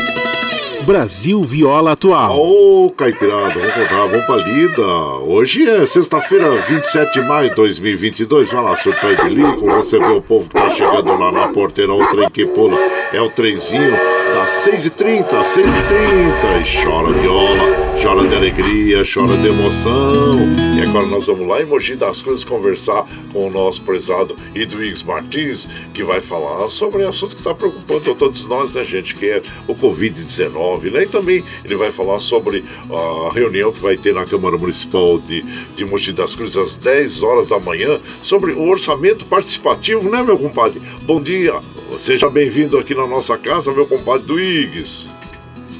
Brasil 0.85 1.43
Viola 1.43 1.93
Atual. 1.93 2.39
Ô, 2.39 2.91
Caipirada, 2.91 3.59
vamos 3.59 3.73
contar, 3.73 4.05
vamos 4.05 4.25
pra 4.27 4.35
lida. 4.35 4.85
Hoje 5.25 5.67
é 5.67 5.83
sexta-feira, 5.83 6.47
27 6.61 7.19
de 7.19 7.27
maio 7.27 7.49
de 7.49 7.55
2022. 7.55 8.51
Vai 8.51 8.63
lá, 8.63 8.75
surtar 8.75 9.11
e 9.11 9.15
bilico, 9.23 9.65
receber 9.65 10.11
o 10.11 10.21
povo 10.21 10.47
que 10.47 10.53
tá 10.53 10.69
chegando 10.69 11.17
lá 11.17 11.31
na 11.31 11.47
porteira, 11.47 11.91
o 11.91 12.05
trem 12.07 12.29
que 12.29 12.45
pula. 12.45 12.77
É 13.11 13.19
o 13.19 13.29
trenzinho 13.29 13.91
das 14.35 14.67
6h30, 14.67 15.25
6h30. 15.41 16.61
E 16.61 16.83
chora 16.83 17.11
viola, 17.13 17.84
chora 18.01 18.27
de 18.27 18.35
alegria, 18.35 19.03
chora 19.03 19.37
de 19.37 19.47
emoção. 19.47 20.37
E 20.75 20.81
agora 20.81 21.05
nós 21.05 21.27
vamos 21.27 21.47
lá 21.47 21.61
em 21.61 21.65
Mogi 21.65 21.95
das 21.95 22.21
Cruzes 22.21 22.43
conversar 22.43 23.05
com 23.31 23.47
o 23.47 23.49
nosso 23.49 23.81
prezado 23.81 24.35
Edwigs 24.53 25.03
Martins, 25.03 25.67
que 25.93 26.03
vai 26.03 26.19
falar 26.19 26.67
sobre 26.67 27.03
o 27.03 27.09
assunto 27.09 27.35
que 27.35 27.41
está 27.41 27.53
preocupando 27.53 28.11
a 28.11 28.15
todos 28.15 28.45
nós, 28.45 28.73
né, 28.73 28.83
gente, 28.83 29.15
que 29.15 29.25
é 29.27 29.41
o 29.67 29.75
Covid-19. 29.75 30.91
Né? 30.91 31.03
E 31.03 31.07
também 31.07 31.43
ele 31.63 31.75
vai 31.75 31.91
falar 31.91 32.19
sobre 32.19 32.63
a 32.89 33.33
reunião 33.33 33.71
que 33.71 33.79
vai 33.79 33.97
ter 33.97 34.13
na 34.13 34.25
Câmara 34.25 34.57
Municipal 34.57 35.17
de, 35.19 35.41
de 35.75 35.85
Mogi 35.85 36.11
das 36.11 36.35
Cruzes 36.35 36.57
às 36.57 36.75
10 36.75 37.23
horas 37.23 37.47
da 37.47 37.59
manhã 37.59 37.99
sobre 38.21 38.51
o 38.51 38.67
orçamento 38.67 39.25
participativo, 39.25 40.09
né, 40.09 40.21
meu 40.21 40.37
compadre? 40.37 40.81
Bom 41.03 41.21
dia, 41.21 41.53
seja 41.97 42.29
bem-vindo 42.29 42.77
aqui 42.77 42.93
na 42.93 43.07
nossa 43.07 43.37
casa, 43.37 43.71
meu 43.71 43.85
compadre 43.85 44.27
do 44.27 44.39
Igues. 44.39 45.14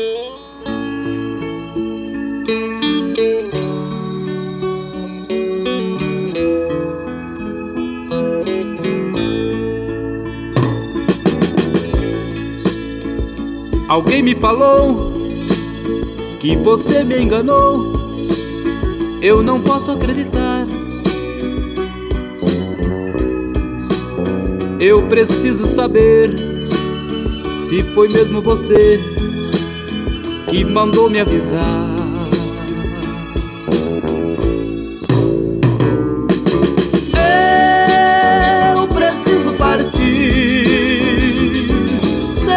Alguém 13.92 14.22
me 14.22 14.34
falou 14.34 15.12
que 16.40 16.56
você 16.56 17.04
me 17.04 17.22
enganou. 17.22 17.92
Eu 19.20 19.42
não 19.42 19.60
posso 19.60 19.90
acreditar. 19.90 20.66
Eu 24.80 25.06
preciso 25.08 25.66
saber 25.66 26.51
se 27.72 27.80
foi 27.94 28.06
mesmo 28.08 28.42
você 28.42 29.00
que 30.50 30.62
mandou 30.62 31.08
me 31.08 31.18
avisar. 31.20 31.88
Eu 38.76 38.86
preciso 38.88 39.54
partir. 39.54 40.66
Sei 42.30 42.52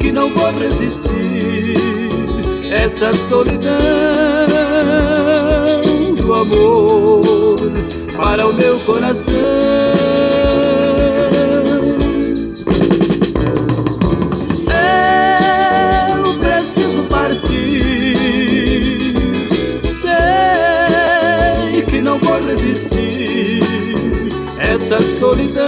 que 0.00 0.10
não 0.10 0.32
vou 0.32 0.50
resistir 0.52 1.74
essa 2.72 3.12
solidão 3.12 3.76
do 6.16 6.32
amor 6.32 7.56
para 8.16 8.46
o 8.48 8.54
meu 8.54 8.80
coração. 8.80 10.77
Essa 24.90 25.02
solidão 25.02 25.66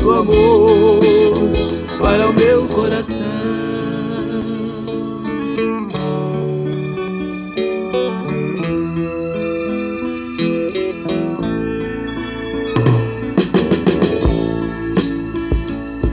do 0.00 0.12
amor 0.12 1.00
para 2.00 2.30
o 2.30 2.32
meu 2.32 2.66
coração. 2.68 3.26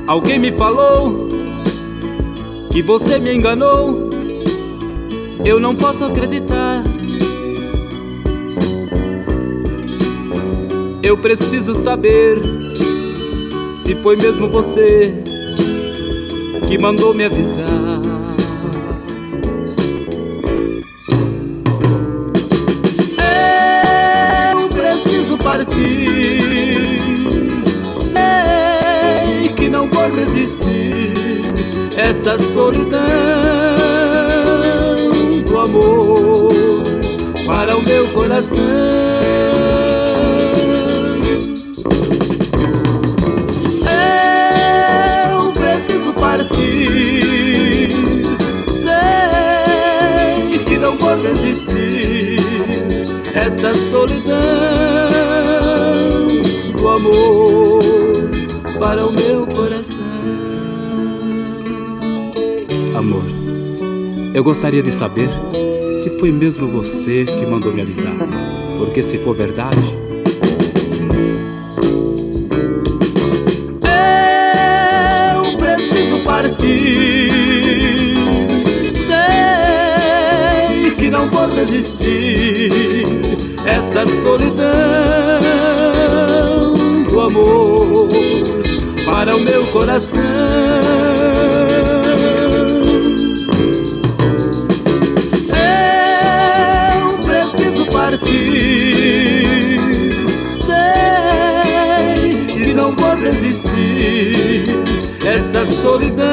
Alguém 0.07 0.39
me 0.39 0.51
falou 0.51 1.30
que 2.72 2.82
você 2.82 3.20
me 3.20 3.36
enganou. 3.36 4.09
Eu 5.45 5.59
não 5.59 5.76
posso 5.76 6.05
acreditar. 6.05 6.95
Eu 11.06 11.16
preciso 11.16 11.76
saber 11.76 12.41
se 13.70 13.93
foi 13.93 14.16
mesmo 14.16 14.49
você 14.49 15.24
que 16.68 16.80
mandou 16.80 17.14
me 17.14 17.26
avisar. 17.26 17.68
Eu 24.51 24.68
preciso 24.70 25.38
partir. 25.38 26.97
Sei 28.01 29.49
que 29.56 29.70
não 29.70 29.88
vou 29.88 30.10
resistir 30.10 31.14
essa 31.95 32.39
solidão 32.39 33.06
do 35.45 35.56
amor 35.60 36.51
para 37.45 37.78
o 37.78 37.84
meu 37.84 38.08
coração. 38.08 38.95
Eu 64.36 64.44
gostaria 64.44 64.84
de 64.84 64.92
saber 64.92 65.30
se 65.94 66.20
foi 66.20 66.30
mesmo 66.30 66.68
você 66.68 67.24
que 67.24 67.46
mandou 67.46 67.72
me 67.74 67.82
avisar, 67.82 68.14
porque 68.78 69.02
se 69.02 69.18
for 69.18 69.34
verdade, 69.34 69.80
eu 75.42 75.58
preciso 75.58 76.20
partir 76.20 77.26
não 81.10 81.30
vou 81.30 81.48
resistir 81.56 83.04
essa 83.66 84.06
solidão 84.06 84.66
do 87.08 87.22
amor 87.22 88.10
para 89.06 89.34
o 89.34 89.40
meu 89.40 89.66
coração. 89.68 91.14
Resistir. 103.26 104.66
Essa 105.26 105.66
solidão 105.66 106.26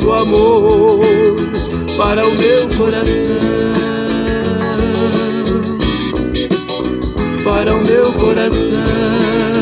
do 0.00 0.12
amor 0.12 1.00
para 1.96 2.26
o 2.26 2.34
meu 2.38 2.68
coração, 2.76 3.72
para 7.44 7.74
o 7.74 7.86
meu 7.86 8.12
coração, 8.12 9.53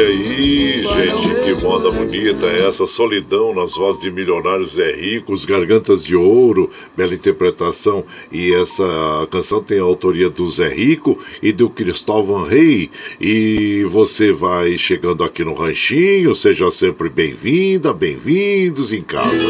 Olha 0.00 0.08
aí, 0.08 0.82
gente, 0.82 1.40
que 1.44 1.62
moda 1.62 1.90
bonita 1.90 2.46
é 2.46 2.66
essa 2.66 2.86
solidão 2.86 3.54
nas 3.54 3.74
vozes 3.74 4.00
de 4.00 4.10
milionários 4.10 4.78
é 4.78 4.92
ricos, 4.92 5.44
gargantas 5.44 6.02
de 6.02 6.16
ouro, 6.16 6.70
bela 6.96 7.12
interpretação. 7.12 8.02
E 8.32 8.50
essa 8.54 8.82
canção 9.30 9.62
tem 9.62 9.78
a 9.78 9.82
autoria 9.82 10.30
do 10.30 10.46
Zé 10.46 10.68
Rico 10.68 11.18
e 11.42 11.52
do 11.52 11.68
Cristóvão 11.68 12.44
Rei. 12.44 12.90
E 13.20 13.84
você 13.90 14.32
vai 14.32 14.78
chegando 14.78 15.22
aqui 15.22 15.44
no 15.44 15.52
Ranchinho, 15.52 16.32
seja 16.32 16.70
sempre 16.70 17.10
bem-vinda, 17.10 17.92
bem-vindos 17.92 18.94
em 18.94 19.02
casa. 19.02 19.46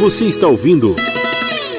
Você 0.00 0.26
está 0.26 0.48
ouvindo 0.48 0.94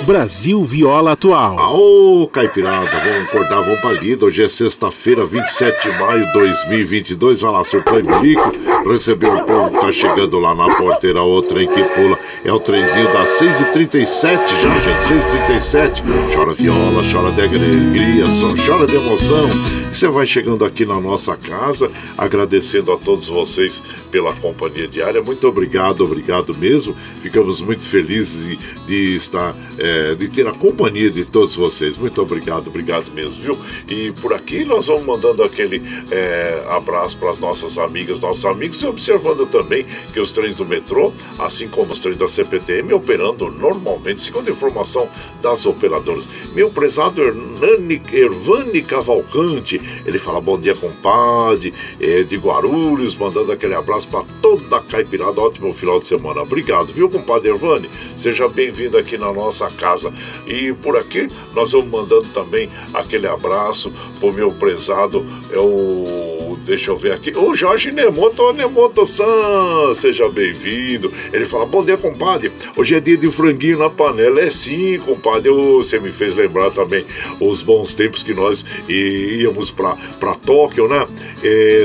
Brasil 0.05 0.63
Viola 0.65 1.13
Atual. 1.13 1.55
Ô, 1.57 2.27
Caipirada, 2.27 2.89
vamos 2.89 3.29
acordar, 3.29 3.61
vamos 3.61 3.79
pra 3.79 3.93
lida. 3.93 4.25
Hoje 4.25 4.43
é 4.43 4.47
sexta-feira, 4.49 5.25
27 5.25 5.89
de 5.89 5.97
maio 5.97 6.25
de 6.25 6.33
2022. 6.33 7.41
Vai 7.41 7.51
lá, 7.51 7.63
seu 7.63 7.81
Bilico, 7.81 8.51
recebeu 8.85 9.35
o 9.35 9.43
povo 9.43 9.71
que 9.71 9.79
tá 9.79 9.91
chegando 9.91 10.39
lá 10.39 10.53
na 10.53 10.75
porteira, 10.75 11.23
o 11.23 11.41
trem 11.41 11.67
que 11.67 11.83
pula. 11.83 12.17
É 12.43 12.51
o 12.51 12.59
trenzinho 12.59 13.11
das 13.13 13.29
6h37 13.39 14.37
já, 14.61 14.79
gente, 14.79 15.03
6h37. 15.49 16.03
Chora 16.33 16.53
viola, 16.53 17.03
chora 17.11 17.31
de 17.31 17.41
alegria, 17.41 18.27
só 18.27 18.53
chora 18.65 18.85
de 18.85 18.95
emoção. 18.95 19.49
Você 19.91 20.07
vai 20.07 20.25
chegando 20.25 20.65
aqui 20.65 20.87
na 20.87 20.99
nossa 20.99 21.37
casa, 21.37 21.91
agradecendo 22.17 22.91
a 22.91 22.97
todos 22.97 23.27
vocês 23.27 23.81
pela 24.09 24.33
companhia 24.33 24.87
diária. 24.87 25.21
Muito 25.21 25.47
obrigado, 25.47 26.03
obrigado 26.03 26.55
mesmo. 26.55 26.95
Ficamos 27.21 27.61
muito 27.61 27.83
felizes 27.83 28.47
de, 28.47 28.57
de 28.87 29.15
estar, 29.15 29.55
é, 29.77 30.15
de 30.15 30.27
ter 30.27 30.47
a 30.47 30.51
companhia 30.51 31.11
de 31.11 31.23
todos 31.25 31.55
vocês. 31.55 31.95
Muito 31.95 32.19
obrigado, 32.21 32.67
obrigado 32.67 33.11
mesmo, 33.11 33.39
viu? 33.41 33.59
E 33.87 34.11
por 34.13 34.33
aqui 34.33 34.65
nós 34.65 34.87
vamos 34.87 35.05
mandando 35.05 35.43
aquele 35.43 35.81
é, 36.09 36.63
abraço 36.69 37.15
para 37.17 37.29
as 37.29 37.37
nossas 37.37 37.77
amigas, 37.77 38.19
nossos 38.19 38.45
amigos, 38.45 38.72
e 38.81 38.85
observando 38.85 39.45
também 39.45 39.85
que 40.11 40.19
os 40.19 40.31
trens 40.31 40.55
do 40.55 40.65
metrô, 40.65 41.11
assim 41.39 41.67
como 41.67 41.91
os 41.91 41.99
trens 41.99 42.17
da 42.17 42.27
CPTM, 42.27 42.93
operando 42.93 43.49
normalmente, 43.49 44.21
segundo 44.21 44.49
informação 44.49 45.07
das 45.41 45.65
operadoras. 45.65 46.27
Meu 46.53 46.69
prezado 46.69 47.21
Hernani, 47.21 48.01
Ervani 48.11 48.81
Cavalcante, 48.81 49.79
ele 50.05 50.19
fala 50.19 50.41
bom 50.41 50.59
dia, 50.59 50.75
compadre, 50.75 51.73
é, 51.99 52.23
de 52.23 52.37
Guarulhos, 52.37 53.15
mandando 53.15 53.51
aquele 53.51 53.75
abraço 53.75 54.07
para 54.07 54.25
toda 54.41 54.77
a 54.77 54.81
caipirada. 54.81 55.41
Ótimo 55.41 55.73
final 55.73 55.99
de 55.99 56.07
semana. 56.07 56.41
Obrigado, 56.41 56.93
viu, 56.93 57.09
compadre 57.09 57.49
Ervani? 57.49 57.89
Seja 58.15 58.47
bem-vindo 58.47 58.97
aqui 58.97 59.17
na 59.17 59.31
nossa 59.31 59.69
casa. 59.69 60.13
E 60.47 60.73
por 60.73 60.97
aqui 60.97 61.27
nós 61.53 61.71
vamos 61.71 61.91
mandando 61.91 62.27
também 62.29 62.69
aquele 62.93 63.27
abraço 63.27 63.93
pro 64.19 64.33
meu 64.33 64.51
prezado, 64.51 65.25
é 65.51 65.59
o 65.59 66.32
deixa 66.55 66.91
eu 66.91 66.97
ver 66.97 67.13
aqui. 67.13 67.31
O 67.35 67.55
Jorge 67.55 67.91
Nemoto, 67.91 68.53
Nemoto 68.53 69.05
San, 69.05 69.93
seja 69.93 70.29
bem-vindo. 70.29 71.11
Ele 71.31 71.45
fala: 71.45 71.65
Bom 71.65 71.83
dia, 71.83 71.97
compadre. 71.97 72.51
Hoje 72.75 72.95
é 72.95 72.99
dia 72.99 73.17
de 73.17 73.29
franguinho 73.29 73.79
na 73.79 73.89
panela. 73.89 74.41
É 74.41 74.49
sim, 74.49 74.99
compadre. 74.99 75.49
Você 75.49 75.99
me 75.99 76.09
fez 76.09 76.35
lembrar 76.35 76.71
também 76.71 77.05
os 77.39 77.61
bons 77.61 77.93
tempos 77.93 78.23
que 78.23 78.33
nós 78.33 78.65
íamos 78.87 79.71
para 79.71 80.35
Tóquio, 80.45 80.87
né? 80.87 81.05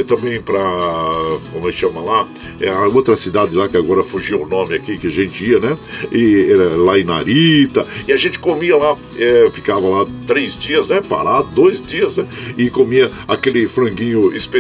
Também 0.07 0.41
para. 0.41 0.61
Como 1.53 1.69
é 1.69 1.73
que 1.73 1.79
chama 1.79 2.01
lá? 2.01 2.29
É 2.61 2.69
a 2.69 2.87
outra 2.87 3.17
cidade 3.17 3.55
lá 3.55 3.69
que 3.69 3.77
agora 3.77 4.03
fugiu 4.03 4.43
o 4.43 4.49
nome 4.49 4.75
aqui 4.75 4.99
que 4.99 5.07
a 5.07 5.11
gente 5.11 5.45
ia, 5.45 5.59
né? 5.61 5.77
E 6.13 6.53
lá 6.77 6.99
em 6.99 7.05
Narita. 7.05 7.87
E 8.07 8.13
a 8.13 8.17
gente 8.17 8.39
comia 8.39 8.77
lá, 8.77 8.97
é, 9.17 9.49
ficava 9.53 9.87
lá 9.89 10.07
três 10.27 10.57
dias, 10.57 10.89
né? 10.89 11.01
Parado, 11.01 11.49
dois 11.55 11.81
dias, 11.81 12.17
né? 12.17 12.27
E 12.57 12.71
comia 12.71 13.11
aquele 13.27 13.69
franguinho 13.69 14.35
especial, 14.35 14.58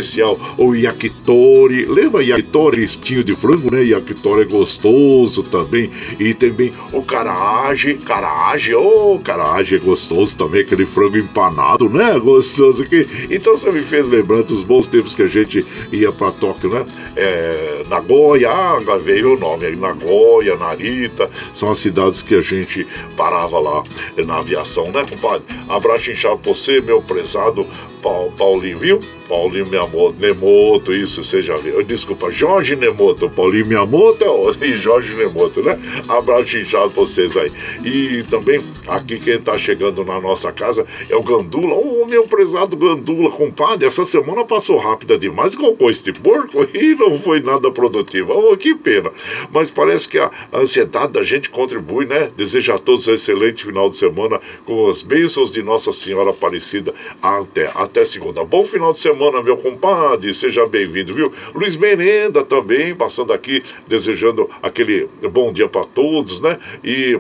o 0.56 0.74
yakitori. 0.74 1.86
Lembra 1.86 2.22
yakitori, 2.22 2.84
estinho 2.84 3.24
de 3.24 3.34
frango, 3.34 3.74
né? 3.74 3.82
Yakitori 3.82 4.42
é 4.42 4.44
gostoso 4.44 5.42
também. 5.42 5.90
E 6.18 6.34
também 6.34 6.72
o 6.92 7.02
karaage, 7.02 7.94
karaage, 7.94 8.74
ô, 8.74 9.14
oh, 9.14 9.18
karaage 9.18 9.76
é 9.76 9.78
gostoso 9.78 10.36
também, 10.36 10.62
aquele 10.62 10.86
frango 10.86 11.16
empanado, 11.16 11.88
né? 11.88 12.18
Gostoso. 12.18 12.84
Que... 12.84 13.06
Então 13.30 13.56
você 13.56 13.70
me 13.70 13.82
fez 13.82 14.08
lembrar 14.08 14.42
dos 14.42 14.62
bons 14.62 14.86
tempos 14.86 15.14
que 15.14 15.22
a 15.22 15.28
gente 15.28 15.64
ia 15.92 16.12
para 16.12 16.32
Tóquio, 16.32 16.70
né? 16.70 16.84
É, 17.16 17.82
Nagoya, 17.88 18.50
ah, 18.50 18.78
veio 18.98 19.34
o 19.34 19.38
nome 19.38 19.66
aí, 19.66 19.76
Nagoya, 19.76 20.56
Narita, 20.56 21.30
são 21.52 21.70
as 21.70 21.78
cidades 21.78 22.22
que 22.22 22.34
a 22.34 22.40
gente 22.40 22.86
parava 23.16 23.58
lá 23.58 23.82
na 24.24 24.38
aviação, 24.38 24.90
né, 24.90 25.04
compadre? 25.08 25.44
Abraço 25.68 26.10
inchado 26.10 26.38
pra 26.38 26.52
você, 26.52 26.80
meu 26.80 27.02
prezado 27.02 27.66
Paulinho, 27.98 28.78
viu? 28.78 29.00
Paulinho 29.28 29.66
Miyamoto, 29.66 30.18
Nemoto, 30.18 30.92
isso 30.92 31.22
você 31.22 31.42
já 31.42 31.56
viu. 31.56 31.82
Desculpa, 31.82 32.30
Jorge 32.30 32.74
Nemoto, 32.74 33.28
Paulinho 33.28 33.66
Miyamoto 33.66 34.24
e 34.64 34.76
Jorge 34.76 35.14
Nemoto, 35.14 35.62
né? 35.62 35.78
Abraço 36.08 36.56
inchado 36.56 36.90
pra 36.90 37.02
vocês 37.02 37.36
aí. 37.36 37.52
E 37.84 38.22
também, 38.24 38.60
aqui 38.86 39.18
quem 39.18 39.38
tá 39.38 39.58
chegando 39.58 40.04
na 40.04 40.20
nossa 40.20 40.50
casa 40.50 40.86
é 41.10 41.14
o 41.14 41.22
Gandula, 41.22 41.74
o 41.74 42.06
meu 42.06 42.26
prezado 42.26 42.76
Gandula, 42.76 43.30
compadre. 43.30 43.86
Essa 43.86 44.04
semana 44.04 44.44
passou 44.44 44.78
rápida 44.78 45.18
demais 45.18 45.54
com 45.54 45.76
este 45.90 46.12
porco 46.12 46.66
e 46.74 46.94
não 46.94 47.18
foi 47.18 47.40
nada 47.40 47.70
produtiva. 47.70 48.32
Oh, 48.32 48.56
que 48.56 48.74
pena. 48.74 49.10
Mas 49.52 49.70
parece 49.70 50.08
que 50.08 50.18
a 50.18 50.30
ansiedade 50.54 51.12
da 51.12 51.22
gente 51.22 51.50
contribui, 51.50 52.06
né? 52.06 52.30
Desejo 52.34 52.72
a 52.72 52.78
todos 52.78 53.06
um 53.06 53.12
excelente 53.12 53.64
final 53.64 53.90
de 53.90 53.98
semana 53.98 54.40
com 54.64 54.88
as 54.88 55.02
bênçãos 55.02 55.52
de 55.52 55.62
Nossa 55.62 55.92
Senhora 55.92 56.30
Aparecida 56.30 56.94
até, 57.22 57.70
até 57.88 58.04
segunda. 58.04 58.44
Bom 58.44 58.62
final 58.62 58.92
de 58.92 59.00
semana 59.00 59.42
meu 59.42 59.56
compadre. 59.56 60.32
Seja 60.32 60.66
bem-vindo, 60.66 61.12
viu? 61.14 61.32
Luiz 61.54 61.74
Merenda 61.74 62.44
também, 62.44 62.94
passando 62.94 63.32
aqui, 63.32 63.62
desejando 63.86 64.48
aquele 64.62 65.08
bom 65.32 65.52
dia 65.52 65.66
para 65.66 65.84
todos, 65.84 66.40
né? 66.40 66.58
E 66.84 67.18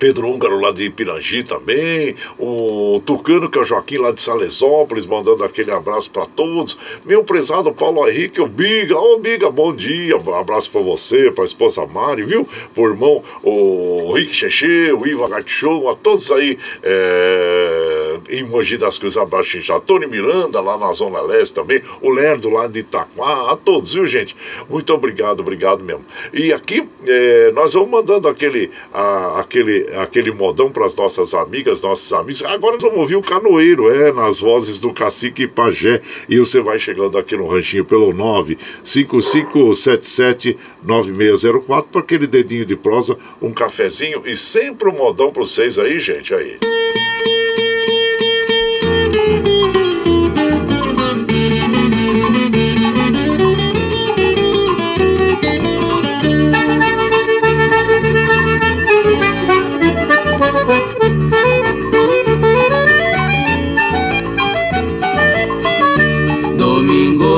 Pedro 0.00 0.30
Húngaro 0.30 0.58
lá 0.58 0.72
de 0.72 0.88
Pirangi 0.88 1.44
também, 1.44 2.16
o 2.38 3.02
Tucano, 3.04 3.50
que 3.50 3.58
é 3.58 3.60
o 3.60 3.64
Joaquim 3.64 3.98
lá 3.98 4.10
de 4.10 4.20
Salesópolis, 4.20 5.04
mandando 5.04 5.44
aquele 5.44 5.70
abraço 5.70 6.10
para 6.10 6.24
todos. 6.24 6.78
Meu 7.04 7.22
prezado 7.22 7.70
Paulo 7.70 8.08
Henrique, 8.08 8.40
o 8.40 8.46
Biga, 8.46 8.98
ô 8.98 9.16
oh, 9.16 9.18
Biga, 9.18 9.50
bom 9.50 9.74
dia, 9.74 10.16
um 10.16 10.34
abraço 10.34 10.70
para 10.70 10.80
você, 10.80 11.30
para 11.30 11.44
a 11.44 11.46
esposa 11.46 11.86
Mari, 11.86 12.22
viu? 12.22 12.48
O 12.74 12.86
irmão, 12.86 13.22
o 13.42 14.14
Rick 14.14 14.34
Cheche, 14.34 14.90
o 14.90 15.06
Iva 15.06 15.28
Gatchou, 15.28 15.90
a 15.90 15.94
todos 15.94 16.32
aí 16.32 16.58
é, 16.82 18.16
em 18.30 18.42
Mogi 18.42 18.78
das 18.78 18.98
Cruzes, 18.98 19.18
abraço 19.18 19.60
já. 19.60 19.78
Tony 19.78 20.06
Miranda 20.06 20.62
lá 20.62 20.78
na 20.78 20.94
Zona 20.94 21.20
Leste 21.20 21.52
também, 21.52 21.82
o 22.00 22.08
Lerdo 22.08 22.48
lá 22.48 22.66
de 22.66 22.80
Itaquá, 22.80 23.52
a 23.52 23.56
todos, 23.56 23.92
viu 23.92 24.06
gente? 24.06 24.34
Muito 24.66 24.94
obrigado, 24.94 25.40
obrigado 25.40 25.84
mesmo. 25.84 26.06
E 26.32 26.54
aqui 26.54 26.88
é, 27.06 27.52
nós 27.52 27.74
vamos 27.74 27.90
mandando 27.90 28.28
aquele, 28.28 28.70
a, 28.94 29.40
aquele 29.40 29.89
aquele 29.96 30.30
modão 30.30 30.70
para 30.70 30.86
as 30.86 30.94
nossas 30.94 31.34
amigas, 31.34 31.80
nossos 31.80 32.12
amigos. 32.12 32.44
Agora 32.44 32.76
vamos 32.80 32.98
ouvir 32.98 33.16
o 33.16 33.22
Canoeiro, 33.22 33.90
é, 33.90 34.12
nas 34.12 34.38
vozes 34.40 34.78
do 34.78 34.92
Cacique 34.92 35.46
Pajé. 35.46 36.00
E 36.28 36.38
você 36.38 36.60
vai 36.60 36.78
chegando 36.78 37.16
aqui 37.18 37.36
no 37.36 37.46
ranchinho 37.46 37.84
pelo 37.84 38.12
955779604 38.84 41.84
para 41.90 42.00
aquele 42.00 42.26
dedinho 42.26 42.66
de 42.66 42.76
prosa, 42.76 43.16
um 43.40 43.52
cafezinho 43.52 44.22
e 44.24 44.36
sempre 44.36 44.88
um 44.88 44.92
modão 44.92 45.32
para 45.32 45.42
vocês 45.42 45.78
aí, 45.78 45.98
gente. 45.98 46.34
Aí. 46.34 46.58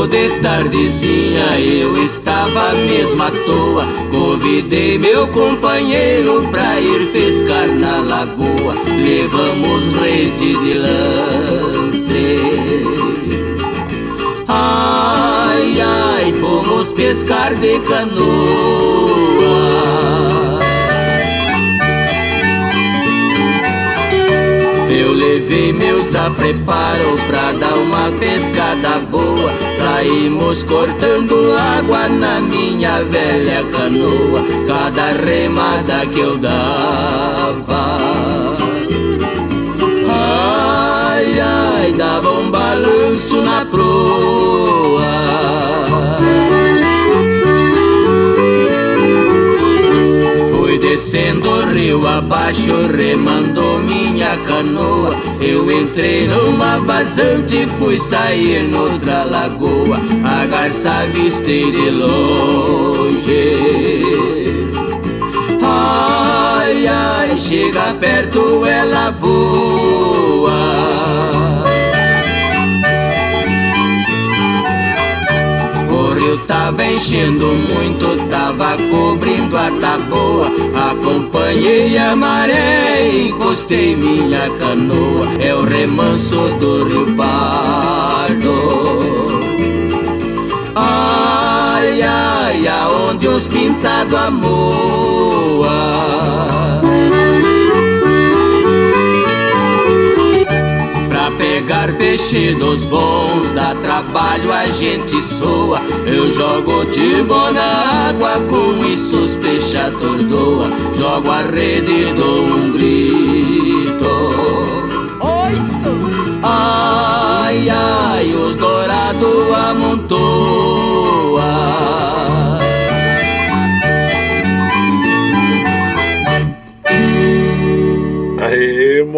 De 0.07 0.41
tardezinha 0.41 1.59
eu 1.61 2.03
estava 2.03 2.73
mesmo 2.73 3.23
à 3.23 3.31
toa. 3.31 3.87
Convidei 4.11 4.99
meu 4.99 5.29
companheiro 5.29 6.49
pra 6.51 6.81
ir 6.81 7.07
pescar 7.13 7.69
na 7.69 7.99
lagoa. 7.99 8.75
Levamos 8.87 9.87
rede 10.01 10.57
de 10.57 10.75
lance. 10.75 12.03
Ai, 14.49 15.81
ai, 15.81 16.35
fomos 16.41 16.93
pescar 16.93 17.55
de 17.55 17.79
canoa. 17.81 19.03
Eu 24.91 25.13
levei 25.13 25.73
apreparos 26.15 27.21
pra 27.29 27.53
dar 27.53 27.75
uma 27.79 28.11
pescada 28.19 28.99
boa. 29.11 29.53
Saímos 29.79 30.63
cortando 30.65 31.35
água 31.79 32.09
na 32.09 32.41
minha 32.41 33.05
velha 33.05 33.65
canoa. 33.65 34.43
Cada 34.67 35.13
remada 35.25 36.05
que 36.07 36.19
eu 36.19 36.37
dava. 36.39 37.99
Ai, 40.09 41.41
ai, 41.41 41.93
dava 41.93 42.31
um 42.33 42.51
balanço 42.51 43.41
na 43.41 43.65
proa. 43.65 45.52
Descendo 50.93 51.65
rio 51.73 52.07
abaixo, 52.07 52.87
remando 52.95 53.79
minha 53.79 54.37
canoa. 54.47 55.17
Eu 55.41 55.73
entrei 55.73 56.29
numa 56.29 56.81
vazante, 56.81 57.67
fui 57.79 57.99
sair 57.99 58.69
noutra 58.69 59.25
lagoa. 59.25 59.99
A 60.23 60.45
garça 60.45 60.91
avistei 60.91 61.71
de 61.71 61.89
longe. 61.89 63.23
Ai, 65.63 66.87
ai, 66.87 67.39
chega 67.39 67.95
perto 67.95 68.67
ela 68.67 69.11
voa. 69.13 70.22
Rio 76.23 76.39
tava 76.47 76.85
enchendo 76.85 77.47
muito, 77.47 78.29
tava 78.29 78.77
cobrindo 78.91 79.57
a 79.57 79.71
taboa. 79.81 80.49
Acompanhei 80.91 81.99
a 81.99 82.15
maré, 82.15 83.27
encostei 83.27 83.97
minha 83.97 84.49
canoa. 84.59 85.27
É 85.41 85.55
o 85.55 85.65
remanso 85.65 86.37
do 86.61 86.85
rio 86.85 87.17
Pardo. 87.17 88.53
Ai, 90.75 92.03
ai, 92.03 92.69
aonde 92.69 93.29
os 93.29 93.47
pintados 93.47 94.15
amoa. 94.15 95.73
Pegar 101.83 101.93
peixe 101.99 102.55
dos 102.55 102.85
bons, 102.85 103.53
dá 103.55 103.75
trabalho, 103.75 104.53
a 104.53 104.69
gente 104.69 105.21
soa. 105.23 105.81
Eu 106.07 106.33
jogo 106.33 106.85
timbo 106.87 107.51
na 107.51 108.09
água, 108.09 108.41
com 108.49 108.85
isso 108.87 109.17
os 109.17 109.35
peixador 109.37 110.23
doa. 110.25 110.71
Jogo 110.97 111.31
a 111.31 111.43
rede 111.43 112.13
dou 112.15 112.45
um. 112.45 112.63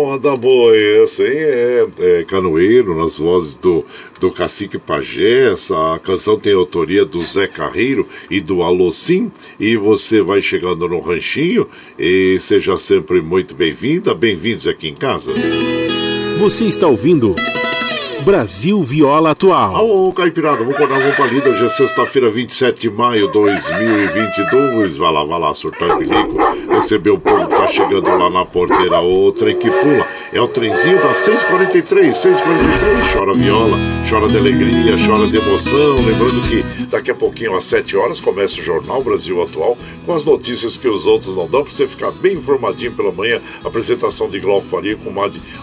Moda 0.05 0.36
boa 0.36 0.76
essa, 0.76 1.22
hein? 1.22 1.32
É, 1.35 1.86
é, 1.98 2.24
Canoeiro, 2.24 2.94
nas 2.94 3.16
vozes 3.16 3.55
do, 3.55 3.82
do 4.20 4.31
Cacique 4.31 4.78
Pajé. 4.78 5.51
Essa 5.51 5.98
canção 6.02 6.39
tem 6.39 6.52
autoria 6.52 7.06
do 7.06 7.22
Zé 7.22 7.47
Carreiro 7.47 8.06
e 8.31 8.39
do 8.39 8.62
Alocim. 8.62 9.32
E 9.59 9.78
você 9.78 10.20
vai 10.20 10.43
chegando 10.43 10.86
no 10.86 11.01
ranchinho 11.01 11.66
e 11.98 12.39
seja 12.39 12.76
sempre 12.76 13.22
muito 13.22 13.55
bem-vinda, 13.55 14.14
bem-vindos 14.14 14.68
aqui 14.68 14.89
em 14.89 14.94
casa. 14.94 15.32
Você 16.39 16.66
está 16.66 16.86
ouvindo. 16.86 17.35
Brasil 18.24 18.82
Viola 18.82 19.31
Atual. 19.31 19.86
Ô, 19.86 20.12
Caipirada, 20.12 20.59
vamos 20.59 20.74
acordar, 20.74 20.98
vamos 20.98 21.14
pra 21.14 21.26
lida. 21.26 21.51
Hoje 21.51 21.64
é 21.64 21.68
sexta-feira, 21.68 22.31
27 22.31 22.81
de 22.81 22.90
maio 22.90 23.26
de 23.26 23.32
2022. 23.35 24.97
Vai 24.97 25.12
lá, 25.12 25.24
vai 25.24 25.40
lá, 25.40 25.55
surtar 25.55 25.98
bilico. 25.98 26.36
Recebeu 26.85 27.15
o 27.15 27.19
povo 27.19 27.48
que 27.48 27.56
tá 27.56 27.66
chegando 27.66 28.06
lá 28.06 28.28
na 28.28 28.44
porteira. 28.44 29.01
O 29.01 29.32
trem 29.32 29.56
que 29.56 29.70
pula. 29.70 30.06
É 30.35 30.40
o 30.40 30.48
trenzinho 30.48 31.01
das 31.01 31.19
643, 31.19 32.16
643. 32.16 33.12
Chora 33.12 33.35
viola, 33.35 33.78
chora 34.09 34.28
de 34.28 34.36
alegria, 34.36 34.97
chora 35.06 35.28
de 35.28 35.36
emoção. 35.36 35.94
Lembrando 36.05 36.48
que 36.48 36.85
daqui 36.86 37.12
a 37.12 37.15
pouquinho, 37.15 37.55
às 37.55 37.65
7 37.65 37.97
horas, 37.97 38.20
começa 38.20 38.61
o 38.61 38.65
Jornal 38.65 39.01
Brasil 39.01 39.40
Atual 39.40 39.78
com 40.05 40.12
as 40.12 40.24
notícias 40.24 40.77
que 40.77 40.89
os 40.89 41.06
outros 41.06 41.36
não 41.36 41.47
dão, 41.47 41.62
pra 41.62 41.73
você 41.73 41.86
ficar 41.86 42.11
bem 42.11 42.36
informadinho 42.36 42.93
pela 42.93 43.12
manhã. 43.12 43.40
Apresentação 43.65 44.28
de 44.28 44.40
Glauco 44.40 44.66
Faria 44.66 44.97
com 44.97 45.12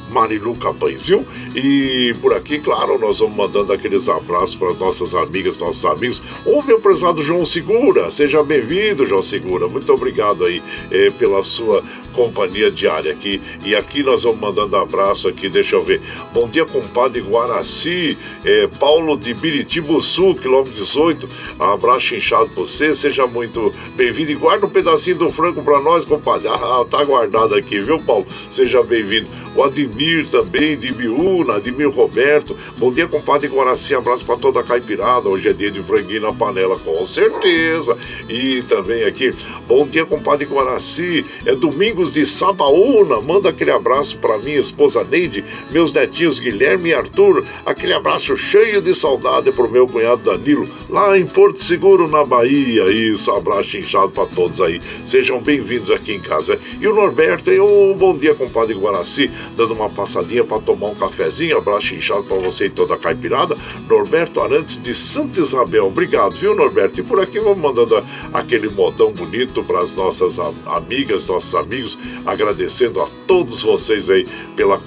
Marilu 0.10 0.56
Capães, 0.56 1.02
viu? 1.02 1.26
E 1.54 2.14
por 2.22 2.34
aqui 2.34 2.52
aqui, 2.52 2.60
claro, 2.60 3.00
nós 3.00 3.20
vamos 3.20 3.36
mandando 3.36 3.72
aqueles 3.72 4.10
abraços 4.10 4.56
para 4.56 4.70
as 4.70 4.80
nossas 4.80 5.16
amigas, 5.16 5.58
nossos 5.58 5.86
amigos. 5.86 6.22
O 6.46 6.62
meu 6.62 6.82
prezado 6.82 7.24
João 7.24 7.46
Segura, 7.46 8.12
seja 8.12 8.44
bem-vindo, 8.44 9.06
João 9.06 9.22
Segura. 9.22 9.68
Muito 9.68 9.92
obrigado 9.94 10.44
aí 10.44 10.62
eh, 10.92 11.12
pela 11.18 11.42
sua 11.44 11.82
companhia 12.12 12.72
diária 12.72 13.12
aqui. 13.12 13.42
E 13.64 13.76
aqui 13.76 14.04
nós 14.04 14.24
vamos 14.24 14.40
mandando 14.40 14.76
abraço 14.76 15.28
aqui, 15.28 15.50
deixa 15.50 15.76
eu 15.76 15.84
ver. 15.84 16.02
Bom 16.34 16.48
dia, 16.48 16.66
compadre 16.66 17.22
Guaraci, 17.22 18.18
é, 18.44 18.68
Paulo 18.68 19.18
de 19.18 19.34
Biritibo 19.34 20.00
Sul, 20.02 20.36
quilômetro 20.36 20.74
18. 20.74 21.28
Abraço 21.60 22.16
inchado 22.16 22.50
pra 22.50 22.62
você, 22.62 22.94
seja 22.94 23.28
muito 23.28 23.74
bem-vindo. 23.96 24.32
E 24.32 24.36
guarda 24.36 24.66
um 24.66 24.70
pedacinho 24.70 25.18
do 25.18 25.32
frango 25.32 25.64
para 25.64 25.80
nós, 25.80 26.06
compadre. 26.06 26.48
Ah, 26.48 26.86
tá 26.90 27.04
guardado 27.04 27.56
aqui, 27.56 27.80
viu, 27.80 28.00
Paulo? 28.00 28.26
Seja 28.50 28.82
bem-vindo. 28.84 29.30
O 29.56 29.64
Admir 29.64 30.28
também, 30.28 30.78
de 30.78 30.94
Biúna, 30.94 31.56
Admir 31.56 31.90
Roberto. 31.90 32.56
Bom 32.78 32.92
dia, 32.92 33.08
compadre 33.08 33.48
Guaraci. 33.50 33.94
Abraço 33.94 34.26
para 34.26 34.38
toda 34.38 34.62
a 34.62 34.64
caipirada. 34.64 35.28
Hoje 35.28 35.50
é 35.50 35.54
dia 35.54 35.70
de 35.70 35.84
franguinho 35.84 36.22
na 36.22 36.34
panela, 36.34 36.80
com 36.80 37.06
certeza. 37.06 37.98
E 38.30 38.62
também 38.64 39.04
aqui, 39.04 39.34
bom 39.68 39.86
dia, 39.86 40.06
compadre 40.06 40.46
Guaraci. 40.46 41.26
É 41.46 41.54
domingo 41.54 42.01
amigos 42.02 42.12
de 42.12 42.26
Sabaúna, 42.26 43.22
manda 43.22 43.50
aquele 43.50 43.70
abraço 43.70 44.18
para 44.18 44.38
minha 44.40 44.60
esposa 44.60 45.04
Neide, 45.04 45.46
meus 45.70 45.94
netinhos 45.94 46.40
Guilherme 46.40 46.90
e 46.90 46.94
Arthur, 46.94 47.46
aquele 47.64 47.94
abraço 47.94 48.36
cheio 48.36 48.82
de 48.82 48.96
saudade 48.96 49.52
pro 49.52 49.70
meu 49.70 49.88
cunhado 49.88 50.24
Danilo, 50.24 50.68
lá 50.90 51.18
em 51.18 51.26
Porto 51.26 51.64
Seguro, 51.64 52.08
na 52.08 52.26
Bahia. 52.26 52.92
Isso, 52.92 53.30
abraço 53.30 53.78
inchado 53.78 54.10
para 54.10 54.26
todos 54.26 54.60
aí. 54.62 54.82
Sejam 55.06 55.40
bem-vindos 55.40 55.92
aqui 55.92 56.14
em 56.14 56.20
casa. 56.20 56.58
E 56.80 56.88
o 56.88 56.96
Norberto, 56.96 57.52
um 57.52 57.94
bom 57.94 58.18
dia, 58.18 58.34
compadre 58.34 58.74
Guaraci, 58.74 59.30
dando 59.56 59.74
uma 59.74 59.90
passadinha 59.90 60.44
para 60.44 60.60
tomar 60.60 60.88
um 60.88 60.96
cafezinho. 60.96 61.58
Abraço 61.58 61.94
inchado 61.94 62.24
para 62.24 62.38
você 62.38 62.66
e 62.66 62.70
toda 62.70 62.96
a 62.96 62.98
caipirada. 62.98 63.56
Norberto 63.88 64.42
Arantes 64.42 64.82
de 64.82 64.96
Santa 64.96 65.40
Isabel. 65.40 65.88
Obrigado, 65.88 66.32
viu, 66.32 66.56
Norberto? 66.56 67.00
E 67.00 67.04
por 67.04 67.20
aqui 67.20 67.40
vamos 67.40 67.60
mandando 67.60 68.04
aquele 68.34 68.70
modão 68.70 69.12
bonito 69.12 69.64
para 69.64 69.82
as 69.82 69.94
nossas 69.94 70.40
amigas, 70.66 71.28
nossos 71.28 71.54
amigos 71.54 71.91
agradecendo 72.26 73.00
a 73.02 73.08
todos 73.28 73.62
vocês 73.62 74.10
aí 74.10 74.26
pela 74.56 74.80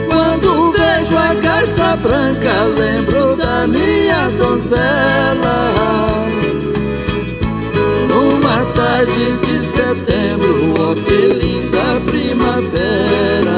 Quando 0.07 0.71
vejo 0.73 1.17
a 1.17 1.33
garça 1.33 1.97
branca, 1.97 2.65
lembro 2.77 3.37
da 3.37 3.67
minha 3.67 4.29
donzela. 4.39 5.73
Numa 8.07 8.67
tarde 8.75 9.39
de 9.39 9.59
setembro, 9.61 10.75
oh 10.79 10.95
que 10.95 11.27
linda 11.33 12.03
primavera. 12.05 13.57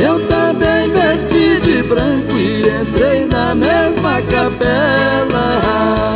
Eu 0.00 0.26
também 0.26 0.90
vesti 0.90 1.60
de 1.60 1.82
branco 1.82 2.32
e 2.32 2.66
entrei 2.66 3.26
na 3.26 3.54
mesma 3.54 4.22
capela. 4.22 6.13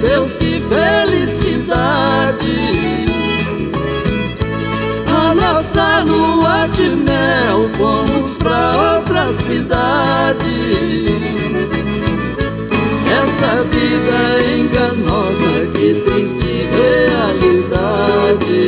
Deus, 0.00 0.36
que 0.36 0.60
felicidade 0.60 1.86
nossa 5.36 6.00
lua 6.02 6.66
de 6.68 6.88
mel 6.90 7.68
fomos 7.76 8.36
pra 8.38 8.96
outra 8.96 9.32
cidade. 9.32 11.06
Essa 13.10 13.62
vida 13.64 14.18
enganosa, 14.58 15.66
que 15.74 15.94
triste 16.04 16.66
realidade. 17.16 18.64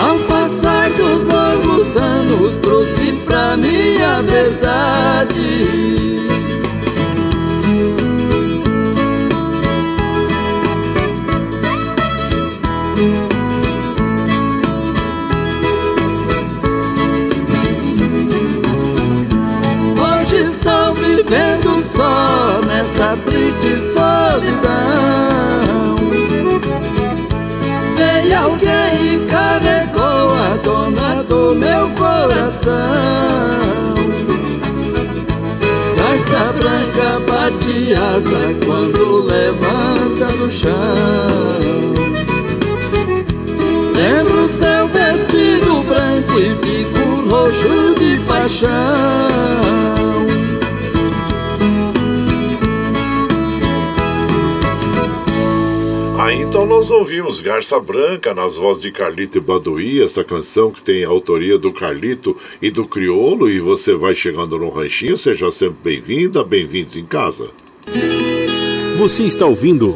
Ao 0.00 0.18
passar 0.20 0.90
dos 0.90 1.26
longos 1.26 1.96
anos, 1.96 2.56
trouxe 2.58 3.12
pra 3.24 3.56
mim 3.56 4.00
a 4.02 4.22
verdade. 4.22 5.65
Triste 23.36 23.76
solidão. 23.76 24.76
Veio 27.96 28.38
alguém 28.38 29.14
e 29.14 29.26
carregou 29.28 30.32
a 30.32 30.56
dona 30.62 31.22
do 31.24 31.54
meu 31.54 31.90
coração. 31.90 32.72
Garça 35.96 36.52
branca 36.56 37.20
bate 37.28 37.94
asa 37.94 38.54
quando 38.64 39.24
levanta 39.26 40.26
no 40.38 40.50
chão. 40.50 40.72
Lembro 43.94 44.48
seu 44.48 44.88
vestido 44.88 45.82
branco 45.82 46.38
e 46.38 46.54
fico 46.64 47.28
roxo 47.28 47.94
de 47.98 48.18
paixão. 48.26 50.15
Aí 56.26 56.42
então 56.42 56.66
nós 56.66 56.90
ouvimos 56.90 57.40
Garça 57.40 57.78
Branca 57.78 58.34
nas 58.34 58.56
vozes 58.56 58.82
de 58.82 58.90
Carlito 58.90 59.38
e 59.38 59.40
Baduí, 59.40 60.02
essa 60.02 60.24
canção 60.24 60.72
que 60.72 60.82
tem 60.82 61.04
a 61.04 61.08
autoria 61.08 61.56
do 61.56 61.72
Carlito 61.72 62.36
e 62.60 62.68
do 62.68 62.84
Criolo, 62.84 63.48
e 63.48 63.60
você 63.60 63.94
vai 63.94 64.12
chegando 64.12 64.58
no 64.58 64.68
ranchinho, 64.68 65.16
seja 65.16 65.48
sempre 65.52 65.76
bem-vinda, 65.84 66.42
bem-vindos 66.42 66.96
em 66.96 67.04
casa. 67.04 67.48
Você 68.98 69.22
está 69.22 69.46
ouvindo 69.46 69.94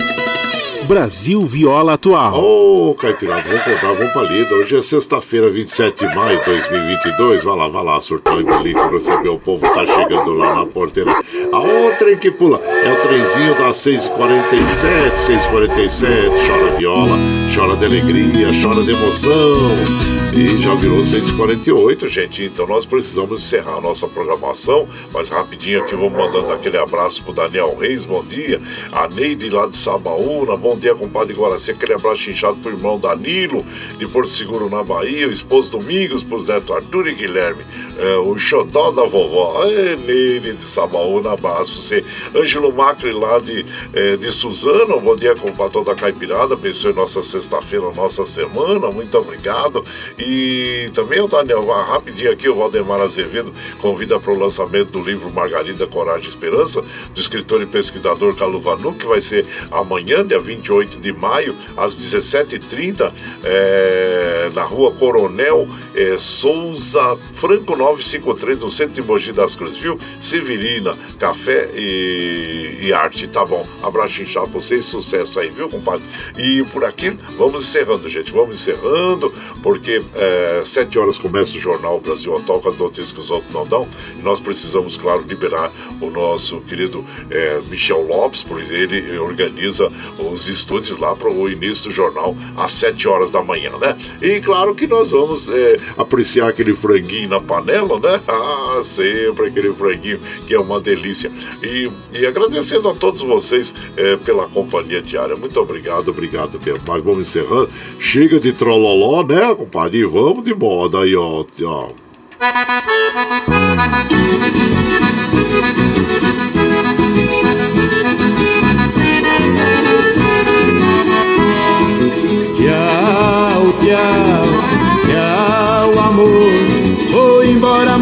Brasil 0.90 1.46
Viola 1.46 1.92
Atual. 1.92 2.34
Ô, 2.34 2.90
oh, 2.90 2.94
Caipirada, 2.96 3.48
vamos 3.48 3.62
contar, 3.62 3.92
vamos 3.92 4.12
pra 4.12 4.22
lida. 4.22 4.52
Hoje 4.56 4.76
é 4.76 4.82
sexta-feira, 4.82 5.48
27 5.48 6.04
de 6.04 6.16
maio 6.16 6.40
de 6.40 6.44
2022. 6.46 7.44
Vai 7.44 7.56
lá, 7.56 7.68
vai 7.68 7.84
lá, 7.84 8.00
surtou 8.00 8.40
e 8.40 8.42
belico, 8.42 8.88
receber 8.88 9.28
o 9.28 9.38
povo, 9.38 9.64
tá 9.72 9.86
chegando 9.86 10.32
lá 10.32 10.52
na 10.56 10.66
porteira. 10.66 11.12
A 11.52 11.58
outra 11.58 12.16
que 12.16 12.32
pula 12.32 12.60
é 12.64 12.92
o 12.92 12.96
trenzinho 13.02 13.54
das 13.54 13.76
6h47, 13.76 15.14
6h47. 15.14 16.08
Chora 16.48 16.76
viola, 16.76 17.16
chora 17.54 17.76
de 17.76 17.84
alegria, 17.84 18.48
chora 18.60 18.82
de 18.82 18.90
emoção. 18.90 20.19
E 20.32 20.62
já 20.62 20.74
virou 20.76 21.00
6h48, 21.00 22.06
gente. 22.06 22.44
Então 22.44 22.64
nós 22.64 22.86
precisamos 22.86 23.40
encerrar 23.40 23.78
a 23.78 23.80
nossa 23.80 24.06
programação. 24.06 24.88
Mas 25.12 25.28
rapidinho 25.28 25.82
aqui, 25.82 25.96
vamos 25.96 26.12
mandando 26.12 26.52
aquele 26.52 26.78
abraço 26.78 27.24
pro 27.24 27.32
Daniel 27.32 27.76
Reis, 27.76 28.04
bom 28.04 28.22
dia. 28.22 28.60
A 28.92 29.08
Neide 29.08 29.50
lá 29.50 29.66
de 29.66 29.76
Sabaúna, 29.76 30.56
bom 30.56 30.78
dia, 30.78 30.94
compadre 30.94 31.34
Guaraci. 31.34 31.72
Aquele 31.72 31.94
abraço 31.94 32.30
inchado 32.30 32.56
pro 32.58 32.70
irmão 32.70 32.96
Danilo, 32.96 33.66
de 33.98 34.06
Porto 34.06 34.28
Seguro 34.28 34.70
na 34.70 34.84
Bahia. 34.84 35.26
O 35.26 35.32
esposo 35.32 35.72
Domingos, 35.72 36.22
pros 36.22 36.46
netos 36.46 36.70
Arthur 36.70 37.08
e 37.08 37.14
Guilherme. 37.14 37.64
É, 38.00 38.16
o 38.16 38.38
xodó 38.38 38.90
da 38.90 39.04
vovó. 39.04 39.64
É, 39.66 39.94
Neide 39.94 40.54
de 40.54 40.64
Sabaúna, 40.64 41.32
abraço 41.32 41.74
você. 41.74 42.02
Ângelo 42.34 42.72
Macri 42.72 43.12
lá 43.12 43.38
de, 43.38 43.64
é, 43.92 44.16
de 44.16 44.32
Suzano, 44.32 44.98
bom 45.00 45.14
dia, 45.14 45.36
compadre 45.36 45.72
toda 45.72 45.92
a 45.92 45.94
caipirada. 45.94 46.54
Abençoe 46.54 46.94
nossa 46.94 47.20
sexta-feira, 47.20 47.90
nossa 47.92 48.24
semana. 48.24 48.90
Muito 48.90 49.16
obrigado. 49.18 49.84
E 50.18 50.90
também 50.94 51.20
o 51.20 51.28
Daniel, 51.28 51.62
rapidinho 51.66 52.32
aqui, 52.32 52.48
o 52.48 52.54
Valdemar 52.54 53.00
Azevedo 53.00 53.52
convida 53.80 54.18
para 54.18 54.32
o 54.32 54.38
lançamento 54.38 54.90
do 54.92 55.02
livro 55.02 55.30
Margarida 55.30 55.86
Coragem 55.86 56.26
e 56.26 56.30
Esperança, 56.30 56.82
do 57.12 57.20
escritor 57.20 57.60
e 57.60 57.66
pesquisador 57.66 58.34
Calu 58.34 58.60
Vanu, 58.60 58.94
que 58.94 59.06
vai 59.06 59.20
ser 59.20 59.46
amanhã, 59.70 60.26
dia 60.26 60.40
28 60.40 60.98
de 60.98 61.12
maio, 61.12 61.54
às 61.76 61.96
17h30, 61.96 63.12
é, 63.44 64.50
na 64.54 64.62
rua 64.62 64.92
Coronel 64.92 65.68
é, 65.94 66.16
Souza 66.16 67.18
Franco 67.34 67.76
953, 67.90 68.58
no 68.58 68.70
centro 68.70 68.94
de 68.94 69.02
Mogi 69.02 69.32
das 69.32 69.54
Cruzes, 69.54 69.78
viu? 69.78 69.98
Severina, 70.18 70.96
café 71.18 71.70
e, 71.74 72.78
e 72.82 72.92
arte, 72.92 73.26
tá 73.26 73.44
bom. 73.44 73.66
Abraço 73.82 74.22
inchado 74.22 74.48
pra 74.48 74.60
vocês, 74.60 74.84
sucesso 74.84 75.40
aí, 75.40 75.50
viu, 75.50 75.68
compadre? 75.68 76.04
E 76.38 76.62
por 76.64 76.84
aqui, 76.84 77.10
vamos 77.36 77.62
encerrando, 77.62 78.08
gente, 78.08 78.32
vamos 78.32 78.60
encerrando, 78.60 79.32
porque 79.62 80.02
é, 80.14 80.62
sete 80.64 80.98
horas 80.98 81.18
começa 81.18 81.56
o 81.56 81.60
Jornal 81.60 82.00
Brasil 82.00 82.36
Atual 82.36 82.60
com 82.60 82.68
as 82.68 82.76
notícias 82.76 83.12
que 83.12 83.20
os 83.20 83.30
outros 83.30 83.52
não 83.52 83.66
dão. 83.66 83.88
E 84.18 84.22
nós 84.22 84.38
precisamos, 84.38 84.96
claro, 84.96 85.22
liberar 85.26 85.70
o 86.00 86.10
nosso 86.10 86.60
querido 86.60 87.04
é, 87.30 87.60
Michel 87.68 88.06
Lopes, 88.06 88.42
porque 88.42 88.72
ele 88.72 89.18
organiza 89.18 89.90
os 90.18 90.48
estúdios 90.48 90.98
lá 90.98 91.14
para 91.16 91.30
o 91.30 91.48
início 91.48 91.84
do 91.84 91.90
jornal 91.90 92.36
às 92.56 92.72
sete 92.72 93.08
horas 93.08 93.30
da 93.30 93.42
manhã, 93.42 93.72
né? 93.78 93.96
E 94.20 94.40
claro 94.40 94.74
que 94.74 94.86
nós 94.86 95.10
vamos 95.10 95.48
é, 95.48 95.76
apreciar 95.96 96.48
aquele 96.48 96.74
franguinho 96.74 97.28
na 97.28 97.40
panela, 97.40 97.79
né? 97.86 98.20
Ah, 98.30 98.80
sempre 98.82 99.48
aquele 99.48 99.72
franguinho 99.72 100.20
que 100.46 100.54
é 100.54 100.58
uma 100.58 100.80
delícia. 100.80 101.30
E, 101.62 101.90
e 102.12 102.26
agradecendo 102.26 102.88
a 102.88 102.94
todos 102.94 103.20
vocês 103.20 103.74
é, 103.96 104.16
pela 104.16 104.48
companhia 104.48 105.02
diária. 105.02 105.36
Muito 105.36 105.58
obrigado, 105.60 106.08
obrigado 106.08 106.60
mesmo. 106.60 106.80
Mas 106.86 107.02
vamos 107.02 107.28
encerrando. 107.28 107.68
Chega 107.98 108.38
de 108.38 108.52
trololó, 108.52 109.22
né, 109.24 109.54
compadre? 109.54 110.04
Vamos 110.04 110.44
de 110.44 110.54
moda 110.54 111.00
aí, 111.00 111.14
ó. 111.14 111.44
ó. 111.64 111.88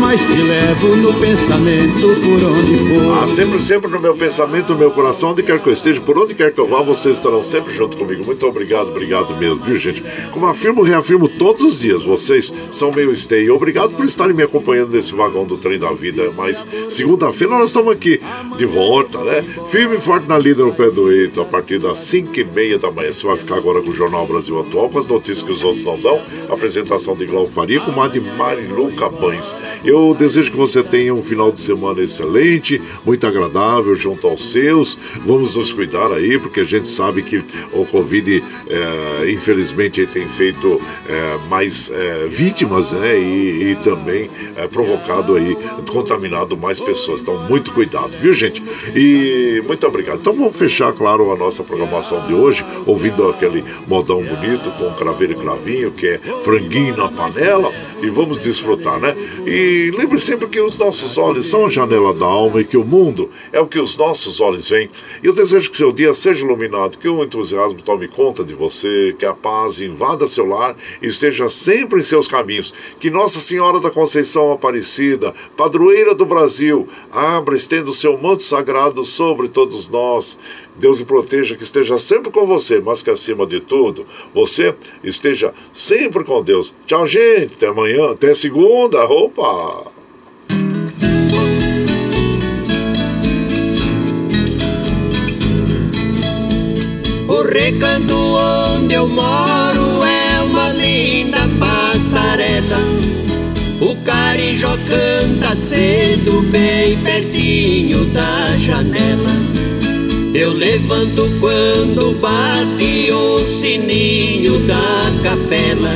Mas 0.09 0.23
te 0.23 0.41
levo 0.41 0.97
no 0.97 1.13
pensamento 1.21 2.01
por 2.01 2.43
onde 2.43 2.79
for. 2.79 3.23
Ah, 3.23 3.27
sempre, 3.27 3.61
sempre 3.61 3.91
no 3.91 4.01
meu 4.01 4.17
pensamento, 4.17 4.73
no 4.73 4.79
meu 4.79 4.91
coração, 4.91 5.33
onde 5.33 5.43
quer 5.43 5.61
que 5.63 5.69
eu 5.69 5.73
esteja, 5.75 6.01
por 6.01 6.17
onde 6.17 6.35
quer 6.35 6.51
que 6.51 6.59
eu 6.59 6.67
vá, 6.67 6.81
vocês 6.81 7.17
estarão 7.17 7.43
sempre 7.43 7.75
junto 7.75 7.95
comigo. 7.95 8.25
Muito 8.25 8.47
obrigado, 8.47 8.89
obrigado 8.89 9.37
mesmo, 9.37 9.63
viu, 9.63 9.77
gente? 9.77 10.03
Como 10.33 10.47
afirmo, 10.47 10.81
reafirmo 10.81 11.29
todos 11.29 11.63
os 11.63 11.81
dias, 11.81 12.03
vocês 12.05 12.55
são 12.71 12.91
meu 12.91 13.15
stay. 13.15 13.51
Obrigado 13.51 13.93
por 13.93 14.07
estarem 14.07 14.35
me 14.35 14.43
acompanhando 14.43 14.95
nesse 14.95 15.15
vagão 15.15 15.45
do 15.45 15.59
trem 15.59 15.79
da 15.79 15.93
vida. 15.93 16.33
Mas 16.35 16.67
segunda-feira 16.89 17.59
nós 17.59 17.69
estamos 17.69 17.93
aqui 17.93 18.19
de 18.57 18.65
volta, 18.65 19.19
né? 19.19 19.45
Firme 19.71 19.97
e 19.97 20.01
forte 20.01 20.27
na 20.27 20.39
lida 20.39 20.65
no 20.65 20.73
pé 20.73 20.91
do 20.91 21.13
eito, 21.13 21.39
a 21.39 21.45
partir 21.45 21.79
das 21.79 21.99
5 21.99 22.41
e 22.41 22.45
meia 22.45 22.79
da 22.79 22.91
manhã. 22.91 23.13
Você 23.13 23.27
vai 23.27 23.37
ficar 23.37 23.57
agora 23.57 23.83
com 23.83 23.91
o 23.91 23.95
Jornal 23.95 24.27
Brasil 24.27 24.59
Atual, 24.59 24.89
com 24.89 24.99
as 24.99 25.07
notícias 25.07 25.43
que 25.43 25.53
os 25.53 25.63
outros 25.63 25.85
não 25.85 26.01
dão. 26.01 26.19
Apresentação 26.49 27.15
de 27.15 27.27
Glauco 27.27 27.53
Faria 27.53 27.79
com 27.81 27.91
uma 27.91 28.09
de 28.09 28.21
Marilu 28.21 28.91
Capães. 28.93 29.55
Eu 29.85 29.98
desejo 30.15 30.51
que 30.51 30.57
você 30.57 30.83
tenha 30.83 31.15
um 31.15 31.23
final 31.23 31.51
de 31.51 31.61
semana 31.61 32.03
excelente, 32.03 32.81
muito 33.05 33.27
agradável 33.27 33.95
junto 33.95 34.27
aos 34.27 34.53
seus. 34.53 34.99
Vamos 35.25 35.55
nos 35.55 35.73
cuidar 35.73 36.12
aí, 36.12 36.39
porque 36.39 36.61
a 36.61 36.65
gente 36.65 36.89
sabe 36.89 37.23
que 37.23 37.43
o 37.73 37.85
Covid, 37.85 38.43
é, 38.69 39.31
infelizmente, 39.31 40.07
tem 40.07 40.27
feito 40.29 40.81
é, 41.09 41.39
mais 41.49 41.91
é, 41.91 42.27
vítimas, 42.29 42.93
né? 42.93 43.19
E, 43.19 43.73
e 43.73 43.77
também 43.77 44.31
provocado 44.73 45.37
aí, 45.37 45.57
contaminado 45.91 46.57
mais 46.57 46.81
pessoas. 46.81 47.20
Então, 47.20 47.39
muito 47.49 47.73
cuidado, 47.73 48.16
viu, 48.19 48.33
gente? 48.33 48.62
E 48.95 49.62
muito 49.66 49.87
obrigado. 49.87 50.19
Então, 50.20 50.33
vamos 50.33 50.57
fechar, 50.57 50.93
claro, 50.93 51.33
a 51.33 51.37
nossa 51.37 51.62
programação 51.62 52.27
de 52.27 52.35
hoje, 52.35 52.65
ouvindo 52.87 53.29
aquele 53.29 53.65
modão 53.87 54.23
bonito 54.23 54.70
com 54.73 54.93
craveiro 54.95 55.35
e 55.35 55.37
cravinho, 55.37 55.91
que 55.93 56.07
é 56.07 56.20
franguinho 56.43 56.97
na 56.97 57.09
panela, 57.09 57.73
e 58.03 58.09
vamos 58.09 58.39
desfrutar, 58.39 58.99
né? 58.99 59.15
E 59.47 59.88
lembre 59.90 60.19
sempre 60.19 60.48
que 60.48 60.60
os 60.60 60.77
nossos 60.77 61.16
olhos 61.16 61.47
são 61.47 61.66
a 61.66 61.69
janela 61.69 62.12
da 62.12 62.27
alma 62.27 62.60
e 62.60 62.65
que 62.65 62.77
o 62.77 62.85
mundo 62.85 63.31
é 63.52 63.60
o 63.60 63.66
que 63.66 63.78
os 63.78 63.97
nossos 63.97 64.40
olhos 64.40 64.69
veem. 64.69 64.90
E 65.23 65.27
eu 65.27 65.32
desejo 65.32 65.70
que 65.70 65.77
seu 65.77 65.93
dia 65.93 66.12
seja 66.12 66.44
iluminado, 66.44 66.98
que 66.98 67.09
o 67.09 67.23
entusiasmo 67.23 67.81
tome 67.82 68.09
conta 68.09 68.43
de 68.43 68.55
você, 68.55 69.15
que 69.19 69.24
a 69.24 69.32
paz 69.32 69.81
invada 69.81 70.27
seu 70.27 70.47
lar 70.47 70.77
e 71.01 71.06
esteja 71.06 71.48
sempre 71.48 72.01
em 72.01 72.05
seus 72.05 72.27
caminhos. 72.27 72.74
Que 72.98 73.10
Nossa 73.10 73.40
Senhora 73.40 73.78
da 73.78 73.90
Conceição 73.90 74.52
Aparecida, 74.52 75.32
padroeira 75.56 76.15
do 76.15 76.27
Brasil, 76.27 76.89
abra, 77.10 77.55
estenda 77.55 77.90
o 77.90 77.94
seu 77.94 78.19
manto 78.19 78.43
sagrado 78.43 79.05
sobre 79.05 79.48
todos 79.48 79.89
nós. 79.89 80.36
Deus 80.79 81.01
o 81.01 81.07
proteja, 81.07 81.57
que 81.57 81.63
esteja 81.63 81.99
sempre 81.99 82.31
com 82.31 82.47
você, 82.47 82.81
mas 82.81 83.03
que 83.03 83.11
acima 83.11 83.47
de 83.47 83.61
tudo, 83.61 84.07
você 84.33 84.75
esteja 85.03 85.53
sempre 85.73 86.25
com 86.25 86.43
Deus. 86.43 86.75
Tchau, 86.87 87.07
gente. 87.07 87.55
Até 87.55 87.67
amanhã, 87.67 88.13
até 88.13 88.35
segunda. 88.35 89.05
Opa! 89.05 89.99
O 97.29 97.43
recanto 97.43 98.15
onde 98.15 98.95
eu 98.95 99.07
moro 99.07 100.03
é 100.05 100.43
uma 100.43 100.71
linda 100.71 101.41
passarela. 101.59 102.79
O 103.81 103.95
carijó 104.05 104.77
canta 104.89 105.55
cedo, 105.55 106.43
bem 106.51 106.99
pertinho 107.03 108.07
da 108.07 108.57
janela. 108.57 109.58
Eu 110.39 110.52
levanto 110.52 111.28
quando 111.40 112.12
bate 112.20 113.10
o 113.10 113.40
sininho 113.40 114.60
da 114.69 115.02
capela 115.20 115.93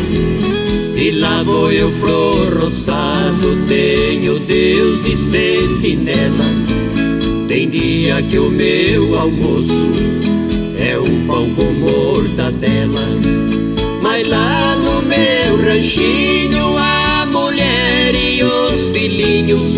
E 0.97 1.13
lá 1.13 1.45
vou 1.45 1.71
eu 1.71 1.93
pro 2.01 2.59
roçado, 2.59 3.57
tenho 3.69 4.41
Deus 4.41 5.01
de 5.05 5.17
sentinela 5.17 6.45
Tem 7.47 7.71
dia 7.71 8.21
que 8.21 8.37
o 8.37 8.51
meu 8.51 9.17
almoço 9.17 9.93
é 10.77 10.99
um 10.99 11.25
pão 11.25 11.49
com 11.55 11.73
mortadela. 11.75 13.07
Mas 14.03 14.27
lá 14.27 14.75
no 14.75 15.03
meu 15.03 15.65
ranchinho 15.65 16.77
a 16.77 17.25
mulher 17.27 18.13
e 18.13 18.43
os 18.43 18.89
filhinhos 18.89 19.73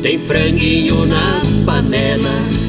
tem 0.00 0.16
franguinho 0.16 1.04
na 1.06 1.42
panela. 1.66 2.59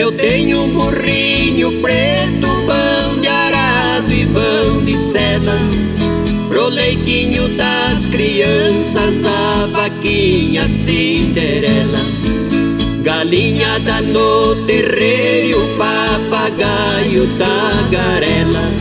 Eu 0.00 0.10
tenho 0.12 0.62
um 0.62 0.72
burrinho 0.72 1.72
preto, 1.82 2.46
pão 2.66 3.20
de 3.20 3.28
arado 3.28 4.10
e 4.10 4.24
pão 4.24 4.82
de 4.82 4.96
seda. 4.96 5.52
Pro 6.48 6.68
leitinho 6.68 7.50
das 7.50 8.06
crianças, 8.06 9.26
a 9.26 9.66
vaquinha 9.66 10.66
Cinderela. 10.66 11.98
Galinhada 13.02 14.00
no 14.00 14.56
terreiro, 14.64 15.68
papagaio 15.76 17.26
da 17.36 17.70
garela. 17.90 18.72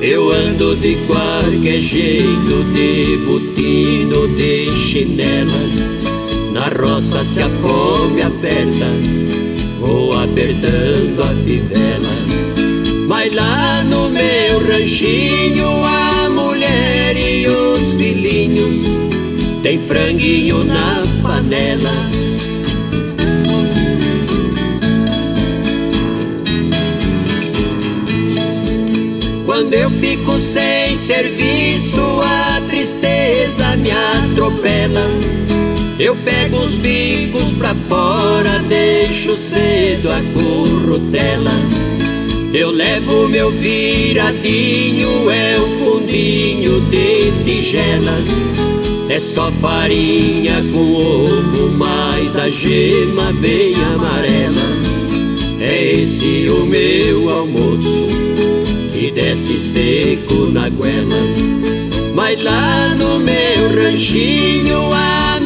Eu 0.00 0.28
ando 0.28 0.74
de 0.74 0.96
qualquer 1.06 1.80
jeito, 1.80 2.64
de 2.74 3.16
botino, 3.18 4.26
de 4.36 4.68
chinela. 4.70 5.52
Na 6.52 6.66
roça 6.66 7.24
se 7.24 7.42
a 7.42 7.48
fome 7.48 8.22
aperta 8.22 9.41
vou 9.82 10.12
apertando 10.12 11.22
a 11.22 11.34
fivela. 11.44 12.08
Mas 13.08 13.32
lá 13.32 13.82
no 13.84 14.08
meu 14.08 14.64
ranchinho, 14.64 15.68
a 15.84 16.30
mulher 16.30 17.16
e 17.16 17.46
os 17.48 17.92
filhinhos 17.94 18.76
tem 19.62 19.78
franguinho 19.78 20.64
na 20.64 21.02
panela. 21.22 21.90
Quando 29.44 29.74
eu 29.74 29.90
fico 29.90 30.38
sem 30.38 30.96
serviço, 30.96 32.00
a 32.00 32.60
tristeza 32.68 33.76
me 33.76 33.90
atropela. 33.90 35.06
Eu 36.02 36.16
pego 36.16 36.56
os 36.56 36.74
bicos 36.74 37.52
pra 37.52 37.76
fora, 37.76 38.58
deixo 38.68 39.36
cedo 39.36 40.10
a 40.10 40.20
currutela. 40.32 41.52
Eu 42.52 42.72
levo 42.72 43.28
meu 43.28 43.52
viradinho, 43.52 45.30
é 45.30 45.56
o 45.60 45.78
fundinho 45.78 46.80
de 46.90 47.30
tigela. 47.44 48.18
É 49.08 49.20
só 49.20 49.48
farinha 49.52 50.60
com 50.72 50.92
ovo, 50.92 51.70
mais 51.70 52.32
da 52.32 52.50
gema 52.50 53.32
bem 53.34 53.72
amarela. 53.94 54.66
É 55.60 56.00
esse 56.00 56.48
o 56.50 56.66
meu 56.66 57.30
almoço, 57.30 58.08
que 58.92 59.08
desce 59.12 59.56
seco 59.56 60.46
na 60.46 60.68
goela. 60.68 61.22
Mas 62.12 62.42
lá 62.42 62.88
no 62.88 63.20
meu 63.20 63.68
ranchinho, 63.72 64.92
a 64.92 65.40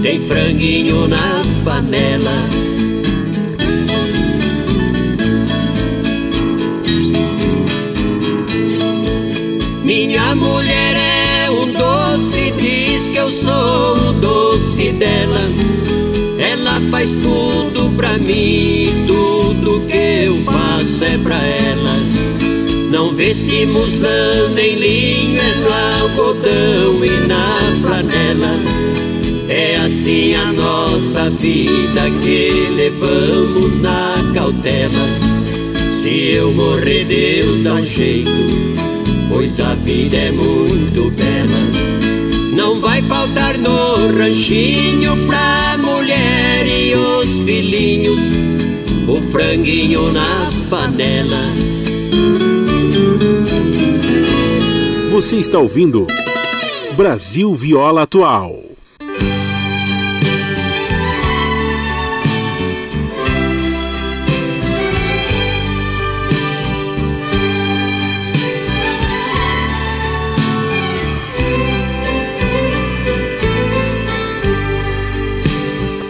tem 0.00 0.20
franguinho 0.20 1.08
na 1.08 1.42
panela. 1.64 2.30
Minha 9.82 10.36
mulher 10.36 10.94
é 10.94 11.50
um 11.50 11.72
doce, 11.72 12.52
diz 12.52 13.08
que 13.08 13.16
eu 13.16 13.30
sou 13.30 14.10
o 14.10 14.12
doce 14.12 14.92
dela. 14.92 15.40
Ela 16.38 16.80
faz 16.92 17.10
tudo 17.10 17.90
pra 17.96 18.18
mim, 18.18 19.04
tudo 19.08 19.80
que 19.88 20.26
eu 20.26 20.36
faço 20.44 21.02
é 21.02 21.18
pra 21.18 21.44
ela. 21.44 22.13
Não 22.94 23.12
vestimos 23.12 23.98
lã 23.98 24.50
nem 24.54 24.76
linho, 24.76 25.40
é 25.40 25.54
no 25.56 26.02
algodão 26.04 27.04
e 27.04 27.26
na 27.26 27.52
flanela. 27.82 28.54
É 29.48 29.74
assim 29.84 30.32
a 30.36 30.52
nossa 30.52 31.28
vida 31.28 32.08
que 32.22 32.68
levamos 32.76 33.80
na 33.80 34.14
cautela. 34.32 35.08
Se 35.90 36.34
eu 36.34 36.52
morrer, 36.52 37.04
Deus 37.06 37.64
dá 37.64 37.82
jeito, 37.82 38.30
pois 39.28 39.58
a 39.58 39.74
vida 39.74 40.16
é 40.16 40.30
muito 40.30 41.10
bela. 41.16 42.54
Não 42.56 42.80
vai 42.80 43.02
faltar 43.02 43.58
no 43.58 44.16
ranchinho 44.16 45.16
pra 45.26 45.76
mulher 45.78 46.64
e 46.64 46.94
os 46.94 47.40
filhinhos, 47.40 48.20
o 49.08 49.16
franguinho 49.32 50.12
na 50.12 50.48
panela. 50.70 51.73
Você 55.14 55.36
está 55.36 55.60
ouvindo 55.60 56.08
Brasil 56.96 57.54
Viola 57.54 58.02
Atual. 58.02 58.60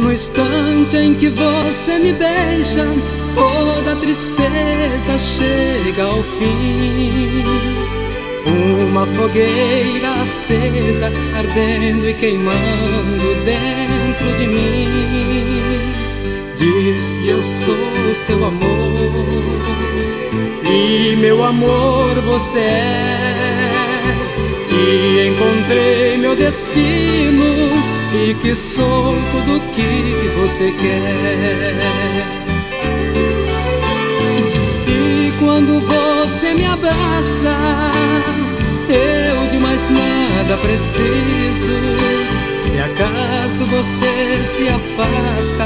No 0.00 0.10
instante 0.10 0.96
em 0.96 1.12
que 1.12 1.28
você 1.28 1.98
me 1.98 2.14
beija, 2.14 2.86
toda 3.36 3.96
tristeza 3.96 5.18
chega 5.18 6.04
ao 6.04 6.22
fim. 6.38 8.03
Uma 8.88 9.06
fogueira 9.06 10.22
acesa, 10.22 11.12
ardendo 11.36 12.08
e 12.08 12.14
queimando 12.14 13.34
dentro 13.44 14.38
de 14.38 14.46
mim. 14.46 15.60
Diz 16.56 17.02
que 17.20 17.28
eu 17.28 17.42
sou 17.64 17.94
seu 18.26 18.44
amor, 18.44 19.26
e 20.70 21.16
meu 21.16 21.44
amor 21.44 22.14
você 22.20 22.58
é. 22.58 23.68
E 24.70 25.28
encontrei 25.28 26.16
meu 26.16 26.36
destino, 26.36 27.70
e 28.14 28.34
que 28.34 28.54
sou 28.54 29.14
tudo 29.32 29.60
que 29.74 30.30
você 30.38 30.72
quer. 30.80 31.78
E 34.88 35.32
quando 35.38 35.80
você 35.80 36.54
me 36.54 36.64
abraça, 36.64 37.93
nada 40.54 40.56
preciso. 40.56 41.74
Se 42.62 42.78
acaso 42.78 43.64
você 43.66 44.12
se 44.56 44.68
afasta, 44.68 45.64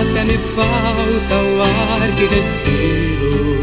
até 0.00 0.24
me 0.24 0.38
falta 0.54 1.36
o 1.36 1.62
ar 1.62 2.12
que 2.16 2.26
respiro. 2.26 3.60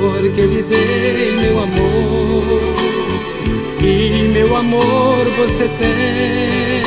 Porque 0.00 0.42
lhe 0.42 0.62
dei 0.62 1.36
meu 1.40 1.62
amor, 1.62 2.62
e 3.82 4.28
meu 4.28 4.56
amor 4.56 5.24
você 5.36 5.68
tem. 5.78 6.84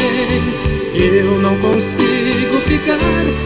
Eu 0.95 1.40
não 1.40 1.56
consigo 1.60 2.60
ficar, 2.66 2.98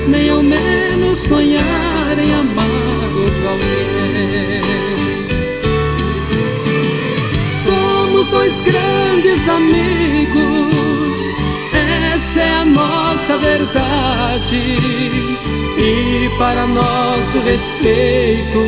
nem 0.08 0.30
ao 0.30 0.41
menos 0.41 1.20
sonhar 1.20 2.18
em 2.18 2.34
amar 2.34 2.66
outro 3.16 3.49
alguém. 3.49 4.01
Dois 8.41 8.59
grandes 8.61 9.47
amigos, 9.47 10.73
essa 12.11 12.39
é 12.39 12.53
a 12.55 12.65
nossa 12.65 13.38
verdade. 13.38 14.77
E 15.77 16.30
para 16.39 16.65
nós 16.65 17.35
o 17.35 17.39
respeito 17.41 18.59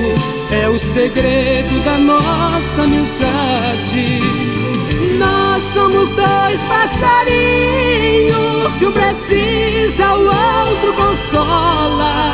é 0.52 0.70
o 0.70 0.78
segredo 0.78 1.84
da 1.84 1.98
nossa 1.98 2.84
amizade. 2.84 4.20
Nós 5.18 5.64
somos 5.74 6.08
dois 6.10 6.60
passarinhos, 6.66 8.34
se 8.78 8.86
um 8.86 8.92
precisa, 8.92 10.14
o 10.14 10.26
outro 10.26 10.94
consola. 10.94 12.34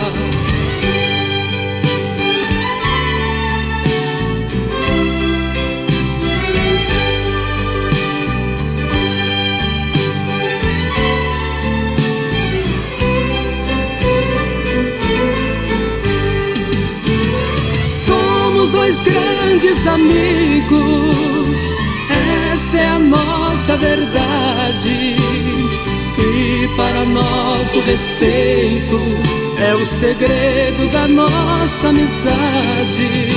Dois 18.91 19.01
grandes 19.03 19.87
amigos 19.87 21.55
essa 22.51 22.77
é 22.77 22.87
a 22.87 22.99
nossa 22.99 23.77
verdade. 23.77 25.15
E 26.17 26.67
para 26.75 27.05
nós 27.05 27.75
o 27.75 27.79
respeito 27.79 28.99
é 29.59 29.73
o 29.73 29.85
segredo 29.85 30.91
da 30.91 31.07
nossa 31.07 31.87
amizade. 31.87 33.29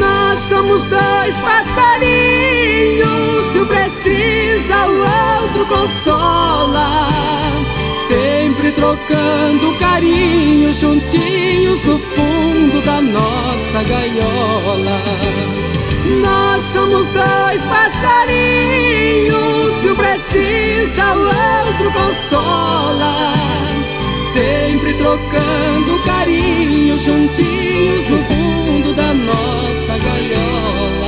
Nós 0.00 0.38
somos 0.48 0.84
dois 0.84 1.36
passarinhos, 1.36 3.06
se 3.52 3.58
o 3.58 3.66
precisa 3.66 4.86
o 4.86 4.98
outro 4.98 5.66
consola. 5.66 7.08
Sempre 8.08 8.72
trocando 8.72 9.76
carinho 9.78 10.72
juntinhos 10.72 11.84
no 11.84 11.98
fundo 11.98 12.80
da 12.82 13.02
nossa 13.02 13.82
gaiola. 13.86 15.02
Nós 16.22 16.64
somos 16.72 17.06
dois 17.08 17.62
passarinhos, 17.64 19.34
se 19.82 19.88
o 19.90 19.94
precisa 19.94 21.14
o 21.14 21.26
outro 21.26 21.92
consola. 21.92 23.34
Sempre 24.32 24.94
trocando 24.94 26.02
carinho 26.06 26.98
juntinhos 26.98 28.08
no 28.08 28.24
fundo 28.24 28.94
da 28.94 29.12
nossa 29.12 29.98
gaiola. 30.02 31.07